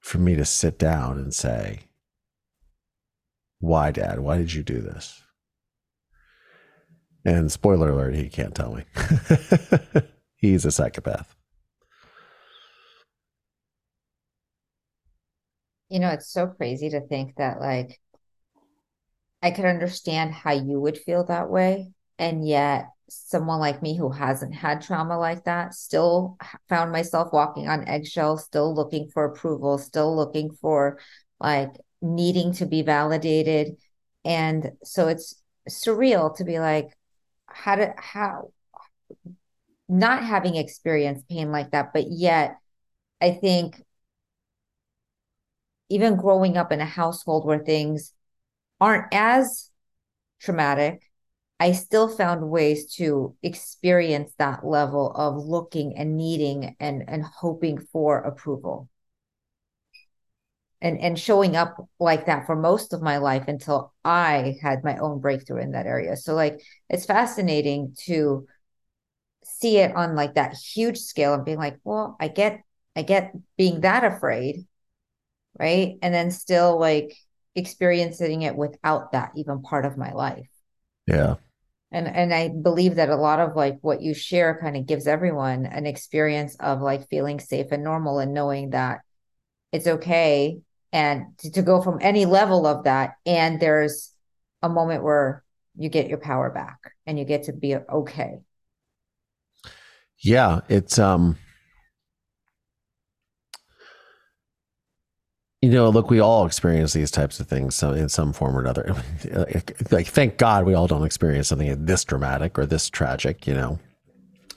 for 0.00 0.18
me 0.18 0.34
to 0.34 0.44
sit 0.44 0.78
down 0.78 1.16
and 1.16 1.32
say, 1.32 1.80
Why, 3.60 3.92
Dad? 3.92 4.20
Why 4.20 4.36
did 4.36 4.52
you 4.52 4.62
do 4.62 4.80
this? 4.80 5.22
And 7.24 7.50
spoiler 7.50 7.90
alert, 7.90 8.14
he 8.16 8.28
can't 8.28 8.54
tell 8.54 8.74
me. 8.74 8.84
He's 10.36 10.66
a 10.66 10.72
psychopath. 10.72 11.34
You 15.88 16.00
know, 16.00 16.10
it's 16.10 16.32
so 16.32 16.46
crazy 16.46 16.90
to 16.90 17.00
think 17.06 17.36
that, 17.36 17.60
like, 17.60 18.00
I 19.42 19.50
could 19.50 19.66
understand 19.66 20.32
how 20.32 20.52
you 20.52 20.80
would 20.80 20.98
feel 20.98 21.24
that 21.24 21.50
way. 21.50 21.92
And 22.18 22.46
yet, 22.46 22.86
someone 23.08 23.60
like 23.60 23.82
me 23.82 23.96
who 23.96 24.10
hasn't 24.10 24.54
had 24.54 24.80
trauma 24.80 25.18
like 25.18 25.44
that 25.44 25.74
still 25.74 26.38
found 26.68 26.90
myself 26.90 27.32
walking 27.32 27.68
on 27.68 27.86
eggshells, 27.86 28.44
still 28.44 28.74
looking 28.74 29.10
for 29.12 29.24
approval, 29.24 29.76
still 29.78 30.16
looking 30.16 30.50
for 30.60 30.98
like 31.38 31.70
needing 32.00 32.52
to 32.54 32.66
be 32.66 32.82
validated. 32.82 33.76
And 34.24 34.72
so 34.82 35.08
it's 35.08 35.42
surreal 35.68 36.34
to 36.36 36.44
be 36.44 36.58
like, 36.58 36.88
how 37.46 37.76
did, 37.76 37.90
how, 37.98 38.50
not 39.88 40.24
having 40.24 40.56
experienced 40.56 41.28
pain 41.28 41.52
like 41.52 41.72
that, 41.72 41.92
but 41.92 42.06
yet 42.08 42.56
I 43.20 43.32
think 43.32 43.82
even 45.94 46.16
growing 46.16 46.56
up 46.56 46.72
in 46.72 46.80
a 46.80 46.84
household 46.84 47.46
where 47.46 47.60
things 47.60 48.12
aren't 48.80 49.06
as 49.14 49.70
traumatic, 50.40 51.00
I 51.60 51.70
still 51.70 52.08
found 52.08 52.50
ways 52.50 52.94
to 52.96 53.36
experience 53.44 54.32
that 54.38 54.66
level 54.66 55.12
of 55.12 55.36
looking 55.36 55.96
and 55.96 56.16
needing 56.16 56.74
and 56.80 57.04
and 57.08 57.22
hoping 57.22 57.78
for 57.78 58.18
approval. 58.18 58.88
And 60.82 60.98
and 60.98 61.18
showing 61.18 61.54
up 61.54 61.76
like 62.00 62.26
that 62.26 62.44
for 62.44 62.56
most 62.56 62.92
of 62.92 63.00
my 63.00 63.18
life 63.18 63.44
until 63.46 63.94
I 64.04 64.56
had 64.60 64.82
my 64.82 64.98
own 64.98 65.20
breakthrough 65.20 65.62
in 65.62 65.70
that 65.72 65.86
area. 65.86 66.16
So 66.16 66.34
like 66.34 66.60
it's 66.90 67.06
fascinating 67.06 67.94
to 68.06 68.46
see 69.44 69.78
it 69.78 69.94
on 69.94 70.16
like 70.16 70.34
that 70.34 70.54
huge 70.54 70.98
scale 70.98 71.34
and 71.34 71.44
being 71.44 71.58
like, 71.58 71.78
well, 71.84 72.16
I 72.18 72.28
get, 72.28 72.62
I 72.96 73.02
get 73.02 73.32
being 73.56 73.80
that 73.82 74.02
afraid. 74.04 74.66
Right. 75.58 75.98
And 76.02 76.12
then 76.12 76.30
still 76.30 76.78
like 76.78 77.16
experiencing 77.54 78.42
it 78.42 78.56
without 78.56 79.12
that 79.12 79.32
even 79.36 79.62
part 79.62 79.84
of 79.84 79.96
my 79.96 80.12
life. 80.12 80.48
Yeah. 81.06 81.36
And 81.92 82.08
and 82.08 82.34
I 82.34 82.48
believe 82.48 82.96
that 82.96 83.08
a 83.08 83.16
lot 83.16 83.38
of 83.38 83.54
like 83.54 83.78
what 83.82 84.02
you 84.02 84.14
share 84.14 84.58
kind 84.60 84.76
of 84.76 84.86
gives 84.86 85.06
everyone 85.06 85.66
an 85.66 85.86
experience 85.86 86.56
of 86.58 86.80
like 86.80 87.08
feeling 87.08 87.38
safe 87.38 87.70
and 87.70 87.84
normal 87.84 88.18
and 88.18 88.34
knowing 88.34 88.70
that 88.70 89.00
it's 89.70 89.86
okay 89.86 90.58
and 90.92 91.38
to, 91.38 91.52
to 91.52 91.62
go 91.62 91.82
from 91.82 91.98
any 92.00 92.26
level 92.26 92.66
of 92.66 92.84
that 92.84 93.14
and 93.26 93.60
there's 93.60 94.12
a 94.62 94.68
moment 94.68 95.04
where 95.04 95.44
you 95.76 95.88
get 95.88 96.08
your 96.08 96.18
power 96.18 96.50
back 96.50 96.78
and 97.06 97.16
you 97.18 97.24
get 97.24 97.44
to 97.44 97.52
be 97.52 97.76
okay 97.76 98.38
yeah, 100.24 100.60
it's 100.70 100.98
um 100.98 101.36
you 105.64 105.70
know, 105.70 105.88
look, 105.88 106.10
we 106.10 106.20
all 106.20 106.46
experience 106.46 106.92
these 106.92 107.10
types 107.10 107.40
of 107.40 107.46
things 107.46 107.82
in 107.82 108.08
some 108.08 108.32
form 108.32 108.56
or 108.56 108.60
another. 108.60 108.94
Like, 109.90 110.06
thank 110.06 110.38
God 110.38 110.64
we 110.66 110.74
all 110.74 110.86
don't 110.86 111.04
experience 111.04 111.48
something 111.48 111.84
this 111.84 112.04
dramatic 112.04 112.58
or 112.58 112.66
this 112.66 112.88
tragic, 112.88 113.46
you 113.46 113.54
know. 113.54 113.78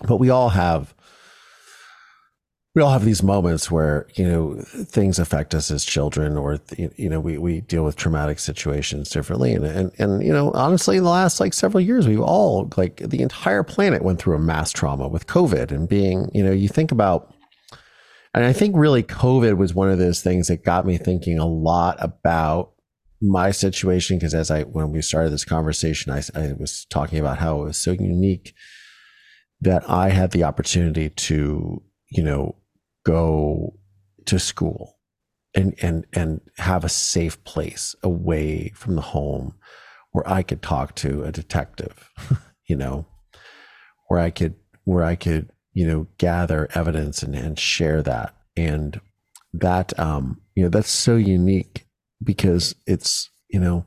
But 0.07 0.17
we 0.17 0.29
all 0.29 0.49
have 0.49 0.93
we 2.77 2.83
all 2.83 2.91
have 2.91 3.05
these 3.05 3.23
moments 3.23 3.71
where 3.71 4.05
you 4.13 4.23
know 4.23 4.61
things 4.61 5.17
affect 5.17 5.55
us 5.55 5.71
as 5.71 5.83
children 5.83 6.37
or 6.37 6.59
you 6.77 7.09
know 7.09 7.19
we, 7.19 7.39
we 7.39 7.61
deal 7.61 7.83
with 7.83 7.95
traumatic 7.95 8.37
situations 8.37 9.09
differently 9.09 9.53
and, 9.53 9.65
and 9.65 9.91
and 9.97 10.23
you 10.23 10.31
know 10.31 10.51
honestly 10.51 10.97
in 10.97 11.03
the 11.03 11.09
last 11.09 11.39
like 11.39 11.55
several 11.55 11.81
years 11.81 12.07
we've 12.07 12.21
all 12.21 12.69
like 12.77 12.97
the 12.97 13.23
entire 13.23 13.63
planet 13.63 14.03
went 14.03 14.19
through 14.19 14.35
a 14.35 14.39
mass 14.39 14.71
trauma 14.71 15.07
with 15.07 15.25
covid 15.25 15.71
and 15.71 15.89
being 15.89 16.29
you 16.35 16.43
know 16.43 16.51
you 16.51 16.67
think 16.67 16.91
about 16.91 17.33
and 18.37 18.45
i 18.45 18.53
think 18.53 18.75
really 18.75 19.03
covid 19.03 19.57
was 19.57 19.73
one 19.73 19.89
of 19.89 19.99
those 19.99 20.21
things 20.21 20.47
that 20.47 20.63
got 20.63 20.85
me 20.85 20.97
thinking 20.97 21.37
a 21.37 21.45
lot 21.45 21.97
about 21.99 22.73
my 23.21 23.51
situation 23.51 24.17
because 24.17 24.33
as 24.33 24.51
i 24.51 24.63
when 24.63 24.91
we 24.91 25.01
started 25.01 25.31
this 25.31 25.45
conversation 25.45 26.11
I, 26.11 26.21
I 26.35 26.53
was 26.57 26.85
talking 26.89 27.19
about 27.19 27.39
how 27.39 27.61
it 27.61 27.65
was 27.65 27.77
so 27.77 27.91
unique 27.91 28.53
that 29.61 29.89
i 29.89 30.09
had 30.09 30.31
the 30.31 30.43
opportunity 30.43 31.09
to 31.09 31.81
you 32.11 32.23
know 32.23 32.55
go 33.05 33.73
to 34.25 34.39
school 34.39 34.97
and 35.55 35.73
and 35.81 36.05
and 36.13 36.41
have 36.57 36.83
a 36.83 36.89
safe 36.89 37.43
place 37.43 37.95
away 38.03 38.71
from 38.75 38.95
the 38.95 39.01
home 39.01 39.55
where 40.17 40.27
I 40.27 40.41
could 40.41 40.63
talk 40.63 40.95
to 40.95 41.23
a 41.23 41.31
detective, 41.31 42.09
you 42.67 42.75
know, 42.75 43.05
where 44.07 44.19
I 44.19 44.31
could 44.31 44.55
where 44.83 45.03
I 45.03 45.15
could, 45.15 45.51
you 45.77 45.85
know, 45.85 46.07
gather 46.17 46.67
evidence 46.73 47.21
and, 47.21 47.35
and 47.35 47.59
share 47.59 48.01
that. 48.01 48.33
And 48.55 48.99
that 49.53 49.97
um, 49.99 50.41
you 50.55 50.63
know, 50.63 50.69
that's 50.69 50.89
so 50.89 51.15
unique 51.15 51.85
because 52.23 52.73
it's, 52.87 53.29
you 53.47 53.59
know, 53.59 53.85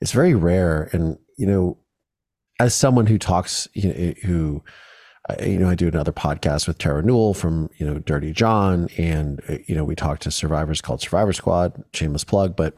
it's 0.00 0.12
very 0.12 0.36
rare. 0.36 0.88
And, 0.92 1.18
you 1.36 1.48
know, 1.48 1.78
as 2.60 2.72
someone 2.72 3.06
who 3.06 3.18
talks, 3.18 3.66
you 3.74 3.88
know, 3.88 4.14
who 4.22 4.62
you 5.42 5.58
know, 5.58 5.68
I 5.68 5.74
do 5.74 5.88
another 5.88 6.12
podcast 6.12 6.68
with 6.68 6.78
Terra 6.78 7.02
Newell 7.02 7.34
from, 7.34 7.68
you 7.78 7.84
know, 7.84 7.98
Dirty 7.98 8.32
John. 8.32 8.88
And, 8.96 9.42
uh, 9.48 9.58
you 9.66 9.74
know, 9.74 9.84
we 9.84 9.96
talk 9.96 10.20
to 10.20 10.30
survivors 10.30 10.80
called 10.80 11.00
Survivor 11.00 11.32
Squad, 11.32 11.82
shameless 11.92 12.24
plug, 12.24 12.54
but 12.54 12.74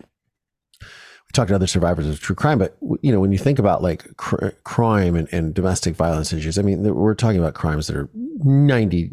we 1.31 1.33
talk 1.33 1.47
to 1.47 1.55
other 1.55 1.69
survivors 1.69 2.09
of 2.09 2.19
true 2.21 2.35
crime. 2.35 2.59
But, 2.59 2.77
you 3.03 3.13
know, 3.13 3.21
when 3.21 3.31
you 3.31 3.39
think 3.39 3.61
about 3.61 3.83
like 3.83 4.17
cr- 4.17 4.49
crime 4.65 5.15
and, 5.15 5.29
and, 5.31 5.55
domestic 5.55 5.95
violence 5.95 6.33
issues, 6.33 6.59
I 6.59 6.63
mean, 6.63 6.83
we're 6.83 7.15
talking 7.15 7.39
about 7.39 7.55
crimes 7.55 7.87
that 7.87 7.95
are 7.95 8.09
98% 8.45 9.13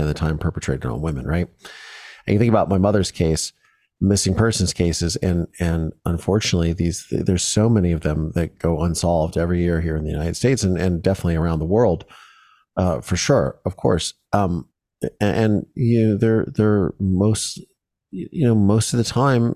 of 0.00 0.08
the 0.08 0.14
time 0.14 0.38
perpetrated 0.38 0.86
on 0.86 1.00
women, 1.00 1.26
right? 1.26 1.46
And 2.26 2.34
you 2.34 2.38
think 2.40 2.50
about 2.50 2.68
my 2.68 2.78
mother's 2.78 3.12
case, 3.12 3.52
missing 4.00 4.34
persons 4.34 4.72
cases 4.72 5.16
and 5.16 5.46
and 5.58 5.92
unfortunately 6.06 6.72
these 6.72 7.06
there's 7.10 7.44
so 7.44 7.68
many 7.68 7.92
of 7.92 8.00
them 8.00 8.32
that 8.34 8.58
go 8.58 8.80
unsolved 8.80 9.36
every 9.36 9.60
year 9.60 9.82
here 9.82 9.94
in 9.94 10.04
the 10.04 10.10
United 10.10 10.34
States 10.34 10.62
and, 10.62 10.78
and 10.78 11.02
definitely 11.02 11.36
around 11.36 11.58
the 11.58 11.66
world 11.66 12.06
uh, 12.76 13.00
for 13.02 13.16
sure, 13.16 13.58
of 13.66 13.76
course. 13.76 14.14
Um, 14.32 14.66
and, 15.02 15.12
and, 15.20 15.66
you 15.74 16.08
know, 16.08 16.16
they're 16.16 16.46
they're 16.46 16.94
most 16.98 17.60
you 18.10 18.46
know 18.46 18.54
most 18.54 18.92
of 18.92 18.98
the 18.98 19.04
time 19.04 19.54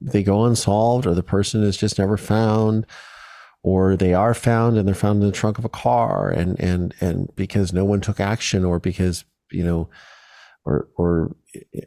they 0.00 0.22
go 0.22 0.44
unsolved, 0.44 1.06
or 1.06 1.14
the 1.14 1.22
person 1.22 1.62
is 1.62 1.76
just 1.76 1.98
never 1.98 2.16
found, 2.16 2.86
or 3.62 3.96
they 3.96 4.14
are 4.14 4.34
found 4.34 4.76
and 4.76 4.86
they're 4.86 4.94
found 4.94 5.22
in 5.22 5.26
the 5.26 5.32
trunk 5.32 5.58
of 5.58 5.64
a 5.64 5.70
car, 5.70 6.30
and 6.30 6.58
and 6.60 6.94
and 7.00 7.34
because 7.36 7.72
no 7.72 7.84
one 7.84 8.00
took 8.00 8.20
action, 8.20 8.64
or 8.64 8.78
because 8.78 9.24
you 9.50 9.64
know, 9.64 9.88
or 10.64 10.88
or 10.96 11.36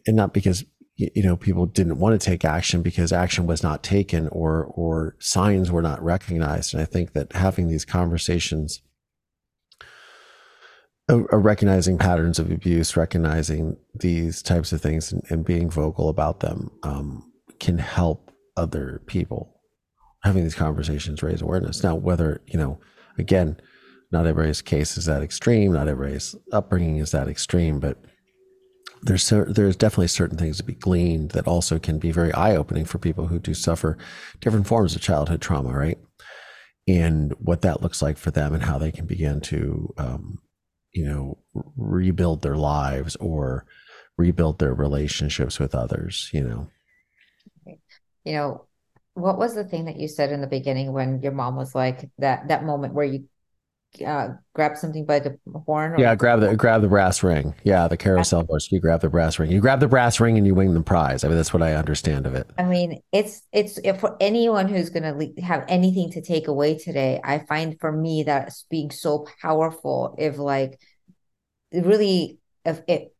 and 0.05 0.15
not 0.15 0.33
because 0.33 0.65
you 0.95 1.23
know 1.23 1.37
people 1.37 1.65
didn't 1.65 1.99
want 1.99 2.19
to 2.19 2.25
take 2.25 2.45
action 2.45 2.81
because 2.81 3.11
action 3.11 3.47
was 3.47 3.63
not 3.63 3.83
taken 3.83 4.27
or 4.29 4.65
or 4.65 5.15
signs 5.19 5.71
were 5.71 5.81
not 5.81 6.03
recognized. 6.03 6.73
And 6.73 6.81
i 6.81 6.85
think 6.85 7.13
that 7.13 7.33
having 7.33 7.67
these 7.67 7.85
conversations 7.85 8.81
recognizing 11.09 11.97
patterns 11.97 12.39
of 12.39 12.51
abuse, 12.51 12.95
recognizing 12.95 13.77
these 13.93 14.41
types 14.41 14.71
of 14.71 14.81
things, 14.81 15.11
and, 15.11 15.23
and 15.29 15.45
being 15.45 15.69
vocal 15.69 16.09
about 16.09 16.39
them 16.39 16.71
um, 16.83 17.30
can 17.61 17.77
help 17.77 18.31
other 18.57 19.01
people. 19.05 19.55
Having 20.23 20.43
these 20.43 20.55
conversations 20.55 21.23
raise 21.23 21.41
awareness. 21.41 21.83
Now, 21.83 21.95
whether 21.95 22.41
you 22.47 22.59
know, 22.59 22.79
again, 23.17 23.57
not 24.11 24.25
everybody's 24.25 24.61
case 24.61 24.97
is 24.97 25.05
that 25.05 25.23
extreme. 25.23 25.71
Not 25.71 25.87
everybody's 25.87 26.35
upbringing 26.51 26.97
is 26.97 27.11
that 27.11 27.29
extreme, 27.29 27.79
but 27.79 27.97
there's 29.03 29.29
there's 29.29 29.77
definitely 29.77 30.07
certain 30.07 30.37
things 30.37 30.57
to 30.57 30.63
be 30.63 30.73
gleaned 30.73 31.31
that 31.31 31.47
also 31.47 31.79
can 31.79 31.97
be 31.97 32.11
very 32.11 32.33
eye 32.33 32.55
opening 32.55 32.85
for 32.85 32.97
people 32.97 33.27
who 33.27 33.39
do 33.39 33.53
suffer 33.53 33.97
different 34.41 34.67
forms 34.67 34.95
of 34.95 35.01
childhood 35.01 35.41
trauma, 35.41 35.69
right? 35.69 35.97
And 36.87 37.33
what 37.39 37.61
that 37.61 37.81
looks 37.81 38.01
like 38.01 38.17
for 38.17 38.31
them, 38.31 38.53
and 38.53 38.63
how 38.63 38.77
they 38.77 38.91
can 38.91 39.05
begin 39.05 39.39
to 39.41 39.93
um, 39.97 40.39
you 40.93 41.05
know 41.05 41.37
rebuild 41.53 42.41
their 42.41 42.57
lives 42.57 43.15
or 43.17 43.65
rebuild 44.17 44.59
their 44.59 44.73
relationships 44.73 45.57
with 45.57 45.73
others 45.73 46.29
you 46.33 46.43
know 46.43 46.67
you 48.23 48.33
know 48.33 48.65
what 49.13 49.37
was 49.37 49.55
the 49.55 49.63
thing 49.63 49.85
that 49.85 49.99
you 49.99 50.07
said 50.07 50.31
in 50.31 50.41
the 50.41 50.47
beginning 50.47 50.93
when 50.93 51.21
your 51.21 51.33
mom 51.33 51.55
was 51.55 51.75
like 51.75 52.09
that 52.17 52.47
that 52.47 52.63
moment 52.63 52.93
where 52.93 53.05
you 53.05 53.27
uh, 54.05 54.29
grab 54.53 54.77
something 54.77 55.05
by 55.05 55.19
the 55.19 55.37
horn? 55.65 55.99
yeah, 55.99 56.15
grab 56.15 56.39
the 56.39 56.55
grab 56.55 56.81
the 56.81 56.87
brass 56.87 57.23
ring. 57.23 57.53
Yeah, 57.63 57.87
the 57.87 57.97
carousel 57.97 58.45
horse. 58.45 58.71
You 58.71 58.79
grab 58.79 59.01
the 59.01 59.09
brass 59.09 59.37
ring. 59.37 59.51
You 59.51 59.59
grab 59.59 59.79
the 59.79 59.87
brass 59.87 60.19
ring 60.19 60.37
and 60.37 60.47
you 60.47 60.55
win 60.55 60.73
the 60.73 60.81
prize. 60.81 61.23
I 61.23 61.27
mean, 61.27 61.35
that's 61.35 61.53
what 61.53 61.61
I 61.61 61.73
understand 61.73 62.25
of 62.25 62.33
it. 62.33 62.49
I 62.57 62.63
mean, 62.63 63.01
it's 63.11 63.41
it's 63.51 63.79
for 63.99 64.15
anyone 64.21 64.69
who's 64.69 64.89
going 64.89 65.03
to 65.03 65.41
have 65.41 65.65
anything 65.67 66.11
to 66.11 66.21
take 66.21 66.47
away 66.47 66.77
today. 66.77 67.19
I 67.23 67.39
find 67.39 67.77
for 67.79 67.91
me 67.91 68.23
that's 68.23 68.65
being 68.69 68.91
so 68.91 69.27
powerful. 69.41 70.15
If 70.17 70.37
like 70.37 70.79
really, 71.73 72.39
if 72.65 72.81
it 72.87 73.13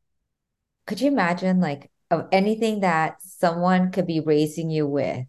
could 0.87 1.01
you 1.01 1.09
imagine 1.09 1.59
like 1.59 1.91
of 2.11 2.27
anything 2.31 2.81
that 2.81 3.21
someone 3.21 3.91
could 3.91 4.05
be 4.05 4.19
raising 4.19 4.69
you 4.69 4.85
with 4.85 5.25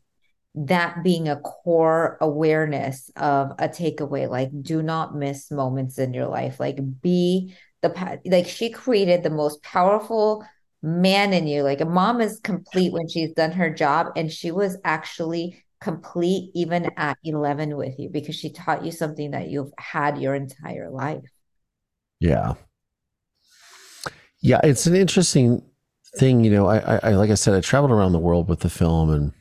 that 0.54 1.02
being 1.02 1.28
a 1.28 1.40
core 1.40 2.18
awareness 2.20 3.10
of 3.16 3.52
a 3.52 3.68
takeaway 3.68 4.28
like 4.28 4.50
do 4.62 4.82
not 4.82 5.14
miss 5.14 5.50
moments 5.50 5.98
in 5.98 6.12
your 6.12 6.26
life. 6.26 6.60
Like 6.60 6.78
be 7.00 7.54
the 7.80 8.20
like 8.26 8.46
she 8.46 8.70
created 8.70 9.22
the 9.22 9.30
most 9.30 9.62
powerful 9.62 10.44
man 10.82 11.32
in 11.32 11.46
you. 11.46 11.62
Like 11.62 11.80
a 11.80 11.86
mom 11.86 12.20
is 12.20 12.38
complete 12.40 12.92
when 12.92 13.08
she's 13.08 13.32
done 13.32 13.52
her 13.52 13.70
job 13.70 14.08
and 14.14 14.30
she 14.30 14.50
was 14.50 14.76
actually 14.84 15.64
complete 15.80 16.50
even 16.54 16.90
at 16.96 17.16
11 17.24 17.76
with 17.76 17.98
you 17.98 18.08
because 18.10 18.36
she 18.36 18.52
taught 18.52 18.84
you 18.84 18.92
something 18.92 19.30
that 19.30 19.48
you've 19.48 19.72
had 19.78 20.18
your 20.18 20.34
entire 20.34 20.90
life. 20.90 21.24
Yeah. 22.20 22.54
Yeah 24.42 24.60
it's 24.62 24.86
an 24.86 24.96
interesting 24.96 25.62
thing 26.18 26.44
you 26.44 26.50
know 26.50 26.66
I, 26.66 27.00
I 27.02 27.10
like 27.12 27.30
i 27.30 27.34
said 27.34 27.54
i 27.54 27.60
traveled 27.60 27.90
around 27.90 28.12
the 28.12 28.18
world 28.18 28.48
with 28.48 28.60
the 28.60 28.68
film 28.68 29.10
and 29.10 29.32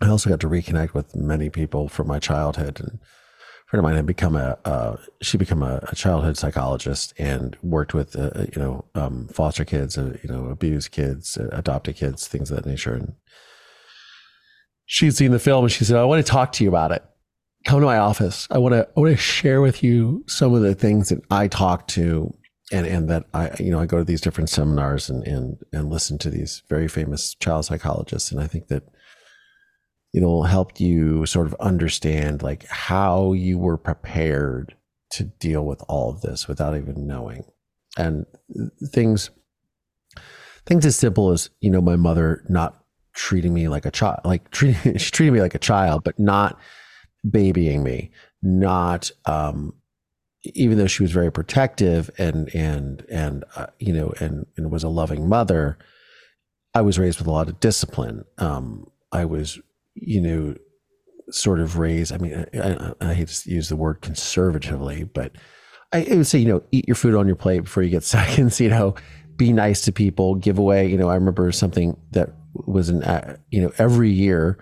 I 0.00 0.08
also 0.08 0.28
got 0.28 0.40
to 0.40 0.48
reconnect 0.48 0.94
with 0.94 1.16
many 1.16 1.48
people 1.48 1.88
from 1.88 2.06
my 2.06 2.18
childhood. 2.18 2.80
And 2.80 2.98
a 2.98 3.70
friend 3.70 3.80
of 3.80 3.84
mine 3.84 3.96
had 3.96 4.06
become 4.06 4.36
a, 4.36 4.58
uh, 4.64 4.96
she 5.22 5.38
became 5.38 5.62
a, 5.62 5.80
a, 5.88 5.94
childhood 5.94 6.36
psychologist 6.36 7.14
and 7.18 7.56
worked 7.62 7.94
with, 7.94 8.14
uh, 8.14 8.44
you 8.54 8.60
know, 8.60 8.84
um, 8.94 9.28
foster 9.28 9.64
kids, 9.64 9.96
uh, 9.96 10.16
you 10.22 10.28
know, 10.28 10.46
abused 10.46 10.90
kids, 10.90 11.38
uh, 11.38 11.48
adopted 11.52 11.96
kids, 11.96 12.28
things 12.28 12.50
of 12.50 12.56
that 12.56 12.66
nature. 12.66 12.92
And 12.92 13.14
she'd 14.84 15.16
seen 15.16 15.30
the 15.30 15.38
film 15.38 15.64
and 15.64 15.72
she 15.72 15.84
said, 15.84 15.96
I 15.96 16.04
want 16.04 16.24
to 16.24 16.30
talk 16.30 16.52
to 16.52 16.64
you 16.64 16.68
about 16.68 16.92
it. 16.92 17.02
Come 17.64 17.80
to 17.80 17.86
my 17.86 17.98
office. 17.98 18.46
I 18.50 18.58
want 18.58 18.74
to, 18.74 18.86
I 18.96 19.00
want 19.00 19.12
to 19.12 19.16
share 19.16 19.60
with 19.62 19.82
you 19.82 20.24
some 20.28 20.54
of 20.54 20.60
the 20.60 20.74
things 20.74 21.08
that 21.08 21.22
I 21.30 21.48
talk 21.48 21.88
to 21.88 22.32
and, 22.72 22.86
and 22.86 23.08
that 23.08 23.24
I, 23.32 23.50
you 23.58 23.70
know, 23.70 23.80
I 23.80 23.86
go 23.86 23.98
to 23.98 24.04
these 24.04 24.20
different 24.20 24.50
seminars 24.50 25.08
and, 25.08 25.26
and, 25.26 25.58
and 25.72 25.90
listen 25.90 26.18
to 26.18 26.30
these 26.30 26.62
very 26.68 26.88
famous 26.88 27.34
child 27.34 27.64
psychologists. 27.64 28.32
And 28.32 28.40
I 28.40 28.46
think 28.46 28.68
that, 28.68 28.82
it'll 30.16 30.44
help 30.44 30.80
you 30.80 31.26
sort 31.26 31.46
of 31.46 31.54
understand 31.60 32.42
like 32.42 32.66
how 32.68 33.34
you 33.34 33.58
were 33.58 33.76
prepared 33.76 34.74
to 35.10 35.24
deal 35.24 35.64
with 35.64 35.82
all 35.88 36.10
of 36.10 36.22
this 36.22 36.48
without 36.48 36.76
even 36.76 37.06
knowing 37.06 37.44
and 37.98 38.24
things 38.88 39.30
things 40.64 40.84
as 40.86 40.96
simple 40.96 41.30
as 41.30 41.50
you 41.60 41.70
know 41.70 41.82
my 41.82 41.96
mother 41.96 42.42
not 42.48 42.82
treating 43.12 43.54
me 43.54 43.68
like 43.68 43.86
a 43.86 43.90
child 43.90 44.18
like 44.24 44.50
treating 44.50 44.96
she 44.96 45.10
treated 45.10 45.32
me 45.32 45.40
like 45.40 45.54
a 45.54 45.60
child 45.60 46.02
but 46.02 46.18
not 46.18 46.58
babying 47.30 47.82
me 47.82 48.10
not 48.42 49.10
um 49.26 49.72
even 50.54 50.78
though 50.78 50.86
she 50.86 51.02
was 51.02 51.12
very 51.12 51.30
protective 51.30 52.10
and 52.18 52.54
and 52.54 53.04
and 53.10 53.44
uh, 53.56 53.66
you 53.78 53.92
know 53.92 54.12
and 54.20 54.46
and 54.56 54.70
was 54.70 54.84
a 54.84 54.88
loving 54.88 55.28
mother 55.28 55.78
i 56.74 56.80
was 56.80 56.98
raised 56.98 57.18
with 57.18 57.26
a 57.26 57.30
lot 57.30 57.48
of 57.48 57.60
discipline 57.60 58.24
um 58.38 58.90
i 59.12 59.24
was 59.24 59.60
you 59.96 60.20
know, 60.20 60.54
sort 61.30 61.58
of 61.58 61.78
raised. 61.78 62.12
I 62.12 62.18
mean, 62.18 62.46
I, 62.54 62.92
I, 63.00 63.14
hate 63.14 63.28
to 63.28 63.50
use 63.50 63.68
the 63.68 63.76
word 63.76 64.00
conservatively, 64.02 65.04
but 65.04 65.32
I, 65.92 66.06
I 66.10 66.16
would 66.16 66.26
say, 66.26 66.38
you 66.38 66.48
know, 66.48 66.62
eat 66.70 66.86
your 66.86 66.94
food 66.94 67.14
on 67.14 67.26
your 67.26 67.36
plate 67.36 67.60
before 67.60 67.82
you 67.82 67.90
get 67.90 68.04
seconds, 68.04 68.60
you 68.60 68.68
know, 68.68 68.94
be 69.36 69.52
nice 69.52 69.82
to 69.82 69.92
people, 69.92 70.34
give 70.36 70.58
away. 70.58 70.86
You 70.86 70.96
know, 70.96 71.08
I 71.08 71.14
remember 71.14 71.50
something 71.50 71.96
that 72.12 72.30
was 72.54 72.88
an, 72.88 73.02
uh, 73.02 73.36
you 73.50 73.60
know, 73.60 73.72
every 73.78 74.10
year 74.10 74.58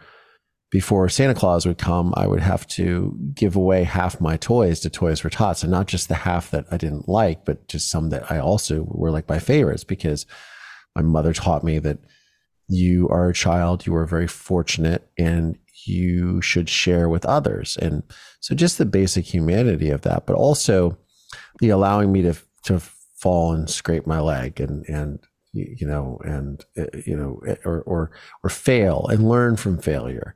before 0.74 1.08
Santa 1.08 1.34
Claus 1.34 1.66
would 1.66 1.78
come, 1.78 2.12
I 2.16 2.26
would 2.26 2.40
have 2.40 2.66
to 2.70 3.16
give 3.32 3.54
away 3.54 3.84
half 3.84 4.20
my 4.20 4.36
toys 4.36 4.80
to 4.80 4.90
Toys 4.90 5.20
for 5.20 5.30
Tots, 5.30 5.62
and 5.62 5.70
not 5.70 5.86
just 5.86 6.08
the 6.08 6.16
half 6.16 6.50
that 6.50 6.64
I 6.68 6.78
didn't 6.78 7.08
like, 7.08 7.44
but 7.44 7.68
just 7.68 7.88
some 7.88 8.10
that 8.10 8.28
I 8.28 8.40
also 8.40 8.82
were 8.88 9.12
like 9.12 9.28
my 9.28 9.38
favorites 9.38 9.84
because 9.84 10.26
my 10.96 11.02
mother 11.02 11.32
taught 11.32 11.62
me 11.62 11.78
that 11.78 11.98
you 12.66 13.08
are 13.08 13.28
a 13.28 13.32
child, 13.32 13.86
you 13.86 13.94
are 13.94 14.04
very 14.04 14.26
fortunate, 14.26 15.08
and 15.16 15.56
you 15.86 16.42
should 16.42 16.68
share 16.68 17.08
with 17.08 17.24
others. 17.24 17.76
And 17.76 18.02
so 18.40 18.56
just 18.56 18.76
the 18.76 18.84
basic 18.84 19.32
humanity 19.32 19.90
of 19.90 20.00
that, 20.00 20.26
but 20.26 20.34
also 20.34 20.98
the 21.60 21.68
allowing 21.68 22.10
me 22.10 22.22
to 22.22 22.34
to 22.64 22.80
fall 22.80 23.52
and 23.52 23.70
scrape 23.70 24.08
my 24.08 24.18
leg 24.18 24.58
and 24.58 24.84
and 24.88 25.20
you 25.52 25.86
know 25.86 26.18
and 26.24 26.64
uh, 26.76 26.98
you 27.06 27.16
know 27.16 27.40
or 27.64 27.82
or 27.82 28.10
or 28.42 28.50
fail 28.50 29.06
and 29.08 29.28
learn 29.28 29.54
from 29.54 29.78
failure 29.78 30.34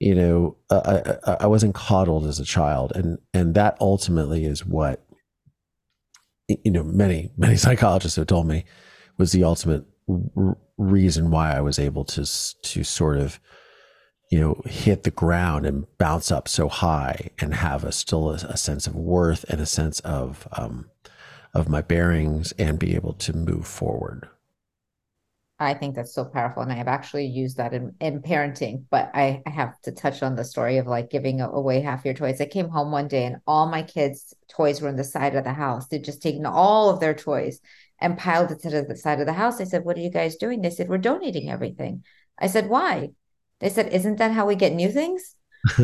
you 0.00 0.14
know 0.14 0.56
I, 0.70 1.16
I, 1.26 1.36
I 1.40 1.46
wasn't 1.46 1.74
coddled 1.74 2.26
as 2.26 2.40
a 2.40 2.44
child 2.44 2.92
and 2.94 3.18
and 3.32 3.54
that 3.54 3.76
ultimately 3.80 4.44
is 4.44 4.66
what 4.66 5.04
you 6.48 6.70
know 6.72 6.82
many 6.82 7.30
many 7.36 7.56
psychologists 7.66 8.16
have 8.16 8.26
told 8.26 8.48
me 8.48 8.64
was 9.18 9.32
the 9.32 9.44
ultimate 9.44 9.84
r- 10.36 10.56
reason 10.78 11.30
why 11.30 11.54
I 11.54 11.60
was 11.60 11.78
able 11.78 12.04
to 12.06 12.22
to 12.22 12.84
sort 12.84 13.18
of 13.18 13.38
you 14.30 14.40
know 14.40 14.62
hit 14.64 15.02
the 15.02 15.10
ground 15.10 15.66
and 15.66 15.86
bounce 15.98 16.32
up 16.32 16.48
so 16.48 16.68
high 16.68 17.30
and 17.38 17.54
have 17.54 17.84
a 17.84 17.92
still 17.92 18.30
a, 18.30 18.34
a 18.34 18.56
sense 18.56 18.86
of 18.86 18.94
worth 18.94 19.44
and 19.48 19.60
a 19.60 19.66
sense 19.66 20.00
of 20.00 20.48
um, 20.52 20.90
of 21.52 21.68
my 21.68 21.82
bearings 21.82 22.52
and 22.52 22.78
be 22.78 22.94
able 22.94 23.12
to 23.14 23.32
move 23.32 23.66
forward. 23.66 24.28
I 25.60 25.74
think 25.74 25.94
that's 25.94 26.14
so 26.14 26.24
powerful. 26.24 26.62
And 26.62 26.72
I 26.72 26.76
have 26.76 26.88
actually 26.88 27.26
used 27.26 27.58
that 27.58 27.74
in, 27.74 27.94
in 28.00 28.22
parenting, 28.22 28.84
but 28.90 29.10
I, 29.12 29.42
I 29.46 29.50
have 29.50 29.78
to 29.82 29.92
touch 29.92 30.22
on 30.22 30.34
the 30.34 30.42
story 30.42 30.78
of 30.78 30.86
like 30.86 31.10
giving 31.10 31.42
away 31.42 31.82
half 31.82 32.06
your 32.06 32.14
toys. 32.14 32.40
I 32.40 32.46
came 32.46 32.70
home 32.70 32.90
one 32.90 33.08
day 33.08 33.26
and 33.26 33.42
all 33.46 33.66
my 33.66 33.82
kids' 33.82 34.32
toys 34.48 34.80
were 34.80 34.88
in 34.88 34.96
the 34.96 35.04
side 35.04 35.34
of 35.34 35.44
the 35.44 35.52
house. 35.52 35.86
They'd 35.86 36.02
just 36.02 36.22
taken 36.22 36.46
all 36.46 36.88
of 36.88 36.98
their 36.98 37.12
toys 37.12 37.60
and 37.98 38.16
piled 38.16 38.50
it 38.50 38.60
to 38.60 38.70
the 38.70 38.96
side 38.96 39.20
of 39.20 39.26
the 39.26 39.34
house. 39.34 39.60
I 39.60 39.64
said, 39.64 39.84
What 39.84 39.98
are 39.98 40.00
you 40.00 40.08
guys 40.08 40.36
doing? 40.36 40.62
They 40.62 40.70
said, 40.70 40.88
We're 40.88 40.96
donating 40.96 41.50
everything. 41.50 42.04
I 42.38 42.46
said, 42.46 42.70
Why? 42.70 43.10
They 43.60 43.68
said, 43.68 43.92
Isn't 43.92 44.16
that 44.16 44.32
how 44.32 44.46
we 44.46 44.54
get 44.54 44.72
new 44.72 44.90
things? 44.90 45.36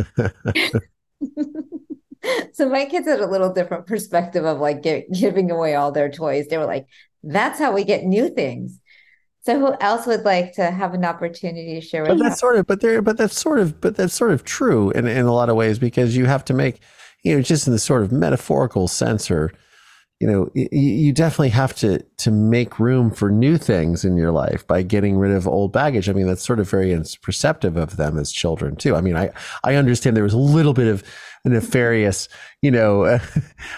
so 2.55 2.71
my 2.71 2.87
kids 2.87 3.07
had 3.07 3.21
a 3.21 3.31
little 3.31 3.53
different 3.53 3.87
perspective 3.87 4.47
of 4.47 4.59
like 4.59 4.83
get, 4.83 5.13
giving 5.13 5.51
away 5.51 5.75
all 5.75 5.93
their 5.93 6.11
toys. 6.11 6.49
They 6.49 6.57
were 6.57 6.65
like, 6.65 6.87
That's 7.23 7.59
how 7.59 7.73
we 7.73 7.85
get 7.85 8.05
new 8.05 8.31
things. 8.31 8.81
So 9.47 9.61
who 9.61 9.77
else 9.81 10.09
would 10.09 10.25
like 10.25 10.55
to 10.55 10.73
have 10.73 10.93
an 10.93 11.05
opportunity 11.05 11.77
to 11.77 11.81
share 11.81 12.03
with 12.03 12.19
But 12.19 12.19
that's 12.19 12.41
sort 12.41 12.57
of 12.57 12.67
but 12.67 12.81
there 12.81 13.01
but 13.01 13.17
that's 13.17 13.41
sort 13.41 13.61
of 13.61 13.81
but 13.81 13.95
that's 13.95 14.13
sort 14.13 14.33
of 14.33 14.43
true 14.43 14.91
in, 14.91 15.07
in 15.07 15.25
a 15.25 15.33
lot 15.33 15.49
of 15.49 15.55
ways 15.55 15.79
because 15.79 16.17
you 16.17 16.27
have 16.27 16.45
to 16.47 16.53
make 16.53 16.81
you 17.23 17.37
know 17.37 17.41
just 17.41 17.69
in 17.69 17.73
the 17.73 17.79
sort 17.79 18.03
of 18.03 18.11
metaphorical 18.11 18.89
sense 18.89 19.31
or 19.31 19.53
you 20.21 20.27
know 20.27 20.51
you, 20.55 21.13
definitely 21.13 21.51
have 21.51 21.75
to 21.75 22.03
to 22.17 22.31
make 22.31 22.79
room 22.79 23.11
for 23.11 23.31
new 23.31 23.59
things 23.59 24.05
in 24.05 24.17
your 24.17 24.33
life 24.33 24.67
by 24.67 24.83
getting 24.83 25.19
rid 25.19 25.33
of 25.33 25.47
old 25.47 25.73
baggage. 25.73 26.09
I 26.09 26.15
mean 26.15 26.27
that's 26.27 26.45
sort 26.45 26.59
of 26.59 26.71
very 26.71 26.99
perceptive 27.23 27.77
of 27.77 27.97
them 27.97 28.19
as 28.19 28.33
children 28.33 28.77
too. 28.77 28.95
I 28.95 29.03
mean 29.03 29.17
I 29.17 29.31
I 29.63 29.75
understand 29.75 30.17
there 30.17 30.25
was 30.25 30.33
a 30.33 30.39
little 30.39 30.73
bit 30.73 30.89
of 30.89 31.05
a 31.45 31.51
nefarious, 31.51 32.29
you 32.63 32.71
know, 32.71 33.05
a 33.05 33.21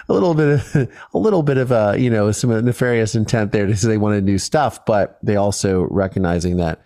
little 0.09 0.35
bit 0.35 0.49
of 0.49 0.89
a 1.15 1.19
little 1.19 1.43
bit 1.43 1.59
of 1.59 1.71
a, 1.71 1.97
you 1.99 2.11
know, 2.11 2.33
some 2.33 2.51
nefarious 2.65 3.15
intent 3.15 3.53
there 3.53 3.67
to 3.67 3.77
say 3.77 3.89
they 3.89 3.99
wanted 3.99 4.25
new 4.25 4.39
stuff, 4.39 4.85
but 4.85 5.19
they 5.23 5.37
also 5.37 5.89
recognizing 5.91 6.57
that 6.57 6.83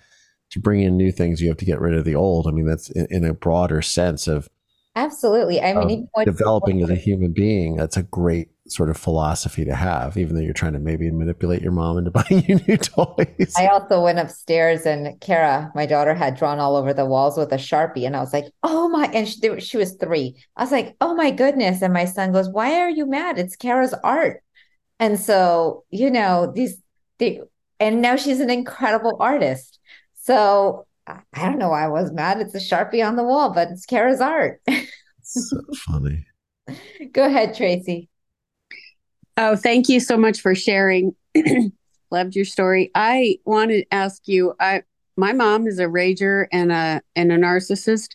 to 0.50 0.60
bring 0.60 0.82
in 0.82 0.96
new 0.96 1.10
things, 1.10 1.40
you 1.40 1.48
have 1.48 1.56
to 1.56 1.64
get 1.64 1.80
rid 1.80 1.96
of 1.96 2.04
the 2.04 2.14
old. 2.14 2.46
I 2.46 2.50
mean, 2.50 2.66
that's 2.66 2.90
in, 2.90 3.06
in 3.10 3.24
a 3.24 3.32
broader 3.32 3.80
sense 3.80 4.28
of 4.28 4.48
absolutely. 4.96 5.60
I 5.60 5.74
mean, 5.84 6.08
developing 6.24 6.82
as 6.82 6.90
a 6.90 6.94
human 6.96 7.32
being. 7.32 7.76
That's 7.76 7.96
a 7.96 8.02
great 8.02 8.48
sort 8.68 8.90
of 8.90 8.96
philosophy 8.96 9.64
to 9.64 9.74
have, 9.74 10.16
even 10.16 10.34
though 10.34 10.40
you're 10.42 10.54
trying 10.54 10.72
to 10.72 10.78
maybe 10.78 11.10
manipulate 11.10 11.62
your 11.62 11.72
mom 11.72 11.98
into 11.98 12.10
buying 12.12 12.44
you 12.46 12.60
new 12.66 12.76
toys. 12.76 13.54
I 13.56 13.66
also 13.66 14.02
went 14.02 14.18
upstairs 14.18 14.86
and 14.86 15.20
Kara, 15.20 15.70
my 15.74 15.86
daughter, 15.86 16.14
had 16.14 16.36
drawn 16.36 16.58
all 16.58 16.76
over 16.76 16.94
the 16.94 17.06
walls 17.06 17.36
with 17.36 17.52
a 17.52 17.56
sharpie, 17.56 18.06
and 18.06 18.16
I 18.16 18.20
was 18.20 18.32
like, 18.32 18.46
"Oh 18.62 18.88
my!" 18.88 19.06
And 19.12 19.28
she, 19.28 19.60
she 19.60 19.76
was 19.76 19.94
three. 19.96 20.36
I 20.56 20.62
was 20.62 20.72
like, 20.72 20.96
"Oh 21.00 21.14
my 21.14 21.30
goodness!" 21.30 21.82
And 21.82 21.92
my 21.92 22.04
son 22.04 22.32
goes, 22.32 22.48
"Why 22.48 22.80
are 22.80 22.90
you 22.90 23.06
mad? 23.06 23.38
It's 23.38 23.56
Kara's 23.56 23.94
art." 24.04 24.42
And 25.00 25.18
so, 25.18 25.84
you 25.90 26.10
know, 26.10 26.52
these, 26.54 26.80
the, 27.18 27.40
and 27.80 28.00
now 28.00 28.14
she's 28.16 28.38
an 28.38 28.50
incredible 28.50 29.16
artist. 29.18 29.80
So 30.14 30.86
I 31.06 31.20
don't 31.34 31.58
know 31.58 31.70
why 31.70 31.84
I 31.84 31.88
was 31.88 32.12
mad. 32.12 32.40
It's 32.40 32.54
a 32.54 32.58
sharpie 32.58 33.06
on 33.06 33.16
the 33.16 33.24
wall, 33.24 33.52
but 33.52 33.68
it's 33.68 33.86
Kara's 33.86 34.20
art. 34.20 34.60
so 35.22 35.60
funny. 35.86 36.26
Go 37.12 37.24
ahead, 37.24 37.54
Tracy. 37.54 38.08
Oh, 39.36 39.56
thank 39.56 39.88
you 39.88 39.98
so 39.98 40.16
much 40.16 40.40
for 40.40 40.54
sharing. 40.54 41.14
Loved 42.10 42.36
your 42.36 42.44
story. 42.44 42.90
I 42.94 43.38
want 43.44 43.70
to 43.70 43.84
ask 43.90 44.28
you. 44.28 44.54
I 44.60 44.82
my 45.16 45.32
mom 45.32 45.66
is 45.66 45.78
a 45.78 45.86
rager 45.86 46.46
and 46.52 46.70
a 46.70 47.02
and 47.16 47.32
a 47.32 47.38
narcissist, 47.38 48.10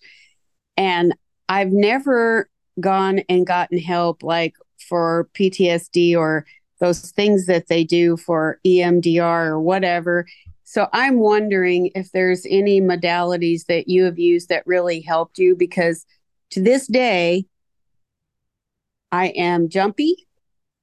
and 0.77 1.13
I've 1.49 1.71
never 1.71 2.49
gone 2.79 3.19
and 3.27 3.45
gotten 3.45 3.79
help 3.79 4.23
like 4.23 4.53
for 4.87 5.27
PTSD 5.33 6.15
or 6.15 6.45
those 6.79 7.11
things 7.11 7.47
that 7.47 7.67
they 7.67 7.83
do 7.83 8.17
for 8.17 8.59
EMDR 8.65 9.47
or 9.47 9.59
whatever. 9.59 10.27
So 10.69 10.89
I'm 10.91 11.19
wondering 11.19 11.91
if 11.95 12.11
there's 12.11 12.45
any 12.45 12.81
modalities 12.81 13.67
that 13.67 13.87
you 13.87 14.03
have 14.03 14.19
used 14.19 14.49
that 14.49 14.67
really 14.67 14.99
helped 14.99 15.39
you 15.39 15.55
because 15.55 16.05
to 16.51 16.61
this 16.61 16.87
day 16.87 17.45
I 19.09 19.27
am 19.27 19.69
jumpy 19.69 20.27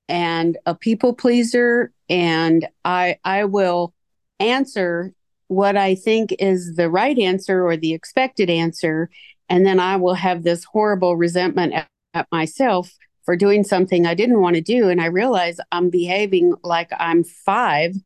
and 0.09 0.57
a 0.65 0.75
people 0.75 1.13
pleaser 1.13 1.93
and 2.09 2.67
I 2.87 3.19
I 3.25 3.45
will 3.45 3.93
answer 4.41 5.13
what 5.49 5.77
I 5.77 5.97
think 5.97 6.35
is 6.39 6.77
the 6.77 6.89
right 6.89 7.19
answer 7.19 7.63
or 7.63 7.77
the 7.77 7.93
expected 7.93 8.49
answer 8.49 9.11
and 9.51 9.67
then 9.67 9.81
I 9.81 9.97
will 9.97 10.15
have 10.15 10.45
this 10.45 10.65
horrible 10.65 11.15
resentment 11.15 11.75
at, 11.75 11.89
at 12.15 12.27
myself 12.33 12.91
for 13.27 13.37
doing 13.37 13.63
something 13.63 14.07
I 14.07 14.15
didn't 14.15 14.41
want 14.41 14.57
to 14.57 14.63
do 14.63 14.89
and 14.89 15.03
I 15.03 15.07
realize 15.07 15.59
I'm 15.73 15.91
behaving 15.91 16.55
like 16.63 16.89
I'm 16.99 17.23
5 17.23 17.97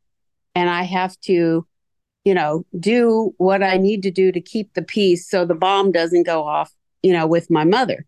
and 0.55 0.69
I 0.71 0.83
have 0.83 1.19
to 1.23 1.67
you 2.25 2.35
know 2.35 2.65
do 2.79 3.35
what 3.39 3.63
I 3.63 3.77
need 3.77 4.03
to 4.03 4.11
do 4.11 4.33
to 4.33 4.41
keep 4.41 4.75
the 4.75 4.83
peace 4.83 5.29
so 5.29 5.45
the 5.45 5.55
bomb 5.55 5.93
doesn't 5.93 6.25
go 6.25 6.45
off 6.45 6.73
you 7.03 7.13
know 7.13 7.27
with 7.27 7.51
my 7.51 7.65
mother 7.65 8.07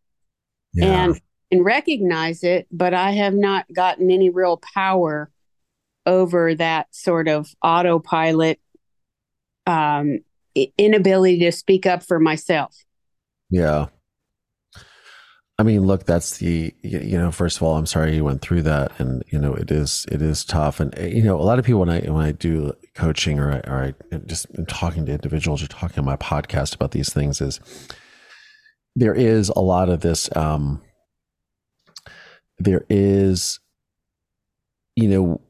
yeah. 0.74 1.04
and 1.04 1.20
and 1.50 1.64
recognize 1.64 2.42
it, 2.44 2.66
but 2.70 2.94
I 2.94 3.10
have 3.12 3.34
not 3.34 3.66
gotten 3.72 4.10
any 4.10 4.30
real 4.30 4.60
power 4.74 5.30
over 6.06 6.54
that 6.54 6.94
sort 6.94 7.28
of 7.28 7.52
autopilot 7.62 8.60
um, 9.66 10.20
inability 10.78 11.40
to 11.40 11.52
speak 11.52 11.86
up 11.86 12.02
for 12.04 12.18
myself. 12.18 12.76
Yeah. 13.50 13.86
I 15.60 15.62
mean, 15.62 15.86
look, 15.86 16.06
that's 16.06 16.38
the 16.38 16.74
you 16.80 17.18
know. 17.18 17.30
First 17.30 17.58
of 17.58 17.62
all, 17.64 17.76
I'm 17.76 17.84
sorry 17.84 18.16
you 18.16 18.24
went 18.24 18.40
through 18.40 18.62
that, 18.62 18.98
and 18.98 19.22
you 19.28 19.38
know 19.38 19.52
it 19.52 19.70
is 19.70 20.06
it 20.10 20.22
is 20.22 20.42
tough. 20.42 20.80
And 20.80 20.94
you 20.98 21.22
know, 21.22 21.38
a 21.38 21.42
lot 21.42 21.58
of 21.58 21.66
people 21.66 21.80
when 21.80 21.90
I 21.90 22.00
when 22.00 22.24
I 22.24 22.32
do 22.32 22.72
coaching 22.94 23.38
or 23.38 23.52
I, 23.52 23.70
or 23.70 23.84
I 23.84 24.16
just 24.24 24.46
talking 24.68 25.04
to 25.04 25.12
individuals 25.12 25.62
or 25.62 25.66
talking 25.66 25.98
on 25.98 26.06
my 26.06 26.16
podcast 26.16 26.74
about 26.74 26.92
these 26.92 27.12
things 27.12 27.42
is 27.42 27.60
there 28.96 29.12
is 29.12 29.50
a 29.50 29.60
lot 29.60 29.90
of 29.90 30.00
this 30.00 30.34
um, 30.34 30.80
there 32.58 32.86
is, 32.88 33.60
you 34.96 35.08
know, 35.08 35.42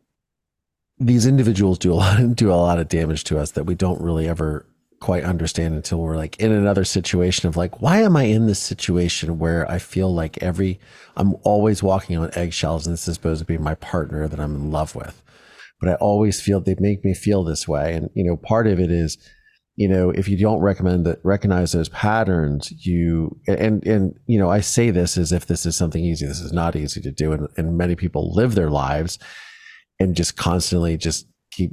these 0.99 1.25
individuals 1.25 1.79
do 1.79 1.93
a 1.93 1.95
lot 1.95 2.35
do 2.35 2.53
a 2.53 2.55
lot 2.57 2.81
of 2.81 2.89
damage 2.89 3.23
to 3.23 3.39
us 3.39 3.53
that 3.53 3.63
we 3.63 3.77
don't 3.77 4.01
really 4.01 4.27
ever 4.27 4.67
quite 5.01 5.25
understand 5.25 5.75
until 5.75 5.99
we're 5.99 6.17
like 6.17 6.39
in 6.39 6.53
another 6.53 6.85
situation 6.85 7.49
of 7.49 7.57
like 7.57 7.81
why 7.81 8.03
am 8.03 8.17
i 8.17 8.25
in 8.25 8.47
this 8.47 8.59
situation 8.59 9.39
where 9.39 9.69
i 9.71 9.79
feel 9.79 10.15
like 10.15 10.41
every 10.43 10.79
i'm 11.17 11.35
always 11.43 11.83
walking 11.83 12.19
on 12.19 12.31
eggshells 12.35 12.87
and 12.87 12.93
this 12.93 13.09
is 13.09 13.15
supposed 13.15 13.41
to 13.41 13.47
be 13.47 13.57
my 13.57 13.75
partner 13.77 14.29
that 14.29 14.39
i'm 14.39 14.55
in 14.55 14.71
love 14.71 14.95
with. 14.95 15.23
But 15.81 15.89
i 15.89 15.95
always 15.95 16.41
feel 16.41 16.61
they 16.61 16.77
make 16.79 17.03
me 17.03 17.15
feel 17.15 17.43
this 17.43 17.67
way. 17.67 17.95
And 17.95 18.11
you 18.15 18.25
know 18.25 18.37
part 18.37 18.67
of 18.67 18.79
it 18.79 18.91
is 18.91 19.17
you 19.77 19.89
know 19.89 20.11
if 20.11 20.29
you 20.29 20.37
don't 20.37 20.61
recommend 20.61 21.07
that 21.07 21.21
recognize 21.25 21.73
those 21.73 21.89
patterns 21.89 22.71
you 22.85 23.41
and 23.49 23.87
and 23.87 24.15
you 24.27 24.39
know 24.39 24.51
i 24.51 24.61
say 24.61 24.91
this 24.91 25.17
as 25.17 25.33
if 25.33 25.47
this 25.47 25.65
is 25.65 25.77
something 25.77 26.05
easy. 26.05 26.27
This 26.27 26.41
is 26.41 26.53
not 26.53 26.77
easy 26.77 27.01
to 27.01 27.11
do. 27.11 27.33
And, 27.33 27.49
and 27.57 27.79
many 27.79 27.97
people 27.97 28.35
live 28.35 28.55
their 28.55 28.71
lives 28.71 29.19
and 29.99 30.15
just 30.15 30.37
constantly 30.37 30.99
just 30.99 31.27
keep 31.51 31.73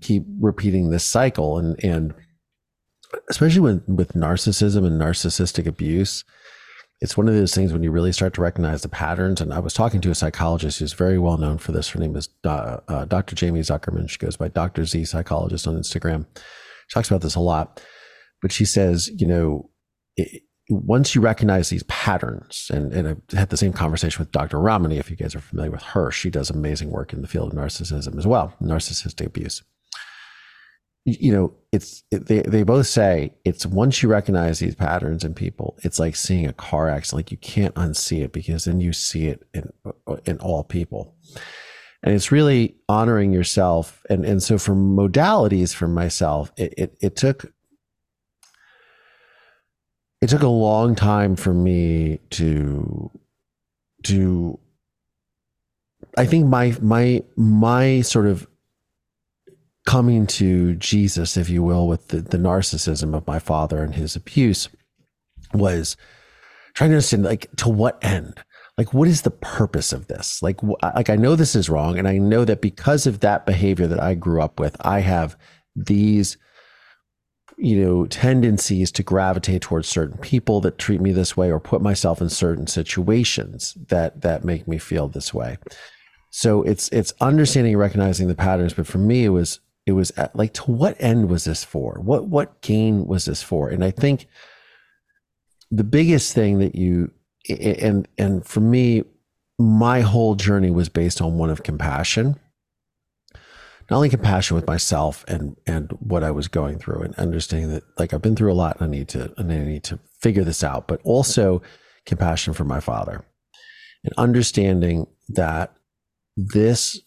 keep 0.00 0.24
repeating 0.40 0.90
this 0.90 1.04
cycle. 1.04 1.58
And 1.58 1.82
and 1.84 2.14
especially 3.28 3.60
when 3.60 3.82
with 3.86 4.12
narcissism 4.12 4.86
and 4.86 5.00
narcissistic 5.00 5.66
abuse 5.66 6.24
it's 7.00 7.16
one 7.16 7.28
of 7.28 7.34
those 7.34 7.54
things 7.54 7.72
when 7.72 7.82
you 7.82 7.90
really 7.90 8.12
start 8.12 8.34
to 8.34 8.42
recognize 8.42 8.82
the 8.82 8.88
patterns. 8.88 9.40
And 9.40 9.54
i 9.54 9.58
was 9.58 9.72
talking 9.72 10.00
to 10.02 10.10
a 10.10 10.14
psychologist 10.14 10.78
who's 10.78 10.92
very 10.92 11.18
well 11.18 11.38
known 11.38 11.58
for 11.58 11.72
this. 11.72 11.88
Her 11.88 12.00
name 12.00 12.16
is 12.16 12.28
uh, 12.44 12.78
uh, 12.88 13.04
dr 13.06 13.34
Jaime 13.38 13.60
Zuckerman. 13.60 14.08
She 14.08 14.18
goes 14.18 14.36
by 14.36 14.48
dr 14.48 14.84
z 14.84 15.04
psychologist 15.04 15.66
on 15.66 15.76
instagram. 15.76 16.26
She 16.34 16.94
talks 16.94 17.08
about 17.08 17.22
this 17.22 17.36
a 17.36 17.40
lot, 17.40 17.82
but 18.42 18.52
she 18.52 18.64
says, 18.64 19.08
you 19.16 19.26
know, 19.26 19.70
it, 20.16 20.42
once 20.70 21.16
you 21.16 21.20
recognize 21.20 21.68
these 21.68 21.82
patterns, 21.84 22.70
and, 22.72 22.92
and 22.92 23.20
I 23.32 23.36
had 23.36 23.50
the 23.50 23.56
same 23.56 23.72
conversation 23.72 24.20
with 24.20 24.30
Dr. 24.30 24.60
Ramani, 24.60 24.98
if 24.98 25.10
you 25.10 25.16
guys 25.16 25.34
are 25.34 25.40
familiar 25.40 25.72
with 25.72 25.82
her, 25.82 26.12
she 26.12 26.30
does 26.30 26.48
amazing 26.48 26.90
work 26.90 27.12
in 27.12 27.22
the 27.22 27.28
field 27.28 27.52
of 27.52 27.58
narcissism 27.58 28.16
as 28.16 28.26
well, 28.26 28.54
narcissistic 28.62 29.26
abuse. 29.26 29.62
You 31.04 31.32
know, 31.32 31.54
it's 31.72 32.04
it, 32.10 32.26
they 32.26 32.42
they 32.42 32.62
both 32.62 32.86
say 32.86 33.34
it's 33.44 33.64
once 33.64 34.02
you 34.02 34.08
recognize 34.08 34.58
these 34.58 34.74
patterns 34.74 35.24
in 35.24 35.34
people, 35.34 35.76
it's 35.82 35.98
like 35.98 36.14
seeing 36.14 36.46
a 36.46 36.52
car 36.52 36.90
accident. 36.90 37.18
Like 37.18 37.30
you 37.32 37.38
can't 37.38 37.74
unsee 37.74 38.22
it 38.22 38.32
because 38.32 38.66
then 38.66 38.80
you 38.80 38.92
see 38.92 39.26
it 39.26 39.48
in 39.54 39.72
in 40.26 40.38
all 40.38 40.62
people, 40.62 41.16
and 42.02 42.14
it's 42.14 42.30
really 42.30 42.76
honoring 42.86 43.32
yourself. 43.32 44.02
And 44.10 44.26
and 44.26 44.42
so 44.42 44.58
for 44.58 44.74
modalities 44.74 45.74
for 45.74 45.88
myself, 45.88 46.52
it, 46.58 46.74
it, 46.76 46.98
it 47.00 47.16
took 47.16 47.50
it 50.20 50.28
took 50.28 50.42
a 50.42 50.48
long 50.48 50.94
time 50.94 51.36
for 51.36 51.54
me 51.54 52.20
to 52.30 53.10
to 54.04 54.58
I 56.16 56.26
think 56.26 56.46
my 56.46 56.76
my 56.80 57.22
my 57.36 58.00
sort 58.02 58.26
of 58.26 58.46
coming 59.86 60.26
to 60.26 60.74
Jesus, 60.76 61.36
if 61.36 61.48
you 61.48 61.62
will, 61.62 61.88
with 61.88 62.08
the, 62.08 62.20
the 62.20 62.36
narcissism 62.36 63.14
of 63.14 63.26
my 63.26 63.38
father 63.38 63.82
and 63.82 63.94
his 63.94 64.14
abuse 64.14 64.68
was 65.54 65.96
trying 66.74 66.90
to 66.90 66.96
understand 66.96 67.24
like 67.24 67.48
to 67.56 67.68
what 67.68 68.02
end? 68.02 68.42
Like 68.76 68.94
what 68.94 69.08
is 69.08 69.22
the 69.22 69.30
purpose 69.30 69.92
of 69.92 70.06
this? 70.06 70.42
Like 70.42 70.62
like 70.82 71.10
I 71.10 71.16
know 71.16 71.34
this 71.36 71.54
is 71.54 71.70
wrong 71.70 71.98
and 71.98 72.08
I 72.08 72.18
know 72.18 72.44
that 72.44 72.60
because 72.60 73.06
of 73.06 73.20
that 73.20 73.46
behavior 73.46 73.86
that 73.86 74.00
I 74.00 74.14
grew 74.14 74.42
up 74.42 74.60
with, 74.60 74.76
I 74.80 75.00
have 75.00 75.36
these 75.74 76.36
you 77.60 77.84
know 77.84 78.06
tendencies 78.06 78.90
to 78.92 79.02
gravitate 79.02 79.62
towards 79.62 79.86
certain 79.86 80.16
people 80.18 80.60
that 80.62 80.78
treat 80.78 81.00
me 81.00 81.12
this 81.12 81.36
way 81.36 81.50
or 81.50 81.60
put 81.60 81.82
myself 81.82 82.20
in 82.20 82.28
certain 82.28 82.66
situations 82.66 83.76
that 83.88 84.22
that 84.22 84.44
make 84.44 84.66
me 84.66 84.78
feel 84.78 85.08
this 85.08 85.34
way. 85.34 85.58
So 86.30 86.62
it's 86.62 86.88
it's 86.88 87.12
understanding 87.20 87.74
and 87.74 87.80
recognizing 87.80 88.28
the 88.28 88.34
patterns 88.34 88.74
but 88.74 88.86
for 88.86 88.98
me 88.98 89.24
it 89.24 89.30
was 89.30 89.60
it 89.86 89.92
was 89.92 90.10
at, 90.12 90.34
like 90.36 90.54
to 90.54 90.70
what 90.70 90.96
end 91.00 91.28
was 91.28 91.44
this 91.44 91.64
for? 91.64 92.00
What 92.00 92.26
what 92.26 92.60
gain 92.62 93.06
was 93.06 93.26
this 93.26 93.42
for? 93.42 93.68
And 93.68 93.84
i 93.84 93.90
think 93.90 94.26
the 95.70 95.84
biggest 95.84 96.34
thing 96.34 96.58
that 96.58 96.74
you 96.74 97.12
and 97.48 98.08
and 98.18 98.44
for 98.46 98.60
me 98.60 99.04
my 99.58 100.00
whole 100.00 100.34
journey 100.34 100.70
was 100.70 100.88
based 100.88 101.20
on 101.20 101.36
one 101.36 101.50
of 101.50 101.62
compassion 101.62 102.38
not 103.90 103.96
only 103.96 104.08
compassion 104.08 104.54
with 104.54 104.66
myself 104.66 105.24
and 105.26 105.56
and 105.66 105.90
what 106.00 106.22
I 106.22 106.30
was 106.30 106.48
going 106.48 106.78
through 106.78 107.02
and 107.02 107.14
understanding 107.16 107.70
that 107.72 107.82
like 107.98 108.14
I've 108.14 108.22
been 108.22 108.36
through 108.36 108.52
a 108.52 108.54
lot 108.54 108.80
and 108.80 108.84
I 108.84 108.90
need 108.90 109.08
to 109.08 109.34
and 109.36 109.52
I 109.52 109.58
need 109.58 109.84
to 109.84 109.98
figure 110.20 110.44
this 110.44 110.62
out, 110.62 110.86
but 110.86 111.00
also 111.04 111.60
compassion 112.06 112.54
for 112.54 112.64
my 112.64 112.80
father 112.80 113.24
and 114.04 114.14
understanding 114.16 115.06
that 115.28 115.76
this 116.36 117.00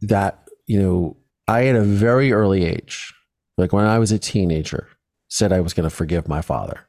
that 0.00 0.48
you 0.66 0.80
know 0.80 1.16
I 1.46 1.66
at 1.66 1.76
a 1.76 1.82
very 1.82 2.32
early 2.32 2.64
age, 2.64 3.12
like 3.58 3.72
when 3.72 3.84
I 3.84 3.98
was 3.98 4.12
a 4.12 4.18
teenager, 4.18 4.88
said 5.28 5.52
I 5.52 5.60
was 5.60 5.74
going 5.74 5.88
to 5.88 5.94
forgive 5.94 6.26
my 6.26 6.40
father. 6.40 6.86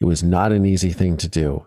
It 0.00 0.04
was 0.04 0.22
not 0.22 0.52
an 0.52 0.64
easy 0.64 0.92
thing 0.92 1.16
to 1.18 1.28
do. 1.28 1.66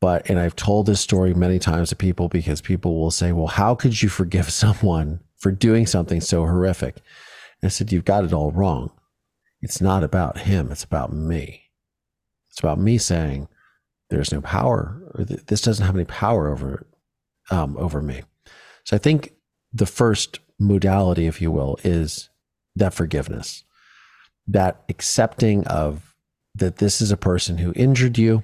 But, 0.00 0.30
and 0.30 0.38
I've 0.38 0.54
told 0.54 0.86
this 0.86 1.00
story 1.00 1.34
many 1.34 1.58
times 1.58 1.88
to 1.88 1.96
people 1.96 2.28
because 2.28 2.60
people 2.60 3.00
will 3.00 3.10
say, 3.10 3.32
well, 3.32 3.48
how 3.48 3.74
could 3.74 4.00
you 4.00 4.08
forgive 4.08 4.50
someone 4.52 5.20
for 5.38 5.50
doing 5.50 5.86
something 5.86 6.20
so 6.20 6.42
horrific. 6.42 6.96
And 7.62 7.68
I 7.68 7.68
said, 7.68 7.92
You've 7.92 8.04
got 8.04 8.24
it 8.24 8.32
all 8.32 8.50
wrong. 8.50 8.90
It's 9.60 9.80
not 9.80 10.04
about 10.04 10.38
him, 10.38 10.70
it's 10.70 10.84
about 10.84 11.12
me. 11.12 11.62
It's 12.50 12.60
about 12.60 12.78
me 12.78 12.98
saying, 12.98 13.48
There's 14.10 14.32
no 14.32 14.40
power, 14.40 15.02
or 15.14 15.24
this 15.24 15.62
doesn't 15.62 15.86
have 15.86 15.96
any 15.96 16.04
power 16.04 16.48
over, 16.48 16.86
um, 17.50 17.76
over 17.78 18.02
me. 18.02 18.22
So 18.84 18.96
I 18.96 18.98
think 18.98 19.34
the 19.72 19.86
first 19.86 20.40
modality, 20.58 21.26
if 21.26 21.40
you 21.40 21.50
will, 21.50 21.78
is 21.84 22.30
that 22.76 22.94
forgiveness, 22.94 23.64
that 24.46 24.82
accepting 24.88 25.66
of 25.66 26.14
that 26.54 26.76
this 26.76 27.00
is 27.00 27.10
a 27.10 27.16
person 27.16 27.58
who 27.58 27.72
injured 27.76 28.18
you, 28.18 28.42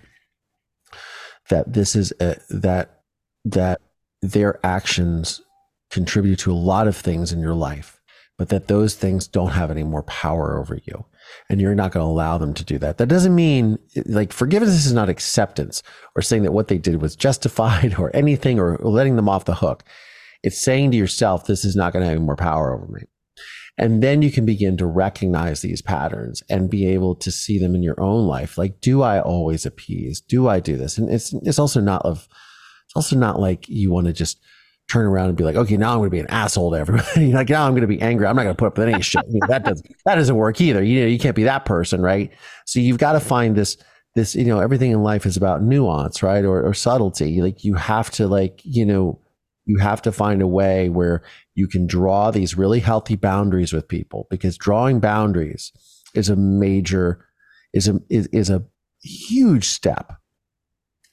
that 1.48 1.72
this 1.72 1.96
is 1.96 2.12
a, 2.20 2.36
that 2.50 3.00
that 3.44 3.80
their 4.22 4.58
actions 4.64 5.42
contribute 5.94 6.40
to 6.40 6.52
a 6.52 6.54
lot 6.54 6.88
of 6.88 6.96
things 6.96 7.32
in 7.32 7.38
your 7.38 7.54
life, 7.54 8.00
but 8.36 8.48
that 8.48 8.66
those 8.66 8.96
things 8.96 9.28
don't 9.28 9.52
have 9.52 9.70
any 9.70 9.84
more 9.84 10.02
power 10.02 10.58
over 10.58 10.78
you. 10.84 11.06
And 11.48 11.60
you're 11.60 11.74
not 11.74 11.92
going 11.92 12.04
to 12.04 12.10
allow 12.10 12.36
them 12.36 12.52
to 12.54 12.64
do 12.64 12.78
that. 12.78 12.98
That 12.98 13.06
doesn't 13.06 13.34
mean 13.34 13.78
like 14.06 14.32
forgiveness 14.32 14.84
is 14.84 14.92
not 14.92 15.08
acceptance 15.08 15.82
or 16.16 16.20
saying 16.20 16.42
that 16.42 16.52
what 16.52 16.68
they 16.68 16.78
did 16.78 17.00
was 17.00 17.16
justified 17.16 17.94
or 17.98 18.14
anything 18.14 18.58
or 18.58 18.76
letting 18.78 19.16
them 19.16 19.28
off 19.28 19.44
the 19.44 19.54
hook. 19.54 19.84
It's 20.42 20.60
saying 20.60 20.90
to 20.90 20.96
yourself, 20.96 21.46
this 21.46 21.64
is 21.64 21.76
not 21.76 21.92
going 21.92 22.02
to 22.02 22.08
have 22.08 22.16
any 22.16 22.26
more 22.26 22.36
power 22.36 22.74
over 22.74 22.86
me. 22.88 23.02
And 23.78 24.02
then 24.02 24.20
you 24.20 24.30
can 24.30 24.44
begin 24.44 24.76
to 24.76 24.86
recognize 24.86 25.60
these 25.60 25.82
patterns 25.82 26.42
and 26.50 26.70
be 26.70 26.86
able 26.88 27.14
to 27.16 27.30
see 27.30 27.58
them 27.58 27.74
in 27.74 27.82
your 27.82 28.00
own 28.00 28.26
life. 28.26 28.58
Like, 28.58 28.80
do 28.80 29.02
I 29.02 29.20
always 29.20 29.64
appease? 29.64 30.20
Do 30.20 30.48
I 30.48 30.60
do 30.60 30.76
this? 30.76 30.98
And 30.98 31.08
it's, 31.08 31.32
it's 31.42 31.58
also 31.58 31.80
not 31.80 32.02
of, 32.02 32.28
it's 32.84 32.94
also 32.94 33.16
not 33.16 33.40
like 33.40 33.68
you 33.68 33.90
want 33.90 34.06
to 34.06 34.12
just 34.12 34.38
turn 34.90 35.06
around 35.06 35.28
and 35.28 35.36
be 35.36 35.44
like, 35.44 35.56
okay, 35.56 35.76
now 35.76 35.92
I'm 35.92 35.98
going 35.98 36.10
to 36.10 36.14
be 36.14 36.20
an 36.20 36.30
asshole 36.30 36.72
to 36.72 36.78
everybody. 36.78 37.32
like 37.32 37.48
now 37.48 37.66
I'm 37.66 37.72
going 37.72 37.82
to 37.82 37.86
be 37.88 38.00
angry. 38.00 38.26
I'm 38.26 38.36
not 38.36 38.42
going 38.42 38.54
to 38.54 38.58
put 38.58 38.66
up 38.66 38.78
with 38.78 38.88
any 38.88 39.02
shit. 39.02 39.24
You 39.28 39.40
know, 39.40 39.46
that 39.48 39.64
doesn't 39.64 39.86
that 40.04 40.16
doesn't 40.16 40.36
work 40.36 40.60
either. 40.60 40.82
You 40.82 41.00
know, 41.00 41.06
you 41.06 41.18
can't 41.18 41.36
be 41.36 41.44
that 41.44 41.64
person, 41.64 42.02
right? 42.02 42.30
So 42.66 42.80
you've 42.80 42.98
got 42.98 43.12
to 43.12 43.20
find 43.20 43.56
this 43.56 43.76
this 44.14 44.34
you 44.34 44.44
know 44.44 44.60
everything 44.60 44.92
in 44.92 45.02
life 45.02 45.26
is 45.26 45.36
about 45.36 45.62
nuance, 45.62 46.22
right, 46.22 46.44
or, 46.44 46.64
or 46.64 46.74
subtlety. 46.74 47.40
Like 47.40 47.64
you 47.64 47.74
have 47.74 48.10
to 48.12 48.28
like 48.28 48.60
you 48.62 48.86
know 48.86 49.20
you 49.66 49.78
have 49.78 50.02
to 50.02 50.12
find 50.12 50.42
a 50.42 50.46
way 50.46 50.88
where 50.88 51.22
you 51.54 51.66
can 51.66 51.86
draw 51.86 52.30
these 52.30 52.56
really 52.56 52.80
healthy 52.80 53.16
boundaries 53.16 53.72
with 53.72 53.88
people 53.88 54.26
because 54.30 54.56
drawing 54.56 55.00
boundaries 55.00 55.72
is 56.14 56.28
a 56.28 56.36
major 56.36 57.26
is 57.72 57.88
a 57.88 58.00
is, 58.08 58.26
is 58.28 58.50
a 58.50 58.64
huge 59.02 59.66
step 59.66 60.14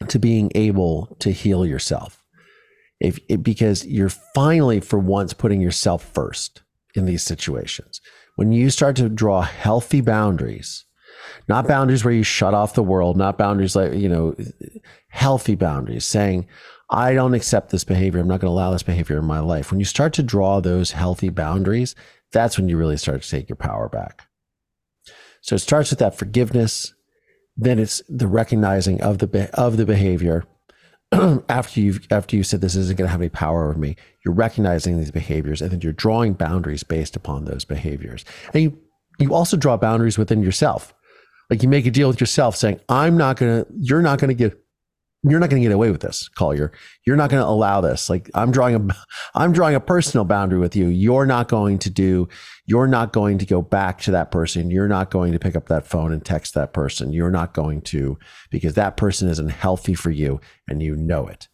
to 0.07 0.19
being 0.19 0.51
able 0.55 1.15
to 1.19 1.32
heal 1.32 1.65
yourself 1.65 2.20
if, 3.02 3.20
if 3.28 3.41
because 3.41 3.86
you're 3.86 4.10
finally 4.10 4.80
for 4.80 4.99
once 4.99 5.34
putting 5.34 5.60
yourself 5.60 6.04
first 6.14 6.62
in 6.95 7.06
these 7.06 7.24
situations. 7.24 7.99
When 8.36 8.52
you 8.52 8.70
start 8.70 8.95
to 8.97 9.10
draw 9.10 9.41
healthy 9.41 10.02
boundaries, 10.02 10.86
not 11.47 11.68
boundaries 11.68 12.06
where 12.06 12.14
you 12.14 12.24
shut 12.24 12.54
off 12.54 12.76
the 12.76 12.84
world, 12.84 13.18
not 13.18 13.38
boundaries 13.38 13.76
like, 13.76 13.93
you 13.93 14.08
know, 14.08 14.36
healthy 15.10 15.56
boundaries 15.56 16.06
saying, 16.06 16.47
I 16.89 17.14
don't 17.14 17.34
accept 17.34 17.72
this 17.72 17.84
behavior. 17.84 18.20
I'm 18.20 18.28
not 18.28 18.39
going 18.39 18.49
to 18.49 18.54
allow 18.54 18.72
this 18.72 18.84
behavior 18.84 19.18
in 19.18 19.26
my 19.26 19.39
life. 19.39 19.72
When 19.72 19.80
you 19.80 19.86
start 19.86 20.14
to 20.14 20.24
draw 20.24 20.60
those 20.60 20.91
healthy 20.91 21.30
boundaries, 21.30 21.95
that's 22.32 22.58
when 22.58 22.70
you 22.70 22.78
really 22.78 22.97
start 22.97 23.22
to 23.24 23.30
take 23.30 23.49
your 23.49 23.56
power 23.56 23.89
back. 23.89 24.28
So 25.41 25.56
it 25.56 25.60
starts 25.60 25.89
with 25.89 25.99
that 25.99 26.18
forgiveness. 26.18 26.93
Then 27.58 27.80
it's 27.80 28.02
the 28.08 28.28
recognizing 28.28 29.02
of 29.02 29.18
the, 29.20 29.49
of 29.54 29.78
the 29.78 29.86
behavior 29.86 30.45
after 31.49 31.80
you've 31.80 32.07
after 32.12 32.36
you 32.36 32.43
said 32.43 32.62
this 32.62 32.76
isn't 32.76 32.97
going 32.97 33.07
to 33.07 33.12
have 33.12 33.22
any 33.22 33.30
power 33.30 33.70
over 33.70 33.78
me, 33.78 33.95
you're 34.24 34.34
recognizing 34.34 34.97
these 34.97 35.12
behaviors 35.12 35.62
and 35.62 35.72
then 35.72 35.82
you're 35.82 35.93
drawing 35.93 36.34
boundaries 36.34 36.84
based 36.84 37.16
upon 37.16 37.45
those 37.45 37.66
behaviors. 37.66 38.24
And 38.53 38.64
you 38.64 38.80
you 39.20 39.34
also 39.34 39.57
draw 39.57 39.78
boundaries 39.78 40.18
within 40.18 40.41
yourself. 40.41 40.93
Like 41.49 41.62
you 41.62 41.70
make 41.70 41.86
a 41.86 41.91
deal 41.91 42.07
with 42.07 42.22
yourself 42.22 42.55
saying, 42.55 42.80
I'm 42.88 43.18
not 43.18 43.36
going 43.36 43.66
to, 43.66 43.72
you're 43.78 44.01
not 44.01 44.20
going 44.20 44.30
to 44.30 44.34
get 44.34 44.61
you're 45.24 45.39
not 45.39 45.51
going 45.51 45.61
to 45.61 45.67
get 45.67 45.74
away 45.74 45.91
with 45.91 46.01
this, 46.01 46.28
Collier. 46.30 46.72
You're 47.05 47.15
not 47.15 47.30
going 47.30 47.43
to 47.43 47.47
allow 47.47 47.80
this. 47.80 48.09
Like 48.09 48.30
I'm 48.34 48.51
drawing 48.51 48.76
a, 48.76 48.95
I'm 49.36 49.51
drawing 49.51 49.76
a 49.76 49.80
personal 49.80 50.26
boundary 50.26 50.59
with 50.59 50.76
you. 50.76 50.88
You're 50.88 51.28
not 51.28 51.47
going 51.47 51.78
to 51.80 51.89
do, 51.89 52.28
you're 52.65 52.88
not 52.88 53.13
going 53.13 53.38
to 53.38 53.45
go 53.45 53.61
back 53.61 54.01
to 54.01 54.11
that 54.11 54.32
person. 54.32 54.72
You're 54.72 54.88
not 54.88 55.11
going 55.11 55.32
to 55.34 55.39
pick 55.39 55.55
up 55.55 55.67
that 55.67 55.86
phone 55.86 56.11
and 56.11 56.26
text 56.26 56.55
that 56.55 56.74
person. 56.74 57.13
You're 57.13 57.32
not 57.32 57.53
going 57.53 57.82
to, 57.84 58.17
because 58.49 58.74
that 58.74 58.97
person 58.97 59.30
isn't 59.30 59.49
healthy 59.49 59.93
for 59.93 60.09
you 60.09 60.41
and 60.67 60.82
you 60.82 60.95
know 60.95 61.28
it. 61.28 61.47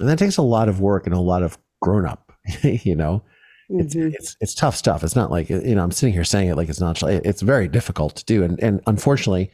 And 0.00 0.08
that 0.08 0.18
takes 0.18 0.36
a 0.36 0.42
lot 0.42 0.68
of 0.68 0.80
work 0.80 1.06
and 1.06 1.14
a 1.14 1.20
lot 1.20 1.42
of 1.42 1.58
grown 1.80 2.06
up, 2.06 2.32
you 2.62 2.96
know, 2.96 3.22
mm-hmm. 3.70 3.80
it's, 3.80 3.94
it's, 3.94 4.36
it's 4.40 4.54
tough 4.54 4.74
stuff. 4.74 5.04
It's 5.04 5.16
not 5.16 5.30
like, 5.30 5.48
you 5.48 5.76
know, 5.76 5.84
I'm 5.84 5.92
sitting 5.92 6.12
here 6.12 6.24
saying 6.24 6.48
it 6.48 6.56
like 6.56 6.68
it's 6.68 6.80
not, 6.80 7.00
it's 7.04 7.42
very 7.42 7.68
difficult 7.68 8.16
to 8.16 8.24
do. 8.24 8.42
And, 8.42 8.60
and 8.60 8.80
unfortunately, 8.88 9.52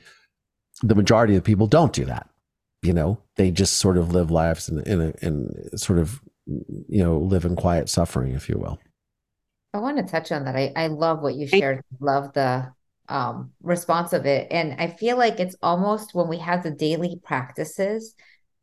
the 0.82 0.94
majority 0.94 1.36
of 1.36 1.44
people 1.44 1.66
don't 1.66 1.92
do 1.92 2.06
that 2.06 2.28
you 2.82 2.92
know 2.92 3.18
they 3.36 3.50
just 3.50 3.74
sort 3.78 3.96
of 3.96 4.12
live 4.12 4.30
lives 4.30 4.68
in 4.68 4.80
in, 4.80 5.14
in 5.22 5.78
sort 5.78 5.98
of 5.98 6.20
you 6.46 7.02
know 7.02 7.18
live 7.18 7.44
in 7.44 7.56
quiet 7.56 7.88
suffering 7.88 8.32
if 8.32 8.48
you 8.48 8.58
will. 8.58 8.78
I 9.74 9.78
want 9.78 9.96
to 9.96 10.02
touch 10.02 10.30
on 10.32 10.44
that. 10.44 10.54
I, 10.54 10.70
I 10.76 10.88
love 10.88 11.22
what 11.22 11.34
you 11.34 11.46
shared. 11.46 11.82
Love 11.98 12.34
the 12.34 12.72
um, 13.08 13.52
response 13.62 14.12
of 14.12 14.26
it. 14.26 14.48
And 14.50 14.74
i 14.80 14.88
feel 14.88 15.16
like 15.16 15.40
it's 15.40 15.56
almost 15.62 16.14
when 16.14 16.28
we 16.28 16.38
have 16.38 16.62
the 16.62 16.70
daily 16.70 17.20
practices 17.22 18.14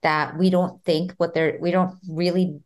that 0.02 0.38
we 0.38 0.50
don't 0.50 0.84
think 0.84 1.14
what 1.18 1.34
they're 1.34 1.58
we 1.60 1.72
don't 1.72 1.98
really 2.10 2.60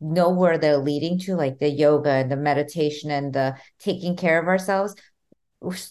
know 0.00 0.30
where 0.30 0.56
they're 0.56 0.78
leading 0.78 1.18
to 1.18 1.36
like 1.36 1.58
the 1.58 1.68
yoga 1.68 2.10
and 2.10 2.30
the 2.30 2.36
meditation 2.36 3.10
and 3.10 3.32
the 3.34 3.56
taking 3.78 4.16
care 4.16 4.40
of 4.40 4.48
ourselves. 4.48 4.94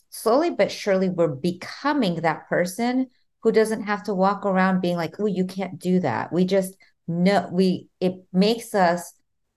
Slowly 0.09 0.49
but 0.49 0.71
surely 0.71 1.09
we're 1.09 1.27
becoming 1.27 2.21
that 2.21 2.49
person 2.49 3.07
who 3.41 3.51
doesn't 3.51 3.83
have 3.83 4.03
to 4.03 4.13
walk 4.13 4.45
around 4.45 4.81
being 4.81 4.97
like, 4.97 5.15
oh, 5.19 5.25
you 5.25 5.45
can't 5.45 5.79
do 5.79 5.99
that. 6.01 6.31
We 6.33 6.45
just 6.45 6.75
know 7.07 7.49
we, 7.51 7.87
it 7.99 8.15
makes 8.33 8.75
us 8.75 9.13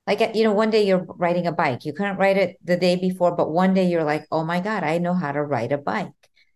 like, 0.07 0.21
uh, 0.21 0.31
you 0.35 0.45
know, 0.45 0.53
one 0.53 0.71
day 0.71 0.87
you're 0.87 1.07
riding 1.17 1.47
a 1.47 1.53
bike. 1.53 1.85
You 1.85 1.93
couldn't 1.93 2.17
ride 2.17 2.37
it 2.37 2.57
the 2.65 2.77
day 2.77 2.97
before, 2.97 3.37
but 3.37 3.51
one 3.51 3.75
day 3.75 3.89
you're 3.89 4.05
like, 4.05 4.27
oh 4.33 4.45
my 4.45 4.61
God, 4.61 4.83
I 4.83 4.99
know 4.99 5.15
how 5.15 5.33
to 5.33 5.43
ride 5.43 5.73
a 5.73 5.79
bike. 5.79 6.11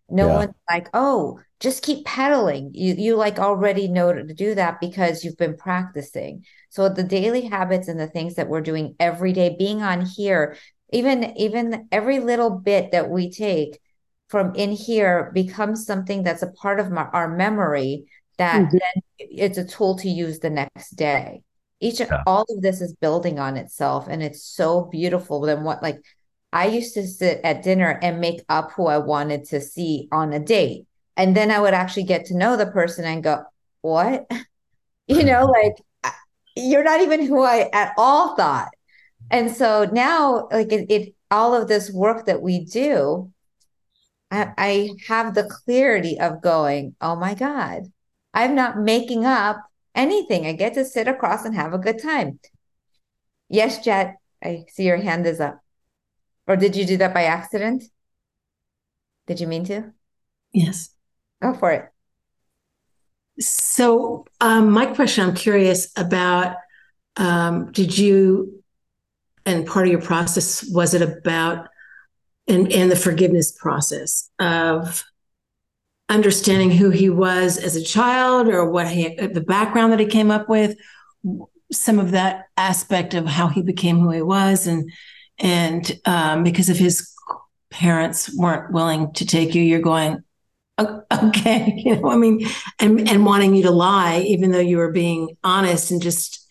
No 0.09 0.29
yeah. 0.29 0.35
one's 0.37 0.55
like, 0.71 0.89
oh, 0.95 1.41
just 1.59 1.83
keep 1.83 2.05
pedaling. 2.05 2.71
You 2.75 2.95
you 2.95 3.17
like 3.17 3.39
already 3.39 3.89
know 3.89 4.13
to 4.13 4.23
do 4.35 4.55
that 4.55 4.81
because 4.81 5.25
you've 5.25 5.37
been 5.37 5.57
practicing. 5.57 6.45
So 6.69 6.89
the 6.89 7.03
daily 7.03 7.43
habits 7.43 7.89
and 7.89 7.99
the 7.99 8.07
things 8.07 8.35
that 8.35 8.49
we're 8.49 8.61
doing 8.61 8.95
every 9.01 9.33
day, 9.33 9.57
being 9.59 9.83
on 9.83 10.05
here, 10.05 10.57
even 10.93 11.37
even 11.37 11.89
every 11.91 12.21
little 12.21 12.51
bit 12.51 12.93
that 12.93 13.11
we 13.11 13.31
take 13.31 13.81
from 14.29 14.55
in 14.55 14.73
here 14.73 15.31
becomes 15.35 15.87
something 15.87 16.23
that's 16.23 16.43
a 16.43 16.51
part 16.53 16.81
of 16.81 16.91
my, 16.91 17.05
our 17.13 17.35
memory 17.35 18.07
that 18.39 18.63
mm-hmm. 18.63 18.77
then 18.77 19.03
it's 19.19 19.59
a 19.59 19.65
tool 19.65 19.97
to 19.99 20.09
use 20.09 20.39
the 20.39 20.51
next 20.51 20.91
day. 20.97 21.43
Each 21.81 22.01
yeah. 22.01 22.23
all 22.27 22.45
of 22.49 22.63
this 22.63 22.81
is 22.81 22.95
building 22.95 23.39
on 23.39 23.57
itself 23.57 24.07
and 24.09 24.23
it's 24.23 24.43
so 24.43 24.85
beautiful 24.85 25.43
then 25.43 25.63
what 25.63 25.83
like 25.83 26.01
i 26.53 26.67
used 26.67 26.95
to 26.95 27.07
sit 27.07 27.41
at 27.45 27.63
dinner 27.63 27.99
and 28.03 28.19
make 28.19 28.41
up 28.49 28.73
who 28.73 28.87
i 28.87 28.97
wanted 28.97 29.45
to 29.47 29.61
see 29.61 30.09
on 30.11 30.33
a 30.33 30.41
date. 30.41 30.87
And 31.17 31.37
then 31.37 31.51
i 31.51 31.61
would 31.61 31.75
actually 31.75 32.05
get 32.05 32.27
to 32.27 32.37
know 32.37 32.57
the 32.57 32.67
person 32.67 33.05
and 33.05 33.23
go 33.23 33.45
what? 33.83 34.31
You 35.09 35.23
know 35.23 35.45
like 35.45 36.15
you're 36.57 36.83
not 36.83 37.01
even 37.01 37.25
who 37.25 37.41
i 37.45 37.71
at 37.73 37.93
all 37.97 38.35
thought. 38.35 38.71
And 39.31 39.55
so 39.55 39.89
now 39.93 40.49
like 40.51 40.73
it, 40.73 40.91
it 40.91 41.15
all 41.31 41.55
of 41.55 41.69
this 41.69 41.93
work 41.93 42.27
that 42.27 42.43
we 42.43 42.65
do 42.65 43.31
I, 44.31 44.53
I 44.59 44.91
have 45.09 45.35
the 45.35 45.45
clarity 45.45 46.19
of 46.19 46.43
going 46.43 46.95
oh 47.01 47.17
my 47.17 47.35
god 47.35 47.85
i'm 48.35 48.55
not 48.55 48.79
making 48.79 49.25
up 49.25 49.59
anything. 49.97 50.47
I 50.47 50.53
get 50.53 50.75
to 50.75 50.85
sit 50.85 51.09
across 51.09 51.45
and 51.45 51.55
have 51.55 51.73
a 51.73 51.79
good 51.79 52.01
time. 52.01 52.39
Yes 53.49 53.83
Jed 53.85 54.15
i 54.45 54.65
see 54.69 54.85
your 54.85 54.99
hand 54.99 55.27
is 55.27 55.41
up. 55.41 55.61
Or 56.47 56.57
did 56.57 56.77
you 56.77 56.85
do 56.85 56.99
that 56.99 57.15
by 57.15 57.25
accident? 57.25 57.85
Did 59.27 59.41
you 59.41 59.49
mean 59.49 59.65
to? 59.65 59.93
Yes. 60.53 60.91
Go 61.43 61.55
for 61.55 61.73
it. 61.73 61.89
So 63.41 64.27
um, 64.41 64.71
my 64.71 64.87
question 64.87 65.29
i'm 65.29 65.35
curious 65.35 65.91
about 65.97 66.57
um, 67.17 67.73
did 67.73 67.97
you 67.97 68.63
and 69.45 69.67
part 69.67 69.87
of 69.87 69.93
your 69.93 70.03
process 70.03 70.69
was 70.71 70.95
it 70.95 71.03
about 71.03 71.69
and 72.49 72.73
and 72.73 72.91
the 72.91 72.97
forgiveness 72.97 73.53
process 73.53 74.31
of 74.39 75.05
understanding 76.09 76.71
who 76.71 76.91
he 76.91 77.11
was 77.11 77.59
as 77.59 77.75
a 77.75 77.83
child 77.83 78.49
or 78.49 78.71
what 78.71 78.89
he 78.89 79.15
the 79.17 79.41
background 79.41 79.93
that 79.93 80.01
he 80.01 80.07
came 80.07 80.31
up 80.31 80.49
with 80.49 80.77
some 81.73 81.99
of 81.99 82.13
that 82.13 82.45
aspect 82.57 83.15
of 83.15 83.27
how 83.27 83.49
he 83.49 83.63
became 83.63 83.99
who 83.99 84.11
he 84.11 84.23
was 84.23 84.67
and 84.67 84.91
and 85.39 85.99
um, 86.07 86.45
because 86.45 86.69
if 86.69 86.79
his 86.79 87.13
parents 87.71 88.35
weren't 88.37 88.73
willing 88.73 89.13
to 89.13 89.27
take 89.27 89.55
you 89.55 89.63
you're 89.63 89.81
going 89.81 90.23
okay 90.79 91.75
you 91.85 91.97
know 91.97 92.09
i 92.09 92.17
mean 92.17 92.47
and 92.79 93.09
and 93.09 93.27
wanting 93.27 93.55
you 93.55 93.65
to 93.65 93.71
lie 93.71 94.21
even 94.21 94.53
though 94.53 94.61
you 94.61 94.77
were 94.77 94.93
being 94.93 95.37
honest 95.43 95.91
and 95.91 96.01
just 96.01 96.47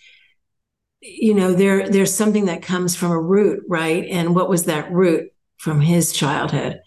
you 1.06 1.34
know 1.34 1.54
there 1.54 1.88
there's 1.88 2.14
something 2.14 2.46
that 2.46 2.64
comes 2.64 2.96
from 2.96 3.12
a 3.12 3.20
root 3.22 3.64
right? 3.68 4.06
And 4.10 4.36
what 4.36 4.50
was 4.50 4.66
that 4.66 4.92
root 4.92 5.32
from 5.58 5.82
his 5.82 6.12
childhood. 6.12 6.80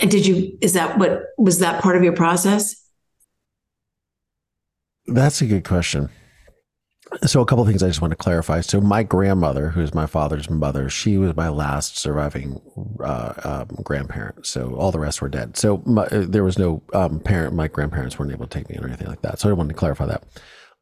Did 0.00 0.26
you 0.26 0.58
is 0.60 0.74
that 0.74 0.98
what 0.98 1.22
was 1.38 1.60
that 1.60 1.82
part 1.82 1.96
of 1.96 2.02
your 2.02 2.12
process? 2.12 2.74
That's 5.06 5.40
a 5.40 5.46
good 5.46 5.64
question. 5.64 6.10
So 7.24 7.40
a 7.40 7.46
couple 7.46 7.62
of 7.62 7.68
things 7.68 7.82
i 7.82 7.86
just 7.86 8.02
want 8.02 8.10
to 8.10 8.16
clarify. 8.16 8.60
So 8.60 8.82
my 8.82 9.02
grandmother 9.02 9.70
who's 9.70 9.94
my 9.94 10.04
father's 10.04 10.50
mother 10.50 10.90
she 10.90 11.16
was 11.16 11.34
my 11.34 11.48
last 11.48 11.96
surviving 11.96 12.60
uh, 13.02 13.32
um, 13.44 13.78
grandparent. 13.82 14.44
So 14.46 14.74
all 14.74 14.92
the 14.92 14.98
rest 14.98 15.22
were 15.22 15.30
dead. 15.30 15.56
So 15.56 15.82
my, 15.86 16.04
uh, 16.04 16.26
there 16.28 16.44
was 16.44 16.58
no 16.58 16.82
um, 16.92 17.20
parent 17.20 17.54
my 17.54 17.68
grandparents 17.68 18.18
weren't 18.18 18.32
able 18.32 18.46
to 18.46 18.58
take 18.58 18.68
me 18.68 18.76
or 18.76 18.86
anything 18.86 19.08
like 19.08 19.22
that. 19.22 19.38
So 19.38 19.48
i 19.48 19.52
wanted 19.54 19.70
to 19.70 19.78
clarify 19.78 20.04
that. 20.04 20.24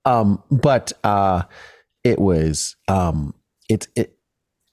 Um, 0.05 0.43
but 0.51 0.93
uh, 1.05 1.43
it 2.03 2.19
was 2.19 2.77
um 2.89 3.35
it 3.69 3.87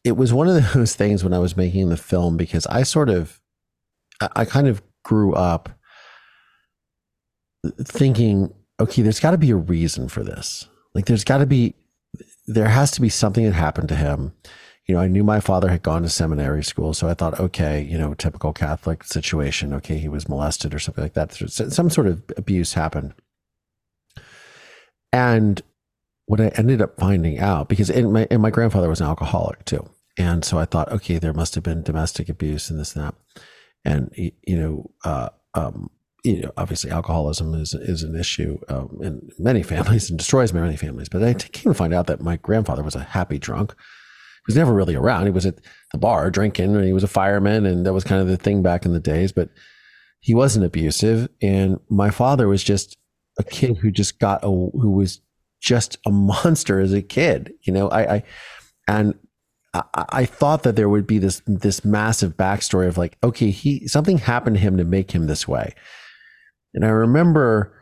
it 0.03 0.17
was 0.17 0.33
one 0.33 0.47
of 0.47 0.73
those 0.73 0.95
things 0.97 1.23
when 1.23 1.33
I 1.33 1.39
was 1.39 1.57
making 1.57 1.89
the 1.89 1.97
film 1.97 2.37
because 2.37 2.67
I 2.67 2.83
sort 2.83 3.09
of 3.09 3.39
I 4.35 4.45
kind 4.45 4.67
of 4.67 4.81
grew 5.03 5.33
up 5.33 5.69
thinking, 7.81 8.53
okay, 8.79 9.01
there's 9.01 9.19
got 9.19 9.31
to 9.31 9.37
be 9.37 9.51
a 9.51 9.55
reason 9.55 10.07
for 10.07 10.23
this. 10.23 10.67
Like 10.93 11.05
there's 11.05 11.23
got 11.23 11.39
to 11.39 11.45
be 11.45 11.75
there 12.45 12.67
has 12.67 12.91
to 12.91 13.01
be 13.01 13.09
something 13.09 13.45
that 13.45 13.53
happened 13.53 13.89
to 13.89 13.95
him. 13.95 14.33
You 14.85 14.95
know, 14.95 15.01
I 15.01 15.07
knew 15.07 15.23
my 15.23 15.39
father 15.39 15.69
had 15.69 15.81
gone 15.81 16.01
to 16.03 16.09
seminary 16.09 16.63
school, 16.63 16.93
so 16.93 17.07
I 17.07 17.13
thought, 17.13 17.39
okay, 17.39 17.81
you 17.81 17.97
know, 17.97 18.13
typical 18.13 18.51
Catholic 18.51 19.05
situation. 19.05 19.73
Okay, 19.73 19.97
he 19.97 20.09
was 20.09 20.27
molested 20.27 20.73
or 20.73 20.79
something 20.79 21.03
like 21.03 21.13
that. 21.13 21.31
Some 21.33 21.89
sort 21.89 22.07
of 22.07 22.21
abuse 22.35 22.73
happened. 22.73 23.13
And 25.13 25.61
what 26.25 26.41
I 26.41 26.47
ended 26.55 26.81
up 26.81 26.99
finding 26.99 27.39
out, 27.39 27.69
because 27.69 27.89
and 27.89 28.13
my, 28.13 28.27
and 28.31 28.41
my 28.41 28.49
grandfather 28.49 28.89
was 28.89 29.01
an 29.01 29.07
alcoholic 29.07 29.65
too. 29.65 29.89
And 30.17 30.45
so 30.45 30.59
I 30.59 30.65
thought, 30.65 30.91
okay, 30.91 31.17
there 31.17 31.33
must 31.33 31.55
have 31.55 31.63
been 31.63 31.83
domestic 31.83 32.29
abuse 32.29 32.69
and 32.69 32.79
this 32.79 32.95
and 32.95 33.05
that. 33.05 33.15
And, 33.85 34.11
you 34.15 34.57
know, 34.57 34.91
uh, 35.03 35.29
um, 35.55 35.89
you 36.23 36.41
know, 36.41 36.51
obviously 36.55 36.89
alcoholism 36.89 37.53
is, 37.55 37.73
is 37.73 38.03
an 38.03 38.15
issue 38.15 38.59
um, 38.69 38.99
in 39.01 39.29
many 39.37 39.61
families 39.63 40.09
and 40.09 40.17
destroys 40.17 40.53
many 40.53 40.77
families. 40.77 41.09
But 41.09 41.23
I 41.23 41.33
came 41.33 41.73
to 41.73 41.77
find 41.77 41.93
out 41.93 42.07
that 42.07 42.21
my 42.21 42.37
grandfather 42.37 42.83
was 42.83 42.95
a 42.95 43.03
happy 43.03 43.37
drunk. 43.37 43.71
He 43.71 44.51
was 44.51 44.55
never 44.55 44.73
really 44.73 44.95
around. 44.95 45.25
He 45.25 45.31
was 45.31 45.45
at 45.45 45.59
the 45.91 45.97
bar 45.97 46.29
drinking 46.29 46.75
and 46.75 46.85
he 46.85 46.93
was 46.93 47.03
a 47.03 47.07
fireman. 47.07 47.65
And 47.65 47.85
that 47.85 47.93
was 47.93 48.03
kind 48.03 48.21
of 48.21 48.27
the 48.27 48.37
thing 48.37 48.61
back 48.61 48.85
in 48.85 48.93
the 48.93 48.99
days. 48.99 49.31
But 49.31 49.49
he 50.21 50.33
wasn't 50.33 50.65
abusive. 50.65 51.27
And 51.41 51.79
my 51.89 52.09
father 52.09 52.47
was 52.47 52.63
just 52.63 52.95
a 53.37 53.43
kid 53.43 53.77
who 53.77 53.91
just 53.91 54.19
got 54.19 54.43
a, 54.43 54.47
who 54.47 54.91
was 54.91 55.19
just 55.63 55.97
a 56.05 56.11
monster 56.11 56.79
as 56.79 56.93
a 56.93 57.01
kid. 57.01 57.53
You 57.63 57.73
know, 57.73 57.89
I, 57.89 58.15
I 58.15 58.23
and 58.87 59.15
I, 59.73 59.83
I, 59.95 60.25
thought 60.25 60.63
that 60.63 60.75
there 60.75 60.89
would 60.89 61.07
be 61.07 61.17
this 61.17 61.41
this 61.47 61.83
massive 61.83 62.37
backstory 62.37 62.87
of 62.87 62.97
like, 62.97 63.17
okay, 63.23 63.49
he 63.49 63.87
something 63.87 64.19
happened 64.19 64.57
to 64.57 64.61
him 64.61 64.77
to 64.77 64.83
make 64.83 65.11
him 65.11 65.25
this 65.25 65.47
way. 65.47 65.73
And 66.75 66.85
I 66.85 66.89
remember 66.89 67.73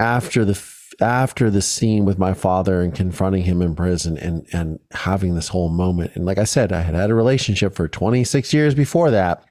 after 0.00 0.44
the 0.44 0.58
after 1.00 1.50
the 1.50 1.62
scene 1.62 2.04
with 2.04 2.18
my 2.18 2.34
father 2.34 2.80
and 2.80 2.94
confronting 2.94 3.42
him 3.42 3.60
in 3.60 3.74
prison 3.74 4.16
and 4.16 4.46
and 4.52 4.78
having 4.92 5.34
this 5.34 5.48
whole 5.48 5.68
moment. 5.68 6.12
And 6.14 6.24
like 6.24 6.38
I 6.38 6.44
said, 6.44 6.72
I 6.72 6.80
had 6.80 6.94
had 6.94 7.10
a 7.10 7.14
relationship 7.14 7.74
for 7.74 7.88
26 7.88 8.54
years 8.54 8.74
before 8.74 9.10
that. 9.10 9.44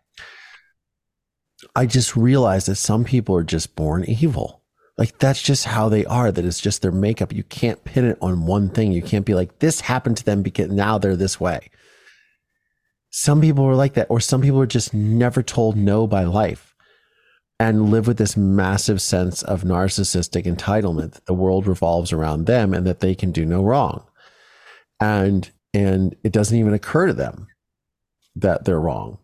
I 1.76 1.86
just 1.86 2.16
realized 2.16 2.68
that 2.68 2.76
some 2.76 3.04
people 3.04 3.36
are 3.36 3.44
just 3.44 3.76
born 3.76 4.06
evil. 4.06 4.57
Like 4.98 5.20
that's 5.20 5.42
just 5.42 5.66
how 5.66 5.90
they 5.90 6.06
are. 6.06 6.32
That 6.32 6.46
it's 6.46 6.60
just 6.60 6.82
their 6.82 6.92
makeup. 6.92 7.32
You 7.32 7.44
can't 7.44 7.84
pin 7.84 8.06
it 8.06 8.18
on 8.22 8.46
one 8.46 8.70
thing. 8.70 8.92
You 8.92 9.02
can't 9.02 9.26
be 9.26 9.36
like, 9.36 9.60
this 9.60 9.82
happened 9.82 10.18
to 10.18 10.26
them 10.26 10.42
because 10.42 10.70
now 10.70 10.98
they're 10.98 11.16
this 11.16 11.40
way. 11.40 11.70
Some 13.10 13.42
people 13.42 13.66
are 13.66 13.76
like 13.76 13.94
that, 13.94 14.08
or 14.10 14.20
some 14.20 14.42
people 14.42 14.62
are 14.62 14.68
just 14.68 14.94
never 14.94 15.42
told 15.42 15.78
no 15.78 16.08
by 16.08 16.24
life 16.24 16.76
and 17.60 17.90
live 17.90 18.08
with 18.08 18.18
this 18.18 18.38
massive 18.38 19.02
sense 19.02 19.42
of 19.44 19.64
narcissistic 19.64 20.46
entitlement 20.46 21.14
that 21.14 21.26
the 21.26 21.34
world 21.34 21.66
revolves 21.66 22.14
around 22.14 22.46
them 22.46 22.74
and 22.74 22.86
that 22.86 23.00
they 23.00 23.16
can 23.16 23.32
do 23.32 23.46
no 23.46 23.64
wrong. 23.64 24.04
And 25.00 25.50
and 25.74 26.16
it 26.24 26.32
doesn't 26.32 26.58
even 26.58 26.74
occur 26.74 27.08
to 27.08 27.14
them 27.14 27.48
that 28.36 28.66
they're 28.66 28.80
wrong. 28.80 29.20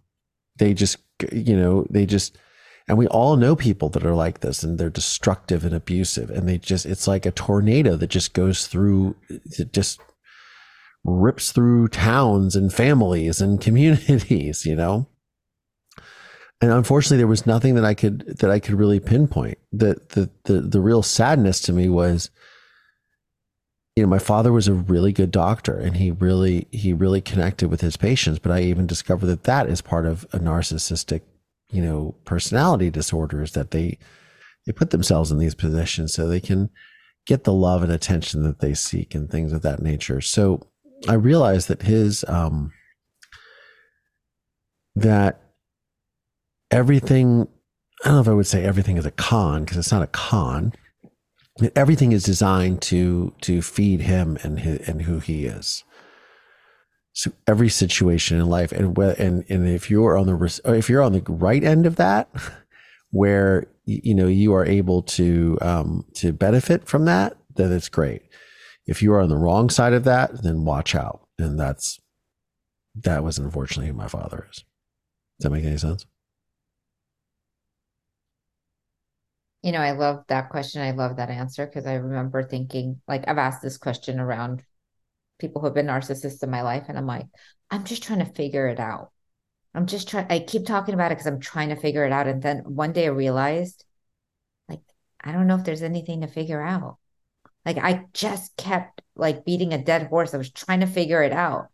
They 0.58 0.74
just 0.74 0.98
you 1.32 1.56
know, 1.56 1.86
they 1.90 2.06
just 2.06 2.38
and 2.88 2.98
we 2.98 3.08
all 3.08 3.38
know 3.38 3.56
people 3.56 3.90
that 3.90 4.06
are 4.06 4.16
like 4.16 4.42
this 4.42 4.64
and 4.64 4.78
they're 4.78 4.90
destructive 4.90 5.64
and 5.64 5.74
abusive. 5.74 6.30
And 6.30 6.48
they 6.48 6.58
just, 6.58 6.86
it's 6.86 7.08
like 7.08 7.26
a 7.26 7.32
tornado 7.32 7.96
that 7.96 8.10
just 8.10 8.34
goes 8.34 8.68
through, 8.68 9.16
it 9.30 9.72
just 9.72 10.02
rips 11.06 11.52
through 11.52 11.88
towns 11.90 12.56
and 12.56 12.74
families 12.74 13.40
and 13.40 13.62
communities, 13.62 14.66
you 14.66 14.76
know? 14.76 15.08
And 16.62 16.72
unfortunately, 16.72 17.18
there 17.18 17.28
was 17.28 17.46
nothing 17.46 17.76
that 17.76 17.84
I 17.84 17.94
could 17.94 18.38
that 18.40 18.50
I 18.50 18.60
could 18.60 18.76
really 18.76 19.02
pinpoint. 19.02 19.58
The 19.74 20.00
the 20.10 20.30
the 20.46 20.62
the 20.62 20.80
real 20.80 21.04
sadness 21.04 21.60
to 21.62 21.74
me 21.74 21.90
was, 21.90 22.30
you 23.98 24.04
know, 24.04 24.08
my 24.08 24.20
father 24.20 24.54
was 24.54 24.70
a 24.70 24.74
really 24.74 25.12
good 25.12 25.30
doctor, 25.30 25.78
and 25.78 25.98
he 25.98 26.12
really 26.12 26.70
he 26.72 26.94
really 26.94 27.20
connected 27.20 27.70
with 27.70 27.82
his 27.82 27.98
patients. 27.98 28.40
But 28.40 28.54
I 28.54 28.62
even 28.62 28.88
discovered 28.88 29.26
that 29.26 29.44
that 29.44 29.68
is 29.68 29.82
part 29.82 30.06
of 30.06 30.24
a 30.32 30.40
narcissistic 30.40 31.24
you 31.74 31.82
know 31.82 32.16
personality 32.26 32.90
disorders 32.90 33.52
that 33.54 33.72
they 33.72 33.98
they 34.66 34.72
put 34.72 34.92
themselves 34.92 35.32
in 35.32 35.38
these 35.38 35.56
positions 35.56 36.14
so 36.14 36.28
they 36.28 36.40
can 36.40 36.70
get 37.26 37.44
the 37.44 37.54
love 37.54 37.84
and 37.84 37.92
attention 37.92 38.44
that 38.44 38.60
they 38.60 38.74
seek 38.74 39.16
and 39.16 39.30
things 39.30 39.52
of 39.52 39.62
that 39.62 39.82
nature 39.82 40.22
so 40.22 40.62
i 41.08 41.14
realized 41.14 41.68
that 41.68 41.82
his 41.82 42.24
um 42.28 42.72
that 44.96 45.42
everything, 46.72 47.48
I 48.04 48.10
don't 48.10 48.16
know 48.16 48.22
if 48.22 48.28
I 48.28 48.34
would 48.34 48.48
say 48.48 48.64
everything 48.64 48.98
is 48.98 49.06
a 49.06 49.12
con 49.12 49.64
because 49.64 49.78
it's 49.78 49.92
not 49.92 50.02
a 50.02 50.08
con. 50.08 50.74
Everything 51.76 52.12
is 52.12 52.24
designed 52.24 52.82
to 52.84 53.34
to 53.42 53.62
feed 53.62 54.02
him 54.02 54.38
and 54.44 54.60
his, 54.60 54.88
and 54.88 55.04
who 55.04 55.20
he 55.20 55.46
is. 55.46 55.84
So 57.14 57.32
every 57.48 57.70
situation 57.70 58.40
in 58.40 58.48
life, 58.48 58.72
and 58.72 58.98
and 58.98 59.46
and 59.48 59.68
if 59.68 59.90
you're 59.90 60.18
on 60.18 60.26
the 60.26 60.62
if 60.66 60.90
you're 60.90 61.04
on 61.04 61.14
the 61.14 61.24
right 61.28 61.64
end 61.64 61.86
of 61.86 61.96
that, 61.98 62.28
where 63.12 63.68
you 63.86 64.16
know 64.16 64.28
you 64.28 64.54
are 64.54 64.66
able 64.66 65.04
to 65.04 65.58
um, 65.62 66.06
to 66.16 66.34
benefit 66.34 66.88
from 66.88 67.06
that, 67.06 67.38
then 67.56 67.72
it's 67.72 67.90
great. 67.90 68.24
If 68.86 69.02
you 69.02 69.14
are 69.14 69.22
on 69.22 69.30
the 69.30 69.38
wrong 69.38 69.70
side 69.70 69.94
of 69.94 70.04
that, 70.06 70.44
then 70.44 70.66
watch 70.66 70.96
out. 70.96 71.28
And 71.38 71.60
that's 71.60 72.00
that 72.96 73.24
was 73.24 73.38
unfortunately 73.38 73.88
who 73.88 73.94
my 73.94 74.08
father 74.08 74.48
is. 74.52 74.64
Does 75.40 75.44
that 75.44 75.52
make 75.52 75.66
any 75.66 75.78
sense? 75.78 76.06
You 79.62 79.72
know, 79.72 79.80
I 79.80 79.92
love 79.92 80.26
that 80.28 80.50
question. 80.50 80.82
I 80.82 80.92
love 80.92 81.16
that 81.18 81.30
answer 81.30 81.66
because 81.66 81.86
I 81.86 81.94
remember 81.94 82.44
thinking, 82.44 83.00
like, 83.08 83.24
I've 83.28 83.38
asked 83.38 83.62
this 83.62 83.78
question 83.78 84.20
around 84.20 84.62
people 85.44 85.60
who 85.60 85.68
have 85.68 85.76
been 85.76 85.88
narcissists 85.88 86.42
in 86.42 86.50
my 86.50 86.62
life, 86.62 86.86
and 86.88 86.98
I'm 86.98 87.06
like, 87.06 87.28
I'm 87.70 87.84
just 87.84 88.04
trying 88.04 88.20
to 88.20 88.34
figure 88.34 88.68
it 88.68 88.80
out. 88.80 89.12
I'm 89.76 89.88
just 89.88 90.08
trying, 90.08 90.28
I 90.30 90.40
keep 90.40 90.66
talking 90.66 90.94
about 90.94 91.12
it 91.12 91.16
because 91.16 91.28
I'm 91.28 91.40
trying 91.40 91.70
to 91.70 91.76
figure 91.76 92.06
it 92.06 92.14
out. 92.14 92.28
And 92.28 92.42
then 92.42 92.60
one 92.60 92.94
day 92.94 93.06
I 93.06 93.10
realized, 93.10 93.84
like, 94.70 94.82
I 95.22 95.34
don't 95.34 95.48
know 95.48 95.56
if 95.56 95.66
there's 95.66 95.84
anything 95.84 96.22
to 96.22 96.28
figure 96.28 96.62
out. 96.62 96.98
Like, 97.66 97.78
I 97.78 98.06
just 98.14 98.56
kept 98.56 99.02
like 99.16 99.46
beating 99.46 99.74
a 99.74 99.84
dead 99.84 100.08
horse. 100.08 100.34
I 100.34 100.38
was 100.38 100.52
trying 100.52 100.80
to 100.80 100.88
figure 100.88 101.24
it 101.24 101.34
out. 101.34 101.68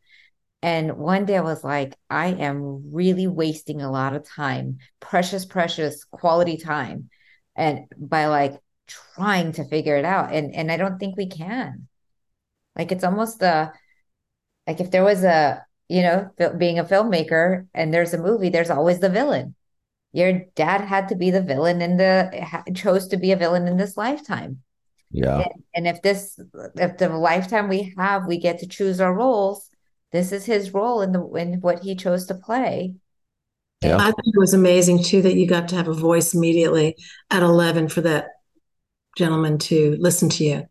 And 0.61 0.97
one 0.97 1.25
day 1.25 1.37
I 1.37 1.41
was 1.41 1.63
like, 1.63 1.95
I 2.09 2.27
am 2.27 2.91
really 2.93 3.27
wasting 3.27 3.81
a 3.81 3.91
lot 3.91 4.15
of 4.15 4.27
time, 4.27 4.79
precious, 4.99 5.45
precious 5.45 6.03
quality 6.05 6.57
time. 6.57 7.09
And 7.55 7.85
by 7.97 8.27
like 8.27 8.59
trying 8.87 9.51
to 9.53 9.65
figure 9.65 9.97
it 9.97 10.05
out. 10.05 10.33
And 10.33 10.55
and 10.55 10.71
I 10.71 10.77
don't 10.77 10.99
think 10.99 11.17
we 11.17 11.27
can. 11.27 11.88
Like 12.79 12.91
it's 12.91 13.03
almost 13.03 13.37
the 13.39 13.71
like 14.65 14.79
if 14.79 14.89
there 14.89 15.03
was 15.03 15.23
a, 15.23 15.63
you 15.87 16.01
know, 16.01 16.31
being 16.57 16.79
a 16.79 16.83
filmmaker 16.83 17.67
and 17.75 17.93
there's 17.93 18.15
a 18.15 18.21
movie, 18.21 18.49
there's 18.49 18.71
always 18.71 18.99
the 18.99 19.09
villain. 19.09 19.53
Your 20.13 20.45
dad 20.55 20.81
had 20.81 21.09
to 21.09 21.15
be 21.15 21.29
the 21.29 21.43
villain 21.43 21.83
in 21.83 21.97
the 21.97 22.73
chose 22.75 23.09
to 23.09 23.17
be 23.17 23.31
a 23.31 23.37
villain 23.37 23.67
in 23.67 23.77
this 23.77 23.97
lifetime. 23.97 24.63
Yeah. 25.11 25.41
And, 25.41 25.63
and 25.75 25.87
if 25.87 26.01
this 26.01 26.39
if 26.75 26.97
the 26.97 27.09
lifetime 27.09 27.67
we 27.67 27.93
have, 27.97 28.25
we 28.25 28.39
get 28.39 28.59
to 28.59 28.67
choose 28.67 28.99
our 28.99 29.13
roles 29.13 29.69
this 30.11 30.31
is 30.31 30.45
his 30.45 30.73
role 30.73 31.01
in 31.01 31.11
the 31.11 31.23
in 31.33 31.61
what 31.61 31.83
he 31.83 31.95
chose 31.95 32.25
to 32.27 32.35
play. 32.35 32.95
Yeah. 33.81 33.97
I 33.97 34.05
think 34.05 34.35
it 34.35 34.39
was 34.39 34.53
amazing 34.53 35.03
too 35.03 35.21
that 35.21 35.35
you 35.35 35.47
got 35.47 35.69
to 35.69 35.75
have 35.75 35.87
a 35.87 35.93
voice 35.93 36.33
immediately 36.33 36.95
at 37.29 37.43
11 37.43 37.89
for 37.89 38.01
that 38.01 38.27
gentleman 39.17 39.57
to 39.57 39.95
listen 39.99 40.29
to 40.29 40.43
you. 40.43 40.67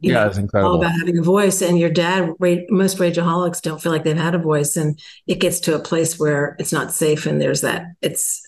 You 0.00 0.12
yeah, 0.12 0.20
know, 0.20 0.26
it's 0.28 0.38
incredible. 0.38 0.72
All 0.72 0.80
about 0.80 0.98
having 0.98 1.18
a 1.18 1.22
voice, 1.22 1.62
and 1.62 1.78
your 1.78 1.90
dad. 1.90 2.30
Most 2.38 2.98
rageaholics 2.98 3.62
don't 3.62 3.80
feel 3.80 3.92
like 3.92 4.04
they've 4.04 4.16
had 4.16 4.34
a 4.34 4.38
voice, 4.38 4.76
and 4.76 4.98
it 5.26 5.40
gets 5.40 5.60
to 5.60 5.74
a 5.74 5.80
place 5.80 6.18
where 6.18 6.56
it's 6.58 6.72
not 6.72 6.92
safe, 6.92 7.26
and 7.26 7.40
there's 7.40 7.60
that. 7.60 7.86
It's, 8.02 8.40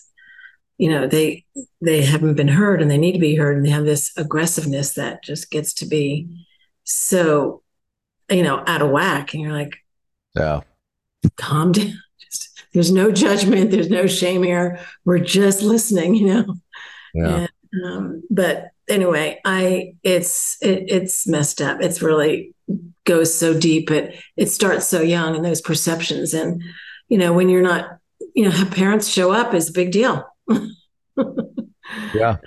you 0.77 0.89
know, 0.89 1.07
they 1.07 1.45
they 1.81 2.01
haven't 2.01 2.35
been 2.35 2.47
heard, 2.47 2.81
and 2.81 2.89
they 2.89 2.97
need 2.97 3.13
to 3.13 3.19
be 3.19 3.35
heard, 3.35 3.57
and 3.57 3.65
they 3.65 3.71
have 3.71 3.85
this 3.85 4.11
aggressiveness 4.17 4.93
that 4.93 5.23
just 5.23 5.51
gets 5.51 5.73
to 5.75 5.85
be 5.85 6.27
so, 6.83 7.63
you 8.29 8.43
know, 8.43 8.63
out 8.67 8.81
of 8.81 8.89
whack, 8.89 9.33
and 9.33 9.41
you're 9.41 9.53
like, 9.53 9.77
yeah. 10.35 10.61
Calm 11.37 11.71
down. 11.71 11.93
Just, 12.19 12.63
there's 12.73 12.91
no 12.91 13.11
judgment. 13.11 13.71
There's 13.71 13.89
no 13.89 14.07
shame 14.07 14.43
here. 14.43 14.79
We're 15.05 15.19
just 15.19 15.61
listening, 15.61 16.15
you 16.15 16.27
know? 16.27 16.55
Yeah. 17.13 17.47
And, 17.73 17.85
um, 17.85 18.23
but 18.29 18.71
anyway, 18.89 19.39
I, 19.45 19.95
it's, 20.03 20.57
it, 20.61 20.85
it's 20.87 21.27
messed 21.27 21.61
up. 21.61 21.81
It's 21.81 22.01
really 22.01 22.53
goes 23.05 23.33
so 23.37 23.57
deep. 23.57 23.91
It, 23.91 24.19
it 24.37 24.47
starts 24.47 24.87
so 24.87 25.01
young 25.01 25.35
and 25.35 25.43
those 25.43 25.61
perceptions. 25.61 26.33
And, 26.33 26.61
you 27.09 27.17
know, 27.17 27.33
when 27.33 27.49
you're 27.49 27.61
not, 27.61 27.97
you 28.35 28.49
know, 28.49 28.65
parents 28.71 29.09
show 29.09 29.31
up 29.31 29.53
is 29.53 29.69
a 29.69 29.73
big 29.73 29.91
deal. 29.91 30.25
yeah. 32.13 32.37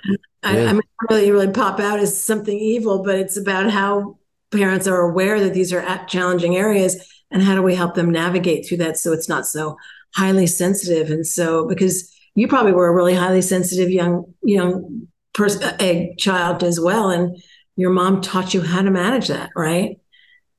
I, 0.43 0.67
I 0.67 0.73
mean, 0.73 0.81
really, 1.09 1.31
really 1.31 1.51
pop 1.51 1.79
out 1.79 1.99
as 1.99 2.21
something 2.21 2.57
evil, 2.57 3.03
but 3.03 3.15
it's 3.15 3.37
about 3.37 3.69
how 3.69 4.17
parents 4.51 4.87
are 4.87 5.01
aware 5.01 5.39
that 5.39 5.53
these 5.53 5.73
are 5.73 6.05
challenging 6.05 6.55
areas 6.55 6.95
and 7.31 7.43
how 7.43 7.55
do 7.55 7.61
we 7.61 7.75
help 7.75 7.95
them 7.95 8.11
navigate 8.11 8.67
through 8.67 8.77
that 8.77 8.97
so 8.97 9.11
it's 9.11 9.27
not 9.27 9.45
so 9.45 9.77
highly 10.15 10.47
sensitive 10.47 11.09
and 11.09 11.27
so 11.27 11.67
because 11.67 12.13
you 12.35 12.47
probably 12.47 12.71
were 12.71 12.87
a 12.87 12.93
really 12.93 13.13
highly 13.13 13.41
sensitive 13.41 13.89
young 13.89 14.33
young 14.43 15.07
person 15.37 15.75
a 15.79 16.13
child 16.17 16.63
as 16.63 16.79
well 16.79 17.09
and 17.09 17.41
your 17.75 17.91
mom 17.91 18.21
taught 18.21 18.53
you 18.53 18.61
how 18.61 18.81
to 18.81 18.91
manage 18.91 19.27
that 19.27 19.51
right? 19.55 19.99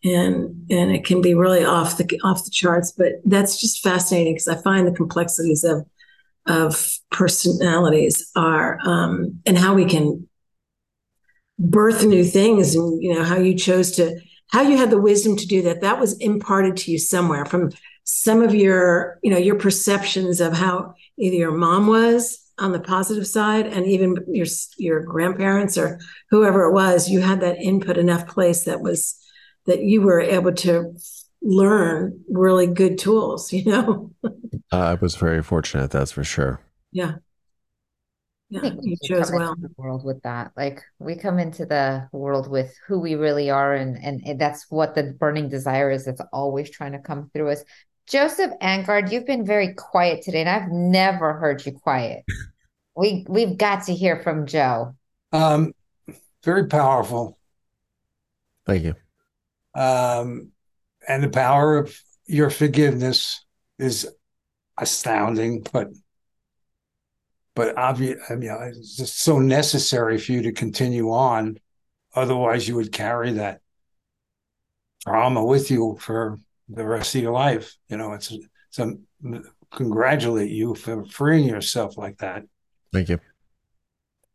And 0.04 0.70
and 0.70 0.92
it 0.92 1.04
can 1.04 1.20
be 1.20 1.34
really 1.34 1.64
off 1.64 1.98
the 1.98 2.20
off 2.22 2.44
the 2.44 2.52
charts 2.52 2.92
but 2.92 3.14
that's 3.24 3.60
just 3.60 3.82
fascinating 3.82 4.34
because 4.34 4.46
i 4.46 4.54
find 4.62 4.86
the 4.86 4.92
complexities 4.92 5.64
of 5.64 5.84
of 6.46 6.98
personalities 7.10 8.30
are 8.34 8.78
um, 8.82 9.40
and 9.44 9.58
how 9.58 9.74
we 9.74 9.84
can 9.84 10.28
birth 11.58 12.04
new 12.04 12.24
things 12.24 12.74
and 12.74 13.02
you 13.02 13.12
know 13.12 13.24
how 13.24 13.36
you 13.36 13.54
chose 13.54 13.90
to 13.92 14.18
how 14.52 14.62
you 14.62 14.76
had 14.76 14.90
the 14.90 15.00
wisdom 15.00 15.36
to 15.36 15.46
do 15.46 15.62
that 15.62 15.80
that 15.80 15.98
was 15.98 16.16
imparted 16.18 16.76
to 16.76 16.92
you 16.92 16.98
somewhere 16.98 17.44
from 17.44 17.70
some 18.04 18.40
of 18.40 18.54
your 18.54 19.18
you 19.22 19.30
know 19.30 19.38
your 19.38 19.56
perceptions 19.56 20.40
of 20.40 20.52
how 20.52 20.94
either 21.18 21.34
your 21.34 21.50
mom 21.50 21.88
was 21.88 22.47
on 22.58 22.72
the 22.72 22.80
positive 22.80 23.26
side 23.26 23.66
and 23.66 23.86
even 23.86 24.16
your 24.28 24.46
your 24.78 25.00
grandparents 25.00 25.78
or 25.78 25.98
whoever 26.30 26.64
it 26.64 26.72
was 26.72 27.08
you 27.08 27.20
had 27.20 27.40
that 27.40 27.58
input 27.58 27.96
enough 27.96 28.26
place 28.26 28.64
that 28.64 28.80
was 28.80 29.18
that 29.66 29.82
you 29.82 30.02
were 30.02 30.20
able 30.20 30.52
to 30.52 30.94
learn 31.42 32.18
really 32.28 32.66
good 32.66 32.98
tools 32.98 33.52
you 33.52 33.64
know 33.64 34.10
uh, 34.24 34.30
i 34.72 34.94
was 34.94 35.16
very 35.16 35.42
fortunate 35.42 35.90
that's 35.90 36.12
for 36.12 36.24
sure 36.24 36.60
yeah 36.92 37.14
yeah, 38.50 38.70
you 38.80 38.96
chose 39.04 39.30
well. 39.30 39.54
The 39.60 39.68
world 39.76 40.04
with 40.06 40.22
that, 40.22 40.52
like 40.56 40.82
we 40.98 41.16
come 41.16 41.38
into 41.38 41.66
the 41.66 42.08
world 42.12 42.48
with 42.48 42.74
who 42.86 42.98
we 42.98 43.14
really 43.14 43.50
are, 43.50 43.74
and, 43.74 44.02
and 44.02 44.22
and 44.24 44.40
that's 44.40 44.70
what 44.70 44.94
the 44.94 45.14
burning 45.18 45.50
desire 45.50 45.90
is. 45.90 46.06
That's 46.06 46.22
always 46.32 46.70
trying 46.70 46.92
to 46.92 46.98
come 46.98 47.30
through 47.34 47.50
us. 47.50 47.62
Joseph 48.08 48.52
Angard, 48.62 49.12
you've 49.12 49.26
been 49.26 49.44
very 49.44 49.74
quiet 49.74 50.22
today, 50.22 50.40
and 50.40 50.48
I've 50.48 50.70
never 50.70 51.34
heard 51.34 51.64
you 51.64 51.72
quiet. 51.72 52.24
We 52.96 53.24
we've 53.28 53.56
got 53.56 53.84
to 53.84 53.94
hear 53.94 54.20
from 54.24 54.44
Joe. 54.44 54.96
Um, 55.32 55.72
very 56.42 56.66
powerful. 56.66 57.38
Thank 58.66 58.82
you. 58.82 58.96
Um, 59.80 60.50
and 61.06 61.22
the 61.22 61.28
power 61.28 61.78
of 61.78 61.96
your 62.26 62.50
forgiveness 62.50 63.44
is 63.78 64.08
astounding, 64.76 65.64
but 65.72 65.90
but 67.54 67.78
obvious, 67.78 68.20
I 68.28 68.34
mean, 68.34 68.50
it's 68.64 68.96
just 68.96 69.20
so 69.20 69.38
necessary 69.38 70.18
for 70.18 70.32
you 70.32 70.42
to 70.42 70.52
continue 70.52 71.12
on. 71.12 71.60
Otherwise, 72.16 72.66
you 72.66 72.74
would 72.74 72.90
carry 72.90 73.34
that 73.34 73.60
trauma 75.04 75.44
with 75.44 75.70
you 75.70 75.98
for 76.00 76.40
the 76.68 76.86
rest 76.86 77.14
of 77.14 77.22
your 77.22 77.32
life. 77.32 77.76
You 77.88 77.96
know, 77.96 78.12
it's 78.12 78.32
so 78.70 78.98
congratulate 79.70 80.50
you 80.50 80.74
for 80.74 81.04
freeing 81.04 81.46
yourself 81.46 81.98
like 81.98 82.18
that. 82.18 82.44
Thank 82.92 83.08
you. 83.08 83.20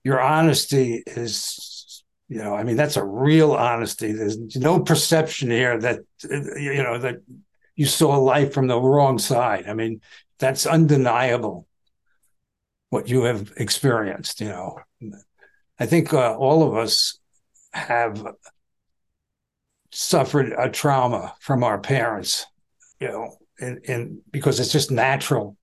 Your 0.04 0.22
honesty 0.22 1.04
is, 1.06 2.04
you 2.28 2.40
know, 2.40 2.54
I 2.54 2.64
mean, 2.64 2.76
that's 2.76 2.98
a 2.98 3.06
real 3.06 3.54
honesty. 3.54 4.12
There's 4.12 4.56
no 4.56 4.80
perception 4.82 5.50
here 5.50 5.80
that, 5.80 6.00
you 6.24 6.84
know, 6.84 6.98
that 6.98 7.18
you 7.76 7.86
saw 7.86 8.18
life 8.18 8.54
from 8.54 8.68
the 8.68 8.80
wrong 8.80 9.18
side. 9.18 9.66
I 9.68 9.74
mean, 9.74 10.02
that's 10.40 10.66
undeniable 10.66 11.68
what 12.90 13.08
you 13.08 13.24
have 13.24 13.54
experienced. 13.58 14.42
You 14.42 14.50
know, 14.50 14.80
I 15.80 15.86
think 15.86 16.14
uh, 16.14 16.36
all 16.36 16.64
of 16.64 16.76
us 16.76 17.18
have 17.72 18.26
suffered 19.94 20.54
a 20.58 20.70
trauma 20.70 21.36
from 21.40 21.64
our 21.64 21.80
parents. 21.80 22.46
You 23.00 23.08
know, 23.10 23.38
and, 23.60 23.80
and 23.88 24.20
because 24.32 24.60
it's 24.60 24.72
just 24.72 24.92
natural 24.92 25.58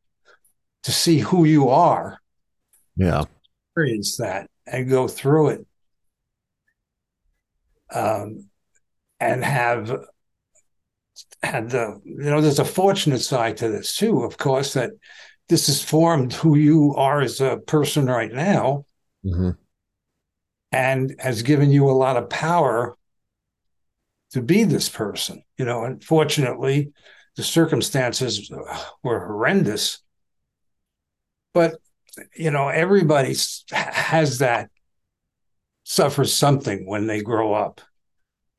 to 0.85 0.93
see 0.93 1.19
who 1.19 1.45
you 1.45 1.69
are. 1.69 2.21
Yeah, 2.97 3.25
experience 3.69 4.17
that 4.19 4.49
and 4.67 4.89
go 4.89 5.09
through 5.09 5.49
it. 5.49 5.67
Um, 7.93 8.51
and 9.19 9.45
have 9.45 10.05
had 11.43 11.71
the 11.71 12.01
you 12.05 12.25
know 12.25 12.41
there's 12.41 12.59
a 12.59 12.65
fortunate 12.65 13.21
side 13.21 13.57
to 13.57 13.69
this 13.69 13.97
too 13.97 14.23
of 14.23 14.39
course 14.39 14.75
that 14.75 14.91
this 15.49 15.67
has 15.67 15.83
formed 15.83 16.33
who 16.33 16.57
you 16.57 16.95
are 16.97 17.21
as 17.21 17.41
a 17.41 17.59
person 17.67 18.07
right 18.07 18.33
now 18.33 18.85
mm-hmm. 19.25 19.51
and 20.73 21.15
has 21.19 21.43
given 21.43 21.71
you 21.71 21.89
a 21.89 21.93
lot 21.93 22.17
of 22.17 22.31
power 22.31 22.97
to 24.33 24.41
be 24.41 24.65
this 24.65 24.89
person 24.89 25.43
you 25.59 25.65
know 25.65 25.85
unfortunately 25.85 26.93
the 27.37 27.43
circumstances 27.43 28.51
were 29.03 29.27
horrendous 29.27 30.03
but 31.53 31.81
you 32.35 32.51
know, 32.51 32.69
everybody 32.69 33.35
has 33.73 34.39
that, 34.39 34.71
suffers 35.85 36.33
something 36.33 36.87
when 36.87 37.07
they 37.07 37.21
grow 37.21 37.53
up 37.53 37.81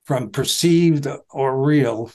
from 0.03 0.31
perceived 0.31 1.07
or 1.29 1.61
real. 1.61 2.11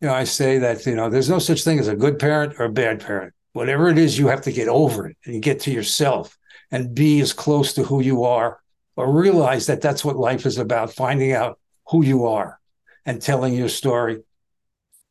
You 0.00 0.08
know, 0.08 0.14
I 0.14 0.24
say 0.24 0.58
that, 0.58 0.86
you 0.86 0.94
know, 0.94 1.08
there's 1.08 1.30
no 1.30 1.38
such 1.38 1.64
thing 1.64 1.78
as 1.78 1.88
a 1.88 1.96
good 1.96 2.18
parent 2.18 2.54
or 2.58 2.66
a 2.66 2.72
bad 2.72 3.00
parent. 3.00 3.34
Whatever 3.52 3.88
it 3.88 3.98
is, 3.98 4.18
you 4.18 4.28
have 4.28 4.42
to 4.42 4.52
get 4.52 4.68
over 4.68 5.08
it 5.08 5.16
and 5.24 5.42
get 5.42 5.60
to 5.60 5.72
yourself 5.72 6.36
and 6.70 6.94
be 6.94 7.20
as 7.20 7.32
close 7.32 7.72
to 7.74 7.82
who 7.82 8.00
you 8.00 8.24
are 8.24 8.60
or 8.96 9.12
realize 9.12 9.66
that 9.66 9.80
that's 9.80 10.04
what 10.04 10.16
life 10.16 10.46
is 10.46 10.58
about 10.58 10.92
finding 10.92 11.32
out 11.32 11.58
who 11.88 12.04
you 12.04 12.26
are 12.26 12.58
and 13.04 13.20
telling 13.22 13.54
your 13.54 13.68
story. 13.68 14.22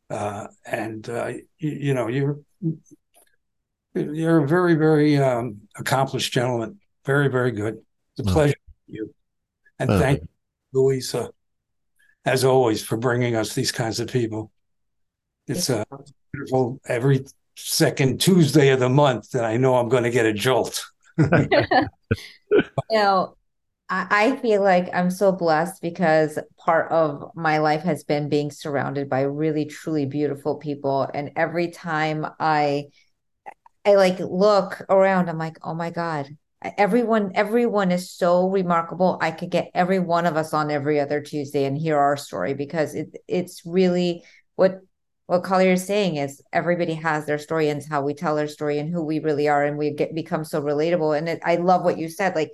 Uh, 0.09 0.47
and, 0.65 1.09
uh, 1.09 1.27
you, 1.57 1.71
you 1.71 1.93
know, 1.93 2.07
you're, 2.07 2.39
you're 3.93 4.43
a 4.43 4.47
very, 4.47 4.75
very 4.75 5.17
um, 5.17 5.61
accomplished 5.77 6.31
gentleman. 6.33 6.79
Very, 7.05 7.27
very 7.29 7.51
good. 7.51 7.81
It's 8.17 8.27
a 8.27 8.31
pleasure 8.31 8.55
you. 8.87 9.13
And 9.79 9.89
Oh. 9.89 9.99
thank 9.99 10.21
you, 10.21 10.27
Louisa, 10.73 11.29
as 12.25 12.43
always, 12.45 12.83
for 12.83 12.97
bringing 12.97 13.35
us 13.35 13.53
these 13.53 13.71
kinds 13.71 13.99
of 13.99 14.07
people. 14.07 14.51
It's 15.47 15.69
uh, 15.69 15.83
beautiful 16.31 16.79
every 16.87 17.25
second 17.55 18.19
Tuesday 18.19 18.69
of 18.69 18.79
the 18.79 18.89
month 18.89 19.31
that 19.31 19.45
I 19.45 19.57
know 19.57 19.75
I'm 19.75 19.89
going 19.89 20.03
to 20.03 20.09
get 20.09 20.25
a 20.25 20.33
jolt. 20.33 20.85
you 21.17 21.47
know, 22.91 23.34
I, 23.87 24.35
feel 24.37 24.63
like 24.63 24.89
I'm 24.93 25.11
so 25.11 25.31
blessed 25.31 25.81
because 25.81 26.39
part 26.57 26.91
of 26.91 27.31
my 27.35 27.59
life 27.59 27.83
has 27.83 28.03
been 28.03 28.29
being 28.29 28.49
surrounded 28.49 29.09
by 29.09 29.21
really 29.21 29.65
truly 29.65 30.05
beautiful 30.05 30.57
people. 30.57 31.07
And 31.13 31.31
every 31.35 31.69
time 31.69 32.25
I 32.39 32.85
I 33.85 33.95
like 33.95 34.19
look 34.19 34.81
around, 34.89 35.29
I'm 35.29 35.37
like, 35.37 35.57
oh 35.61 35.75
my 35.75 35.91
God, 35.91 36.27
everyone, 36.77 37.33
everyone 37.35 37.91
is 37.91 38.11
so 38.11 38.49
remarkable. 38.49 39.19
I 39.21 39.29
could 39.29 39.51
get 39.51 39.69
every 39.75 39.99
one 39.99 40.25
of 40.25 40.35
us 40.35 40.55
on 40.55 40.71
every 40.71 40.99
other 40.99 41.21
Tuesday 41.21 41.65
and 41.65 41.77
hear 41.77 41.99
our 41.99 42.17
story 42.17 42.55
because 42.55 42.95
it 42.95 43.15
it's 43.27 43.61
really 43.65 44.23
what 44.55 44.79
what 45.27 45.43
Collier 45.43 45.73
is 45.73 45.85
saying 45.85 46.17
is 46.17 46.41
everybody 46.53 46.93
has 46.95 47.25
their 47.25 47.39
story 47.39 47.69
and 47.69 47.83
how 47.83 48.03
we 48.03 48.13
tell 48.13 48.37
our 48.37 48.47
story 48.47 48.77
and 48.77 48.91
who 48.91 49.03
we 49.03 49.19
really 49.19 49.47
are, 49.47 49.63
and 49.63 49.77
we 49.77 49.91
get 49.91 50.13
become 50.15 50.43
so 50.43 50.61
relatable. 50.61 51.17
And 51.17 51.29
it, 51.29 51.39
I 51.43 51.55
love 51.57 51.83
what 51.83 51.97
you 51.97 52.09
said, 52.09 52.35
like 52.35 52.51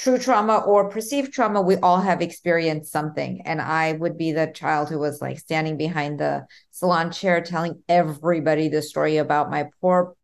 true 0.00 0.16
trauma 0.16 0.56
or 0.56 0.88
perceived 0.88 1.30
trauma, 1.30 1.60
we 1.60 1.76
all 1.76 2.00
have 2.00 2.22
experienced 2.22 2.90
something. 2.90 3.42
And 3.44 3.60
I 3.60 3.92
would 3.92 4.16
be 4.16 4.32
the 4.32 4.46
child 4.46 4.88
who 4.88 4.98
was 4.98 5.20
like 5.20 5.38
standing 5.38 5.76
behind 5.76 6.18
the 6.18 6.46
salon 6.70 7.12
chair 7.12 7.42
telling 7.42 7.82
everybody 7.86 8.68
the 8.68 8.80
story 8.80 9.18
about 9.18 9.50
my 9.50 9.68
poor 9.82 10.14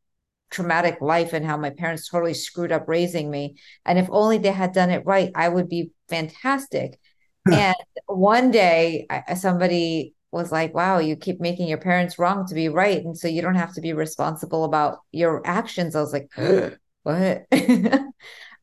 traumatic 0.51 1.03
life 1.03 1.35
and 1.35 1.45
how 1.45 1.59
my 1.59 1.69
parents 1.69 2.09
totally 2.09 2.33
screwed 2.33 2.73
up 2.73 2.89
raising 2.89 3.31
me. 3.31 3.57
And 3.85 3.99
if 3.99 4.09
only 4.11 4.39
they 4.39 4.51
had 4.51 4.73
done 4.73 4.91
it 4.91 5.05
right, 5.05 5.31
I 5.35 5.51
would 5.51 5.69
be 5.69 5.91
fantastic. 6.09 6.99
and 7.53 7.77
one 8.07 8.51
day, 8.51 9.07
I, 9.11 9.35
somebody 9.35 10.15
was 10.31 10.51
like, 10.51 10.73
wow, 10.75 11.01
you 11.01 11.17
keep 11.17 11.39
making 11.39 11.69
your 11.69 11.79
parents 11.79 12.19
wrong 12.19 12.47
to 12.47 12.55
be 12.55 12.71
right. 12.71 13.05
And 13.05 13.17
so 13.17 13.29
you 13.29 13.43
don't 13.43 13.57
have 13.57 13.75
to 13.75 13.83
be 13.83 13.93
responsible 13.93 14.65
about 14.65 15.01
your 15.13 15.47
actions. 15.47 15.95
I 15.95 16.01
was 16.01 16.15
like, 16.15 16.31
what? 17.03 17.45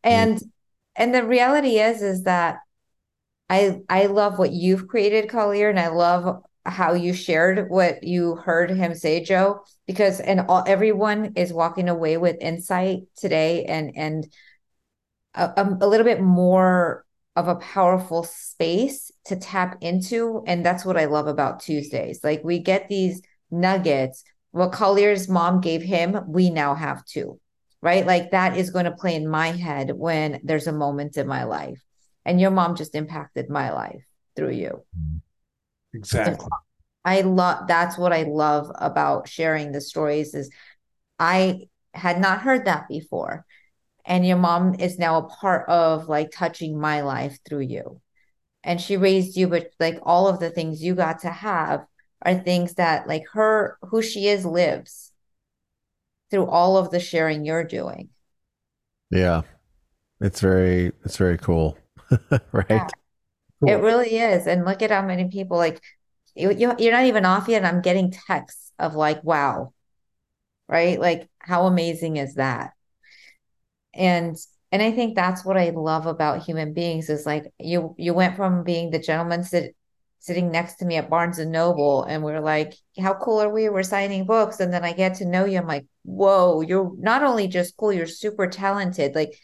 Mm. 0.05 0.09
and 0.09 0.41
and 0.95 1.13
the 1.13 1.23
reality 1.23 1.79
is 1.79 2.01
is 2.01 2.23
that 2.23 2.59
I 3.49 3.81
I 3.89 4.05
love 4.07 4.39
what 4.39 4.51
you've 4.51 4.87
created, 4.87 5.29
Collier, 5.29 5.69
and 5.69 5.79
I 5.79 5.87
love 5.87 6.43
how 6.65 6.93
you 6.93 7.13
shared 7.13 7.69
what 7.69 8.03
you 8.03 8.35
heard 8.35 8.69
him 8.71 8.95
say, 8.95 9.23
Joe, 9.23 9.63
because 9.85 10.19
and 10.19 10.41
all 10.41 10.63
everyone 10.65 11.33
is 11.35 11.51
walking 11.51 11.89
away 11.89 12.17
with 12.17 12.37
insight 12.41 13.03
today 13.17 13.65
and 13.65 13.91
and 13.95 14.27
a, 15.35 15.77
a 15.81 15.87
little 15.87 16.05
bit 16.05 16.21
more 16.21 17.05
of 17.35 17.47
a 17.47 17.55
powerful 17.55 18.23
space 18.23 19.11
to 19.25 19.35
tap 19.35 19.77
into. 19.81 20.43
And 20.45 20.65
that's 20.65 20.85
what 20.85 20.97
I 20.97 21.05
love 21.05 21.27
about 21.27 21.59
Tuesdays. 21.59 22.23
Like 22.23 22.43
we 22.43 22.59
get 22.59 22.89
these 22.89 23.21
nuggets. 23.49 24.23
What 24.51 24.71
Collier's 24.71 25.27
mom 25.27 25.61
gave 25.61 25.81
him, 25.81 26.19
we 26.27 26.51
now 26.51 26.75
have 26.75 27.03
too, 27.05 27.39
right? 27.83 28.07
Like 28.07 28.31
that 28.31 28.55
is 28.55 28.69
going 28.69 28.85
to 28.85 28.91
play 28.91 29.13
in 29.13 29.27
my 29.27 29.49
head 29.49 29.91
when 29.91 30.39
there's 30.41 30.67
a 30.67 30.71
moment 30.71 31.17
in 31.17 31.27
my 31.27 31.43
life. 31.43 31.83
And 32.25 32.39
your 32.39 32.49
mom 32.49 32.77
just 32.77 32.95
impacted 32.95 33.49
my 33.49 33.73
life 33.73 34.05
through 34.37 34.51
you. 34.51 34.85
Exactly. 35.93 36.47
I 37.03 37.21
love 37.21 37.67
that's 37.67 37.97
what 37.97 38.13
I 38.13 38.23
love 38.23 38.71
about 38.75 39.27
sharing 39.27 39.73
the 39.73 39.81
stories 39.81 40.33
is 40.33 40.49
I 41.19 41.67
had 41.93 42.21
not 42.21 42.39
heard 42.39 42.65
that 42.65 42.87
before. 42.87 43.45
And 44.05 44.25
your 44.25 44.37
mom 44.37 44.75
is 44.75 44.97
now 44.97 45.17
a 45.17 45.27
part 45.27 45.67
of 45.67 46.07
like 46.07 46.31
touching 46.31 46.79
my 46.79 47.01
life 47.01 47.37
through 47.45 47.67
you. 47.67 47.99
And 48.63 48.79
she 48.79 48.95
raised 48.95 49.35
you, 49.35 49.49
but 49.49 49.71
like 49.81 49.99
all 50.03 50.29
of 50.29 50.39
the 50.39 50.49
things 50.49 50.81
you 50.81 50.95
got 50.95 51.19
to 51.19 51.29
have 51.29 51.85
are 52.21 52.35
things 52.35 52.75
that 52.75 53.09
like 53.09 53.25
her 53.33 53.77
who 53.81 54.01
she 54.01 54.27
is 54.29 54.45
lives 54.45 55.12
through 56.33 56.47
all 56.47 56.77
of 56.77 56.89
the 56.89 56.99
sharing 56.99 57.45
you're 57.45 57.63
doing. 57.63 58.09
Yeah. 59.11 59.43
It's 60.19 60.41
very 60.41 60.91
it's 61.05 61.17
very 61.17 61.37
cool. 61.37 61.77
right? 62.51 62.65
Yeah. 62.69 62.87
It 63.67 63.81
really 63.81 64.17
is. 64.17 64.47
And 64.47 64.65
look 64.65 64.81
at 64.81 64.89
how 64.89 65.03
many 65.05 65.29
people 65.29 65.57
like 65.57 65.79
you, 66.33 66.51
you 66.51 66.73
you're 66.79 66.91
not 66.91 67.05
even 67.05 67.23
off 67.23 67.47
yet. 67.47 67.63
I'm 67.63 67.83
getting 67.83 68.09
texts 68.09 68.71
of 68.79 68.95
like, 68.95 69.23
wow, 69.23 69.73
right? 70.67 70.99
Like, 70.99 71.29
how 71.37 71.67
amazing 71.67 72.17
is 72.17 72.33
that? 72.33 72.71
And 73.93 74.35
and 74.71 74.81
I 74.81 74.91
think 74.91 75.15
that's 75.15 75.45
what 75.45 75.55
I 75.55 75.69
love 75.69 76.07
about 76.07 76.43
human 76.43 76.73
beings 76.73 77.11
is 77.11 77.27
like 77.27 77.53
you 77.59 77.93
you 77.99 78.15
went 78.15 78.35
from 78.35 78.63
being 78.63 78.89
the 78.89 78.97
gentleman 78.97 79.43
sit, 79.43 79.75
sitting 80.23 80.51
next 80.51 80.75
to 80.75 80.85
me 80.85 80.95
at 80.95 81.09
Barnes 81.09 81.37
and 81.37 81.51
Noble, 81.51 82.03
and 82.05 82.23
we're 82.23 82.39
like, 82.39 82.75
how 82.97 83.13
cool 83.13 83.41
are 83.41 83.49
we? 83.49 83.67
We're 83.67 83.83
signing 83.83 84.25
books, 84.25 84.61
and 84.61 84.73
then 84.73 84.85
I 84.85 84.93
get 84.93 85.15
to 85.15 85.25
know 85.25 85.43
you. 85.43 85.57
I'm 85.57 85.67
like, 85.67 85.85
whoa, 86.03 86.61
you're 86.61 86.93
not 86.97 87.23
only 87.23 87.49
just 87.49 87.75
cool, 87.75 87.91
you're 87.91 88.05
super 88.05 88.47
talented. 88.47 89.15
Like 89.15 89.37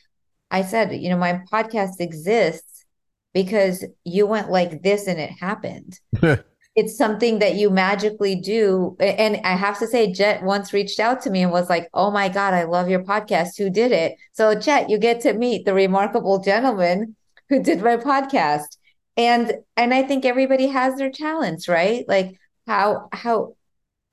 I 0.50 0.62
said, 0.62 0.96
you 0.96 1.10
know, 1.10 1.18
my 1.18 1.42
podcast 1.52 2.00
exists 2.00 2.86
because 3.34 3.84
you 4.06 4.26
went 4.26 4.52
like 4.52 4.82
this 4.82 5.08
and 5.08 5.20
it 5.20 5.32
happened. 5.32 6.00
it's 6.78 6.98
something 6.98 7.40
that 7.40 7.56
you 7.56 7.70
magically 7.70 8.36
do. 8.36 8.96
And 9.02 9.42
I 9.44 9.58
have 9.58 9.80
to 9.80 9.88
say, 9.88 10.14
Jed 10.14 10.46
once 10.46 10.72
reached 10.72 11.02
out 11.02 11.22
to 11.24 11.30
me 11.30 11.44
and 11.44 11.52
was 11.52 11.70
like, 11.70 11.90
Oh 11.94 12.10
my 12.10 12.30
God, 12.30 12.54
I 12.54 12.64
love 12.64 12.88
your 12.88 13.04
podcast. 13.04 13.58
Who 13.58 13.70
did 13.70 13.92
it? 13.92 14.16
So, 14.32 14.56
Jed, 14.56 14.90
you 14.90 14.98
get 14.98 15.20
to 15.22 15.34
meet 15.34 15.66
the 15.66 15.74
remarkable 15.74 16.40
gentleman 16.40 17.18
who 17.50 17.62
did 17.62 17.82
my 17.82 17.98
podcast. 17.98 18.78
And 19.20 19.54
and 19.76 19.94
I 19.94 20.04
think 20.04 20.24
everybody 20.24 20.68
has 20.68 20.96
their 20.96 21.12
talents, 21.12 21.68
right? 21.68 22.06
Like 22.08 22.40
how 22.66 23.10
how 23.12 23.56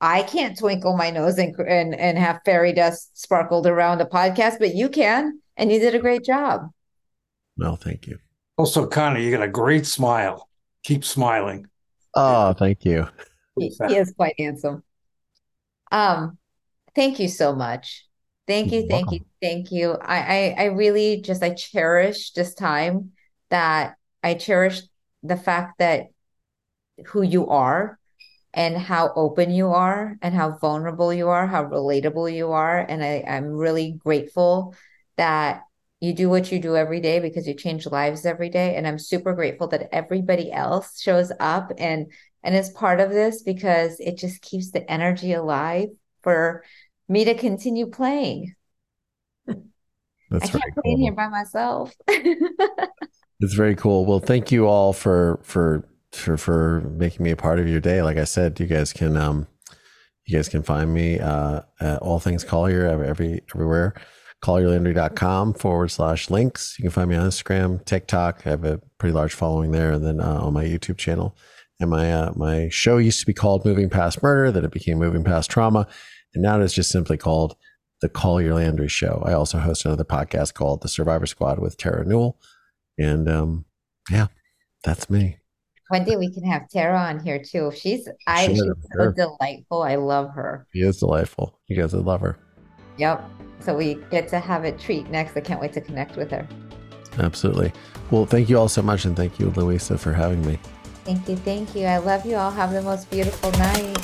I 0.01 0.25
can't 0.25 0.59
twinkle 0.59 0.97
my 0.97 1.11
nose 1.11 1.39
and 1.39 1.55
and, 1.61 1.95
and 1.95 2.19
have 2.19 2.41
fairy 2.45 2.73
dust 2.73 3.17
sparkled 3.17 3.69
around 3.69 4.01
a 4.01 4.07
podcast, 4.07 4.59
but 4.59 4.75
you 4.75 4.89
can, 4.89 5.41
and 5.57 5.71
you 5.71 5.79
did 5.79 5.95
a 5.95 6.01
great 6.01 6.25
job. 6.25 6.71
No, 7.57 7.77
thank 7.77 8.09
you. 8.09 8.19
Also, 8.57 8.85
Connor, 8.89 9.21
you 9.21 9.31
got 9.31 9.45
a 9.45 9.49
great 9.49 9.87
smile. 9.87 10.49
Keep 10.83 11.05
smiling. 11.05 11.69
Oh, 12.17 12.53
thank 12.55 12.85
you. 12.85 13.07
He, 13.57 13.73
he 13.87 13.97
is 13.97 14.13
quite 14.13 14.35
handsome. 14.37 14.83
Um, 15.93 16.37
thank 16.97 17.21
you 17.21 17.29
so 17.29 17.55
much. 17.55 18.07
Thank 18.49 18.73
you, 18.73 18.89
thank 18.89 19.13
you, 19.13 19.21
thank 19.41 19.71
you. 19.71 19.93
I, 19.93 20.19
I, 20.19 20.55
I 20.59 20.65
really 20.65 21.21
just 21.21 21.45
I 21.45 21.55
cherish 21.55 22.33
this 22.33 22.55
time 22.55 23.13
that 23.51 23.95
I 24.23 24.35
cherish 24.35 24.83
the 25.27 25.37
fact 25.37 25.79
that 25.79 26.07
who 27.07 27.23
you 27.23 27.49
are 27.49 27.99
and 28.55 28.77
how 28.77 29.13
open 29.15 29.51
you 29.51 29.69
are 29.69 30.17
and 30.23 30.35
how 30.35 30.57
vulnerable 30.59 31.13
you 31.13 31.29
are, 31.29 31.47
how 31.47 31.65
relatable 31.65 32.35
you 32.35 32.53
are. 32.53 32.79
And 32.79 33.05
I, 33.05 33.23
I'm 33.29 33.49
really 33.49 33.93
grateful 33.93 34.75
that 35.17 35.63
you 36.01 36.15
do 36.15 36.29
what 36.29 36.51
you 36.51 36.59
do 36.59 36.77
every 36.77 37.01
day 37.01 37.21
because 37.21 37.47
you 37.47 37.55
change 37.55 37.87
lives 37.87 38.25
every 38.25 38.49
day. 38.49 38.77
And 38.77 38.87
I'm 38.87 38.99
super 38.99 39.35
grateful 39.35 39.69
that 39.69 39.95
everybody 39.95 40.53
else 40.53 41.01
shows 41.01 41.33
up 41.39 41.73
and 41.79 42.13
and 42.43 42.55
is 42.55 42.71
part 42.71 43.01
of 43.01 43.11
this 43.11 43.43
because 43.43 43.99
it 43.99 44.19
just 44.19 44.41
keeps 44.41 44.71
the 44.71 44.89
energy 44.91 45.33
alive 45.33 45.89
for 46.23 46.63
me 47.09 47.25
to 47.25 47.35
continue 47.35 47.89
playing. 47.89 48.55
That's 50.31 50.45
I 50.45 50.59
can't 50.59 50.63
very 50.63 50.73
play 50.73 50.93
in 50.93 51.01
here 51.01 51.13
by 51.13 51.29
myself. 51.29 51.95
It's 53.41 53.55
very 53.55 53.75
cool. 53.75 54.07
Well, 54.07 54.21
thank 54.21 54.51
you 54.51 54.67
all 54.67 54.93
for 54.93 55.41
for 55.43 55.87
for 56.13 56.37
for 56.37 56.81
making 56.81 57.25
me 57.25 57.31
a 57.31 57.37
part 57.37 57.59
of 57.59 57.69
your 57.69 57.81
day. 57.81 58.03
Like 58.03 58.17
I 58.17 58.25
said, 58.25 58.59
you 58.59 58.67
guys 58.67 58.93
can 58.93 59.17
um 59.17 59.47
you 60.27 60.37
guys 60.37 60.49
can 60.49 60.63
find 60.63 60.93
me 60.93 61.21
uh 61.21 61.61
at 61.81 61.99
all 61.99 62.19
things 62.19 62.45
Collier 62.45 62.87
every, 62.87 63.07
every 63.07 63.41
everywhere. 63.55 63.95
CollierLandry.com 64.45 65.55
forward 65.55 65.91
slash 65.91 66.31
links. 66.31 66.77
You 66.79 66.85
can 66.85 66.93
find 66.93 67.09
me 67.09 67.17
on 67.17 67.29
Instagram, 67.29 67.85
TikTok. 67.85 68.43
I 68.47 68.51
have 68.51 68.65
a 68.65 68.81
pretty 68.99 69.15
large 69.15 69.35
following 69.35 69.73
there, 69.73 69.93
and 69.93 70.05
then 70.05 70.21
uh, 70.21 70.41
on 70.41 70.53
my 70.53 70.65
YouTube 70.65 70.99
channel. 70.99 71.37
And 71.81 71.91
my 71.91 72.13
uh, 72.13 72.33
my 72.37 72.69
show 72.71 72.99
used 72.99 73.21
to 73.21 73.27
be 73.27 73.35
called 73.35 73.65
Moving 73.65 73.91
Past 73.91 74.23
Murder, 74.23 74.53
then 74.53 74.65
it 74.65 74.73
became 74.73 74.99
Moving 74.99 75.25
Past 75.25 75.51
Trauma, 75.51 75.87
and 76.35 76.43
now 76.43 76.61
it's 76.61 76.75
just 76.75 76.91
simply 76.91 77.17
called 77.17 77.57
the 78.01 78.09
Collier 78.09 78.55
Landry 78.55 78.89
Show. 78.89 79.23
I 79.27 79.33
also 79.33 79.59
host 79.59 79.85
another 79.85 80.05
podcast 80.05 80.55
called 80.55 80.83
The 80.83 80.89
Survivor 80.89 81.27
Squad 81.27 81.59
with 81.59 81.77
Terra 81.77 82.05
Newell. 82.05 82.39
And 82.99 83.29
um, 83.29 83.65
yeah, 84.11 84.27
that's 84.85 85.11
me. 85.11 85.39
One 85.89 86.05
day 86.05 86.17
we 86.17 86.33
can 86.33 86.45
have 86.45 86.69
Terra 86.69 86.99
on 86.99 87.21
here 87.21 87.43
too. 87.43 87.71
She's 87.75 88.09
I 88.27 88.47
Sure, 88.47 88.55
she's 88.55 88.65
sure. 88.65 88.77
so 88.99 89.13
delightful. 89.13 89.83
I 89.83 89.95
love 89.97 90.31
her. 90.31 90.67
She 90.73 90.81
is 90.81 90.99
delightful. 90.99 91.61
You 91.69 91.77
guys 91.77 91.93
would 91.95 92.05
love 92.05 92.21
her. 92.23 92.37
Yep. 92.99 93.25
So 93.61 93.77
we 93.77 93.95
get 94.11 94.29
to 94.29 94.41
have 94.41 94.65
a 94.65 94.73
treat 94.73 95.09
next. 95.11 95.37
I 95.37 95.41
can't 95.41 95.61
wait 95.61 95.73
to 95.75 95.81
connect 95.81 96.17
with 96.17 96.31
her. 96.31 96.47
Absolutely. 97.19 97.73
Well, 98.11 98.27
thank 98.27 98.49
you 98.49 98.59
all 98.59 98.69
so 98.69 98.83
much. 98.83 99.05
And 99.05 99.17
thank 99.17 99.39
you, 99.39 99.51
Louisa, 99.51 99.97
for 99.97 100.13
having 100.13 100.45
me. 100.47 100.59
Thank 101.05 101.29
you. 101.29 101.37
Thank 101.37 101.75
you. 101.75 101.85
I 101.87 101.99
love 101.99 102.27
you 102.27 102.37
all. 102.37 102.51
Have 102.51 102.73
the 102.73 102.83
most 102.83 103.09
beautiful 103.11 103.53
night. 103.53 103.97